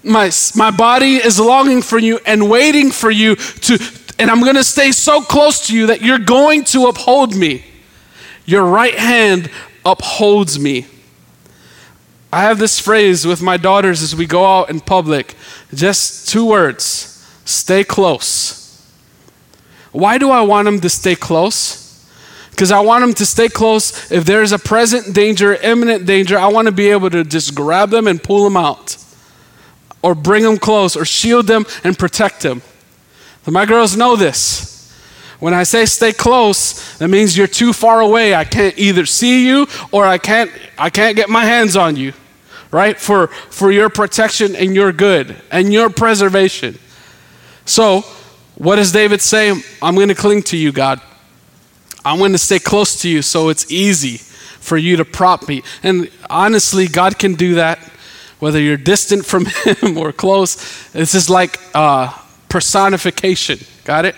My, 0.03 0.31
my 0.55 0.71
body 0.71 1.15
is 1.15 1.39
longing 1.39 1.81
for 1.81 1.97
you 1.97 2.19
and 2.25 2.49
waiting 2.49 2.91
for 2.91 3.11
you 3.11 3.35
to, 3.35 3.77
and 4.19 4.29
I'm 4.29 4.41
going 4.41 4.55
to 4.55 4.63
stay 4.63 4.91
so 4.91 5.21
close 5.21 5.67
to 5.67 5.75
you 5.75 5.87
that 5.87 6.01
you're 6.01 6.19
going 6.19 6.65
to 6.65 6.87
uphold 6.87 7.33
me. 7.33 7.63
Your 8.45 8.65
right 8.65 8.95
hand 8.95 9.49
upholds 9.85 10.59
me. 10.59 10.85
I 12.31 12.43
have 12.43 12.59
this 12.59 12.79
phrase 12.79 13.25
with 13.25 13.41
my 13.41 13.57
daughters 13.57 14.03
as 14.03 14.15
we 14.15 14.27
go 14.27 14.45
out 14.45 14.69
in 14.69 14.81
public 14.81 15.35
just 15.73 16.29
two 16.29 16.45
words 16.45 17.05
stay 17.45 17.83
close. 17.83 18.55
Why 19.91 20.19
do 20.19 20.29
I 20.29 20.41
want 20.41 20.65
them 20.65 20.79
to 20.81 20.89
stay 20.89 21.15
close? 21.15 22.07
Because 22.51 22.71
I 22.71 22.79
want 22.81 23.01
them 23.01 23.13
to 23.15 23.25
stay 23.25 23.47
close. 23.47 24.11
If 24.11 24.25
there's 24.25 24.51
a 24.51 24.59
present 24.59 25.15
danger, 25.15 25.55
imminent 25.55 26.05
danger, 26.05 26.37
I 26.37 26.47
want 26.47 26.67
to 26.67 26.71
be 26.71 26.89
able 26.89 27.09
to 27.09 27.23
just 27.23 27.55
grab 27.55 27.89
them 27.89 28.05
and 28.05 28.21
pull 28.21 28.43
them 28.43 28.57
out, 28.57 28.97
or 30.03 30.13
bring 30.13 30.43
them 30.43 30.57
close, 30.57 30.95
or 30.95 31.05
shield 31.05 31.47
them 31.47 31.65
and 31.83 31.97
protect 31.97 32.41
them. 32.41 32.61
My 33.51 33.65
girls 33.65 33.95
know 33.95 34.15
this. 34.15 34.69
When 35.39 35.53
I 35.53 35.63
say 35.63 35.85
stay 35.85 36.11
close, 36.11 36.97
that 36.97 37.07
means 37.07 37.37
you're 37.37 37.47
too 37.47 37.71
far 37.71 38.01
away. 38.01 38.35
I 38.35 38.43
can't 38.43 38.77
either 38.77 39.05
see 39.05 39.47
you 39.47 39.67
or 39.91 40.05
I 40.05 40.17
can't 40.17 40.51
I 40.77 40.89
can't 40.89 41.15
get 41.15 41.29
my 41.29 41.45
hands 41.45 41.77
on 41.77 41.95
you. 41.95 42.13
Right? 42.71 42.99
For 42.99 43.27
for 43.27 43.71
your 43.71 43.89
protection 43.89 44.55
and 44.55 44.75
your 44.75 44.91
good 44.91 45.35
and 45.51 45.71
your 45.71 45.89
preservation. 45.89 46.77
So, 47.65 48.01
what 48.55 48.75
does 48.75 48.91
David 48.91 49.21
say? 49.21 49.51
I'm 49.81 49.95
going 49.95 50.09
to 50.09 50.15
cling 50.15 50.43
to 50.43 50.57
you, 50.57 50.71
God. 50.71 50.99
I'm 52.03 52.17
going 52.17 52.31
to 52.33 52.37
stay 52.37 52.59
close 52.59 52.99
to 53.01 53.09
you 53.09 53.21
so 53.21 53.49
it's 53.49 53.71
easy 53.71 54.17
for 54.17 54.77
you 54.77 54.97
to 54.97 55.05
prop 55.05 55.47
me. 55.47 55.63
And 55.83 56.09
honestly, 56.29 56.87
God 56.87 57.17
can 57.17 57.35
do 57.35 57.55
that 57.55 57.79
whether 58.39 58.59
you're 58.59 58.77
distant 58.77 59.25
from 59.25 59.45
Him 59.65 59.97
or 59.97 60.11
close. 60.11 60.89
This 60.91 61.13
is 61.13 61.29
like 61.29 61.59
uh, 61.75 62.17
personification. 62.49 63.59
Got 63.85 64.05
it? 64.05 64.15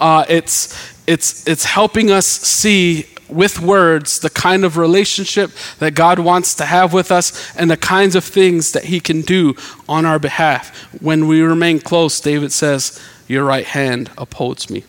Uh, 0.00 0.24
it's, 0.28 0.94
it's, 1.06 1.46
it's 1.46 1.64
helping 1.64 2.10
us 2.10 2.26
see 2.26 3.06
with 3.28 3.60
words 3.60 4.20
the 4.20 4.30
kind 4.30 4.64
of 4.64 4.76
relationship 4.76 5.50
that 5.78 5.94
God 5.94 6.18
wants 6.18 6.54
to 6.56 6.64
have 6.64 6.92
with 6.92 7.10
us 7.10 7.54
and 7.56 7.70
the 7.70 7.76
kinds 7.76 8.14
of 8.14 8.24
things 8.24 8.72
that 8.72 8.84
He 8.84 9.00
can 9.00 9.22
do 9.22 9.54
on 9.88 10.04
our 10.04 10.18
behalf. 10.18 10.92
When 11.00 11.26
we 11.26 11.40
remain 11.40 11.80
close, 11.80 12.20
David 12.20 12.52
says, 12.52 13.02
Your 13.26 13.44
right 13.44 13.66
hand 13.66 14.10
upholds 14.16 14.70
me. 14.70 14.84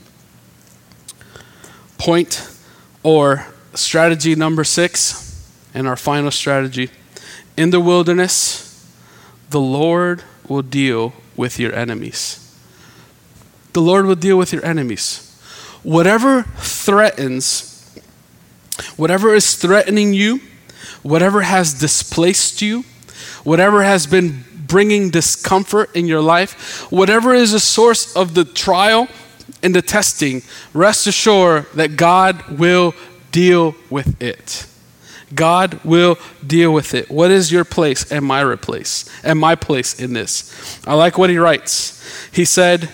Point 1.97 2.47
or 3.01 3.47
strategy 3.73 4.35
number 4.35 4.63
six, 4.63 5.23
and 5.73 5.87
our 5.87 5.95
final 5.95 6.31
strategy. 6.31 6.89
In 7.55 7.69
the 7.69 7.79
wilderness, 7.79 8.85
the 9.49 9.59
Lord 9.59 10.23
will 10.47 10.61
deal 10.61 11.13
with 11.35 11.59
your 11.59 11.73
enemies. 11.73 12.46
The 13.77 13.83
Lord 13.83 14.07
will 14.07 14.15
deal 14.15 14.39
with 14.39 14.53
your 14.53 14.65
enemies. 14.65 15.39
Whatever 15.83 16.41
threatens, 16.57 17.95
whatever 18.95 19.35
is 19.35 19.53
threatening 19.53 20.15
you, 20.15 20.41
whatever 21.03 21.41
has 21.41 21.75
displaced 21.75 22.59
you, 22.59 22.85
whatever 23.43 23.83
has 23.83 24.07
been 24.07 24.43
bringing 24.65 25.11
discomfort 25.11 25.95
in 25.95 26.07
your 26.07 26.21
life, 26.21 26.91
whatever 26.91 27.35
is 27.35 27.53
a 27.53 27.59
source 27.59 28.15
of 28.15 28.33
the 28.33 28.45
trial 28.45 29.09
and 29.61 29.75
the 29.75 29.83
testing, 29.83 30.41
rest 30.73 31.05
assured 31.05 31.67
that 31.75 31.97
God 31.97 32.57
will 32.57 32.95
deal 33.31 33.75
with 33.91 34.19
it. 34.19 34.65
God 35.35 35.79
will 35.83 36.17
deal 36.47 36.73
with 36.73 36.95
it. 36.95 37.11
What 37.11 37.29
is 37.29 37.51
your 37.51 37.63
place 37.63 38.11
and 38.11 38.25
my 38.25 38.55
place 38.55 39.07
and 39.23 39.37
my 39.37 39.53
place 39.53 39.99
in 39.99 40.13
this? 40.13 40.81
I 40.87 40.95
like 40.95 41.19
what 41.19 41.29
he 41.29 41.37
writes. 41.37 42.27
He 42.31 42.43
said, 42.43 42.89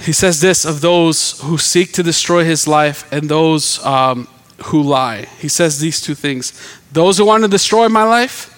he 0.00 0.12
says 0.12 0.40
this 0.40 0.64
of 0.64 0.80
those 0.80 1.40
who 1.40 1.58
seek 1.58 1.92
to 1.92 2.02
destroy 2.02 2.44
his 2.44 2.68
life 2.68 3.10
and 3.12 3.28
those 3.28 3.84
um, 3.84 4.28
who 4.64 4.82
lie. 4.82 5.26
He 5.38 5.48
says 5.48 5.80
these 5.80 6.00
two 6.00 6.14
things. 6.14 6.52
Those 6.92 7.18
who 7.18 7.24
want 7.24 7.44
to 7.44 7.48
destroy 7.48 7.88
my 7.88 8.04
life, 8.04 8.52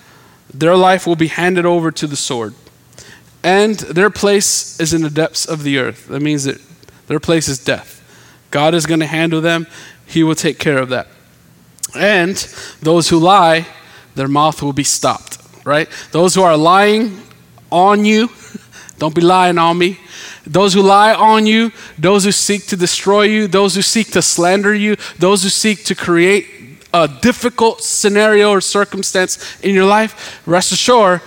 their 0.53 0.77
life 0.77 1.07
will 1.07 1.17
be 1.17 1.29
handed 1.29 1.67
over 1.67 1.91
to 1.91 2.07
the 2.07 2.17
sword. 2.17 2.55
And 3.43 3.77
their 3.77 4.11
place 4.11 4.79
is 4.81 4.93
in 4.93 5.03
the 5.03 5.11
depths 5.11 5.47
of 5.47 5.63
the 5.63 5.79
earth. 5.79 6.09
That 6.09 6.21
means 6.21 6.45
that 6.45 6.61
their 7.07 7.21
place 7.21 7.49
is 7.49 7.59
death. 7.59 7.95
God 8.51 8.75
is 8.75 8.87
going 8.87 9.01
to 9.01 9.07
handle 9.07 9.41
them, 9.41 9.67
He 10.07 10.23
will 10.23 10.35
take 10.35 10.59
care 10.59 10.79
of 10.79 10.89
that. 10.89 11.07
And 11.95 12.37
those 12.83 13.09
who 13.09 13.19
lie, 13.19 13.67
their 14.15 14.29
mouth 14.29 14.63
will 14.63 14.73
be 14.73 14.85
stopped, 14.85 15.39
right? 15.65 15.89
Those 16.11 16.35
who 16.35 16.43
are 16.43 16.57
lying 16.57 17.23
on 17.71 18.05
you, 18.05 18.31
don't 18.99 19.15
be 19.15 19.21
lying 19.21 19.59
on 19.59 19.79
me. 19.79 19.99
Those 20.49 20.73
who 20.73 20.81
lie 20.81 21.13
on 21.13 21.47
you, 21.47 21.73
those 21.99 22.25
who 22.25 22.33
seek 22.33 22.67
to 22.69 22.77
destroy 22.77 23.23
you, 23.23 23.47
those 23.47 23.75
who 23.75 23.83
seek 23.83 24.11
to 24.13 24.23
slander 24.23 24.75
you, 24.75 24.97
those 25.19 25.43
who 25.43 25.51
seek 25.51 25.85
to 25.85 25.95
create 25.95 26.47
a 26.95 27.07
difficult 27.07 27.83
scenario 27.83 28.51
or 28.51 28.63
circumstance 28.63 29.61
in 29.61 29.75
your 29.75 29.85
life, 29.85 30.43
rest 30.47 30.73
assured, 30.73 31.21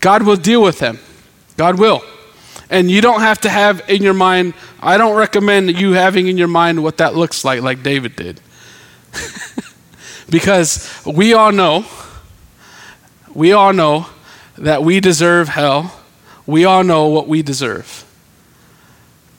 God 0.00 0.22
will 0.22 0.36
deal 0.36 0.62
with 0.62 0.78
them. 0.78 0.98
God 1.58 1.78
will. 1.78 2.02
And 2.70 2.90
you 2.90 3.02
don't 3.02 3.20
have 3.20 3.38
to 3.42 3.50
have 3.50 3.88
in 3.90 4.02
your 4.02 4.14
mind, 4.14 4.54
I 4.80 4.96
don't 4.96 5.16
recommend 5.16 5.78
you 5.78 5.92
having 5.92 6.28
in 6.28 6.38
your 6.38 6.48
mind 6.48 6.82
what 6.82 6.96
that 6.96 7.14
looks 7.14 7.44
like, 7.44 7.60
like 7.60 7.82
David 7.82 8.16
did. 8.16 8.40
because 10.30 10.90
we 11.04 11.34
all 11.34 11.52
know, 11.52 11.84
we 13.34 13.52
all 13.52 13.74
know 13.74 14.06
that 14.56 14.82
we 14.82 14.98
deserve 14.98 15.48
hell. 15.48 16.00
We 16.46 16.64
all 16.64 16.82
know 16.82 17.08
what 17.08 17.28
we 17.28 17.42
deserve. 17.42 18.06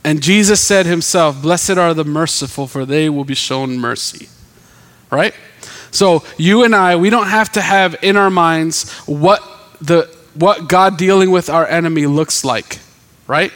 And 0.04 0.22
Jesus 0.22 0.60
said 0.60 0.86
himself, 0.86 1.42
Blessed 1.42 1.78
are 1.78 1.94
the 1.94 2.04
merciful, 2.04 2.68
for 2.68 2.86
they 2.86 3.10
will 3.10 3.24
be 3.24 3.36
shown 3.36 3.78
mercy. 3.78 4.28
Right? 5.10 5.34
So 5.92 6.24
you 6.38 6.64
and 6.64 6.76
I, 6.76 6.96
we 6.96 7.10
don't 7.10 7.28
have 7.28 7.52
to 7.54 7.62
have 7.62 7.96
in 8.02 8.18
our 8.18 8.32
minds 8.32 8.92
what 9.02 9.42
the 9.80 10.10
what 10.34 10.68
God 10.68 10.98
dealing 10.98 11.30
with 11.30 11.50
our 11.50 11.68
enemy 11.68 12.08
looks 12.08 12.44
like, 12.44 12.80
right? 13.28 13.52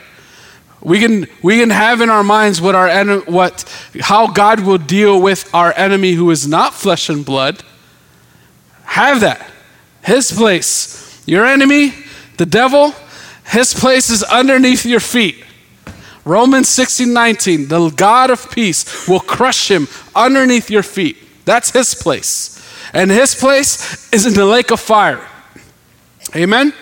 We 0.81 0.99
can 0.99 1.27
we 1.41 1.59
can 1.59 1.71
have 1.71 2.01
in 2.01 2.09
our 2.09 2.23
minds 2.23 2.61
what 2.61 2.75
our 2.75 2.87
en- 2.87 3.21
what 3.21 3.63
how 3.99 4.27
God 4.27 4.59
will 4.59 4.77
deal 4.77 5.19
with 5.19 5.53
our 5.53 5.73
enemy 5.75 6.13
who 6.13 6.29
is 6.29 6.47
not 6.47 6.75
flesh 6.75 7.09
and 7.09 7.25
blood. 7.25 7.63
Have 8.83 9.21
that. 9.21 9.49
His 10.03 10.31
place. 10.31 11.23
Your 11.25 11.45
enemy, 11.45 11.93
the 12.37 12.45
devil, 12.45 12.93
his 13.47 13.73
place 13.73 14.09
is 14.09 14.23
underneath 14.23 14.85
your 14.85 14.99
feet. 14.99 15.43
Romans 16.27 16.67
16, 16.67 17.11
19, 17.13 17.67
the 17.67 17.89
God 17.91 18.29
of 18.29 18.51
peace 18.51 19.07
will 19.07 19.19
crush 19.19 19.71
him 19.71 19.87
underneath 20.15 20.69
your 20.69 20.83
feet. 20.83 21.17
That's 21.45 21.71
his 21.71 21.95
place. 21.95 22.53
And 22.93 23.09
his 23.09 23.33
place 23.33 24.11
is 24.13 24.25
in 24.25 24.33
the 24.33 24.45
lake 24.45 24.71
of 24.71 24.79
fire. 24.79 25.25
Amen? 26.35 26.73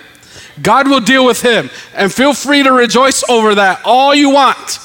God 0.61 0.87
will 0.87 0.99
deal 0.99 1.25
with 1.25 1.41
him. 1.41 1.69
And 1.93 2.11
feel 2.11 2.33
free 2.33 2.63
to 2.63 2.71
rejoice 2.71 3.27
over 3.29 3.55
that 3.55 3.81
all 3.85 4.15
you 4.15 4.31
want. 4.31 4.79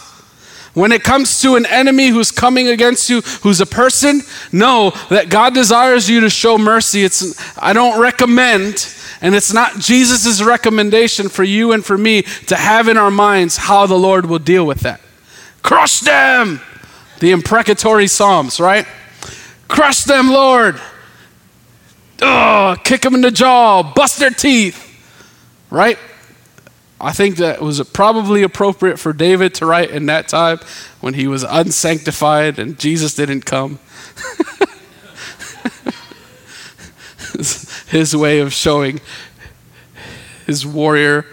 When 0.73 0.93
it 0.93 1.03
comes 1.03 1.41
to 1.43 1.57
an 1.57 1.67
enemy 1.67 2.09
who's 2.09 2.31
coming 2.31 2.69
against 2.69 3.11
you, 3.11 3.23
who's 3.43 3.61
a 3.61 3.67
person, 3.67 4.23
know 4.53 4.93
that 5.09 5.29
God 5.29 5.53
desires 5.53 6.09
you 6.09 6.21
to 6.21 6.31
show 6.31 6.59
mercy. 6.59 7.03
It's, 7.03 7.59
I 7.59 7.73
don't 7.73 8.01
recommend, 8.01 8.95
and 9.21 9.35
it's 9.35 9.53
not 9.53 9.81
Jesus' 9.81 10.41
recommendation 10.41 11.29
for 11.29 11.43
you 11.43 11.73
and 11.73 11.85
for 11.85 11.99
me 11.99 12.23
to 12.23 12.55
have 12.55 12.87
in 12.87 12.97
our 12.97 13.11
minds 13.11 13.57
how 13.57 13.87
the 13.87 13.99
Lord 13.99 14.27
will 14.27 14.39
deal 14.39 14.65
with 14.65 14.81
that. 14.81 15.01
Crush 15.63 16.01
them! 16.01 16.61
The 17.19 17.33
imprecatory 17.33 18.07
Psalms, 18.07 18.61
right? 18.61 18.87
Crush 19.67 20.05
them, 20.05 20.29
Lord. 20.29 20.81
Ugh, 22.23 22.79
kick 22.85 23.03
them 23.03 23.15
in 23.15 23.21
the 23.23 23.31
jaw, 23.31 23.83
bust 23.83 24.19
their 24.19 24.31
teeth. 24.31 24.87
Right? 25.71 25.99
I 27.01 27.13
think 27.13 27.37
that 27.37 27.63
was 27.63 27.81
probably 27.91 28.43
appropriate 28.43 28.99
for 28.99 29.13
David 29.13 29.55
to 29.57 29.67
write 29.67 29.91
in 29.91 30.07
that 30.07 30.29
time 30.29 30.59
when 31.01 31.15
he 31.15 31.27
was 31.27 31.43
unsanctified 31.43 32.59
and 32.59 32.79
Jesus 32.79 33.15
didn't 33.15 33.47
come. 33.47 33.79
his 37.89 38.15
way 38.15 38.41
of 38.41 38.53
showing 38.53 39.01
his 40.47 40.67
warrior 40.67 41.27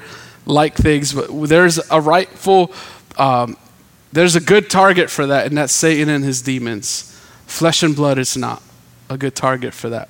like 0.46 0.76
things, 0.76 1.14
but 1.14 1.30
there's 1.48 1.80
a 1.92 2.00
rightful, 2.00 2.72
um, 3.18 3.58
there's 4.14 4.36
a 4.36 4.40
good 4.40 4.70
target 4.70 5.10
for 5.10 5.28
that, 5.28 5.48
and 5.48 5.58
that's 5.58 5.74
Satan 5.74 6.08
and 6.08 6.24
his 6.24 6.42
demons. 6.42 7.14
Flesh 7.46 7.84
and 7.84 7.96
blood 7.96 8.18
is 8.18 8.38
not 8.38 8.62
a 9.10 9.18
good 9.18 9.36
target 9.36 9.74
for 9.74 9.90
that. 9.90 10.10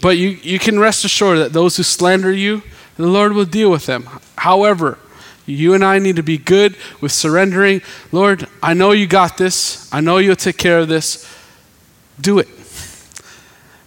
But 0.00 0.16
you, 0.16 0.28
you 0.28 0.58
can 0.58 0.78
rest 0.78 1.04
assured 1.04 1.38
that 1.38 1.52
those 1.52 1.76
who 1.76 1.82
slander 1.82 2.32
you, 2.32 2.62
the 2.96 3.06
Lord 3.06 3.32
will 3.32 3.44
deal 3.44 3.70
with 3.70 3.86
them. 3.86 4.08
However, 4.38 4.98
you 5.46 5.74
and 5.74 5.84
I 5.84 5.98
need 5.98 6.16
to 6.16 6.22
be 6.22 6.38
good 6.38 6.76
with 7.00 7.12
surrendering. 7.12 7.82
Lord, 8.12 8.46
I 8.62 8.74
know 8.74 8.92
you 8.92 9.06
got 9.06 9.38
this. 9.38 9.92
I 9.92 10.00
know 10.00 10.18
you'll 10.18 10.36
take 10.36 10.58
care 10.58 10.78
of 10.78 10.88
this. 10.88 11.26
Do 12.20 12.38
it. 12.38 12.48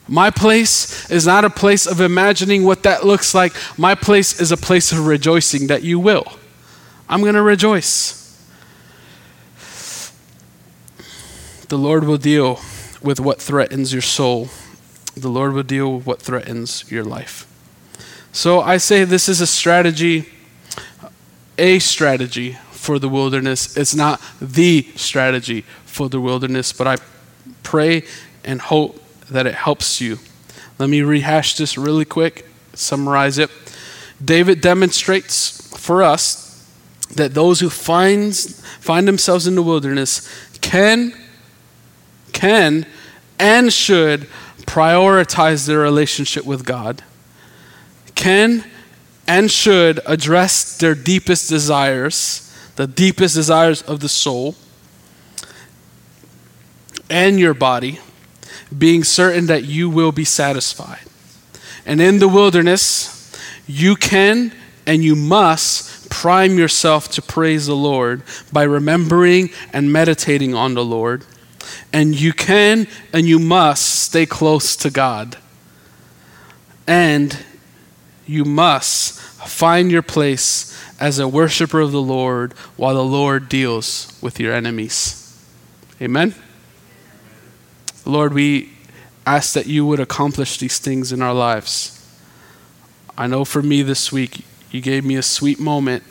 My 0.08 0.30
place 0.30 1.10
is 1.10 1.26
not 1.26 1.46
a 1.46 1.50
place 1.50 1.86
of 1.86 2.02
imagining 2.02 2.64
what 2.64 2.84
that 2.84 3.06
looks 3.06 3.34
like. 3.34 3.54
My 3.78 3.96
place 3.96 4.42
is 4.42 4.52
a 4.52 4.58
place 4.58 4.92
of 4.92 5.08
rejoicing 5.08 5.68
that 5.68 5.84
you 5.84 6.00
will. 6.00 6.26
I'm 7.08 7.22
going 7.22 7.36
to 7.36 7.42
rejoice. 7.42 8.18
The 11.70 11.78
Lord 11.78 12.04
will 12.04 12.18
deal 12.18 12.60
with 13.02 13.20
what 13.20 13.42
threatens 13.42 13.94
your 13.94 14.02
soul. 14.02 14.50
The 15.16 15.30
Lord 15.30 15.54
will 15.54 15.64
deal 15.64 15.96
with 15.96 16.06
what 16.06 16.22
threatens 16.22 16.90
your 16.92 17.04
life. 17.04 17.48
So 18.34 18.62
I 18.62 18.78
say 18.78 19.04
this 19.04 19.30
is 19.30 19.40
a 19.40 19.48
strategy, 19.48 20.28
a 21.58 21.80
strategy 21.80 22.58
for 22.72 23.00
the 23.00 23.10
wilderness. 23.10 23.78
It's 23.78 23.96
not 23.96 24.22
the 24.42 24.88
strategy 24.96 25.62
for 25.86 26.10
the 26.10 26.20
wilderness, 26.20 26.74
but 26.74 26.88
I 26.88 26.98
pray 27.64 28.04
and 28.44 28.62
hope 28.62 29.00
that 29.30 29.46
it 29.46 29.54
helps 29.54 30.02
you. 30.02 30.18
Let 30.80 30.90
me 30.90 31.02
rehash 31.02 31.56
this 31.58 31.78
really 31.78 32.06
quick, 32.06 32.48
summarize 32.74 33.38
it. 33.38 33.52
David 34.24 34.62
demonstrates 34.62 35.78
for 35.78 36.04
us 36.04 36.68
that 37.16 37.34
those 37.34 37.60
who 37.60 37.70
finds, 37.70 38.66
find 38.80 39.08
themselves 39.08 39.48
in 39.48 39.56
the 39.56 39.64
wilderness 39.64 40.28
can, 40.62 41.14
can, 42.32 42.86
and 43.38 43.72
should 43.72 44.28
prioritize 44.66 45.68
their 45.68 45.80
relationship 45.80 46.46
with 46.46 46.66
God, 46.66 47.04
can 48.16 48.64
and 49.32 49.50
should 49.50 50.02
address 50.06 50.78
their 50.78 50.94
deepest 50.94 51.50
desires, 51.50 52.54
the 52.76 52.86
deepest 52.86 53.34
desires 53.34 53.82
of 53.84 54.02
the 54.02 54.10
soul 54.10 54.56
and 57.10 57.40
your 57.40 57.54
body, 57.54 57.98
being 58.78 59.06
certain 59.06 59.46
that 59.46 59.64
you 59.64 59.90
will 59.90 60.12
be 60.12 60.26
satisfied. 60.26 61.06
And 61.86 62.02
in 62.02 62.20
the 62.20 62.28
wilderness, 62.28 63.34
you 63.66 63.96
can 63.96 64.52
and 64.86 65.02
you 65.02 65.16
must 65.16 66.10
prime 66.10 66.58
yourself 66.58 67.08
to 67.12 67.22
praise 67.22 67.68
the 67.68 67.76
Lord 67.76 68.24
by 68.52 68.64
remembering 68.64 69.50
and 69.72 69.94
meditating 69.94 70.54
on 70.54 70.74
the 70.74 70.84
Lord 70.84 71.24
and 71.94 72.20
you 72.20 72.34
can 72.34 72.86
and 73.14 73.26
you 73.26 73.40
must 73.40 73.86
stay 74.02 74.26
close 74.26 74.76
to 74.76 74.90
God. 74.90 75.38
And 76.86 77.38
you 78.26 78.44
must 78.44 79.21
find 79.46 79.92
your 79.92 80.02
place 80.02 80.78
as 81.00 81.20
a 81.20 81.28
worshiper 81.28 81.80
of 81.80 81.92
the 81.92 82.02
Lord 82.02 82.54
while 82.78 82.96
the 82.96 83.04
Lord 83.04 83.50
deals 83.50 84.18
with 84.22 84.40
your 84.40 84.54
enemies. 84.54 85.18
Amen? 86.02 86.36
Lord, 88.06 88.34
we 88.34 88.74
ask 89.26 89.54
that 89.54 89.68
you 89.68 89.86
would 89.86 90.00
accomplish 90.00 90.58
these 90.58 90.80
things 90.80 91.12
in 91.12 91.22
our 91.22 91.34
lives. 91.34 91.98
I 93.18 93.28
know 93.28 93.46
for 93.46 93.62
me 93.62 93.82
this 93.82 94.12
week, 94.12 94.46
you 94.72 94.82
gave 94.82 95.06
me 95.06 95.16
a 95.16 95.22
sweet 95.22 95.60
moment 95.60 96.04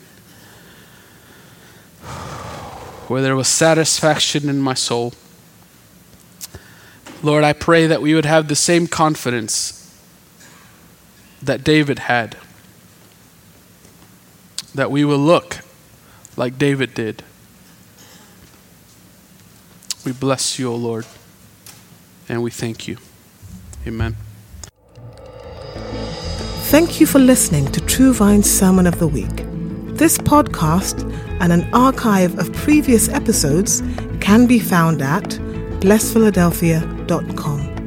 where 3.08 3.22
there 3.22 3.34
was 3.34 3.48
satisfaction 3.48 4.48
in 4.48 4.60
my 4.60 4.74
soul. 4.74 5.12
Lord, 7.22 7.42
I 7.42 7.52
pray 7.52 7.86
that 7.86 8.00
we 8.00 8.14
would 8.14 8.24
have 8.24 8.48
the 8.48 8.54
same 8.54 8.86
confidence 8.86 9.76
that 11.42 11.64
David 11.64 12.00
had, 12.00 12.36
that 14.74 14.90
we 14.90 15.04
will 15.04 15.18
look 15.18 15.58
like 16.36 16.58
David 16.58 16.94
did. 16.94 17.22
We 20.04 20.12
bless 20.12 20.58
you, 20.58 20.72
O 20.72 20.76
Lord, 20.76 21.06
and 22.28 22.42
we 22.42 22.50
thank 22.50 22.88
you. 22.88 22.96
Amen. 23.86 24.16
Thank 26.70 27.00
you 27.00 27.06
for 27.06 27.18
listening 27.18 27.66
to 27.72 27.80
True 27.80 28.14
Vine's 28.14 28.50
Sermon 28.50 28.86
of 28.86 28.98
the 28.98 29.08
Week. 29.08 29.44
This 29.96 30.18
podcast 30.18 31.02
and 31.40 31.52
an 31.52 31.68
archive 31.74 32.38
of 32.38 32.52
previous 32.52 33.08
episodes 33.08 33.82
can 34.20 34.46
be 34.46 34.58
found 34.58 35.02
at 35.02 35.24
blessphiladelphia.com. 35.80 37.79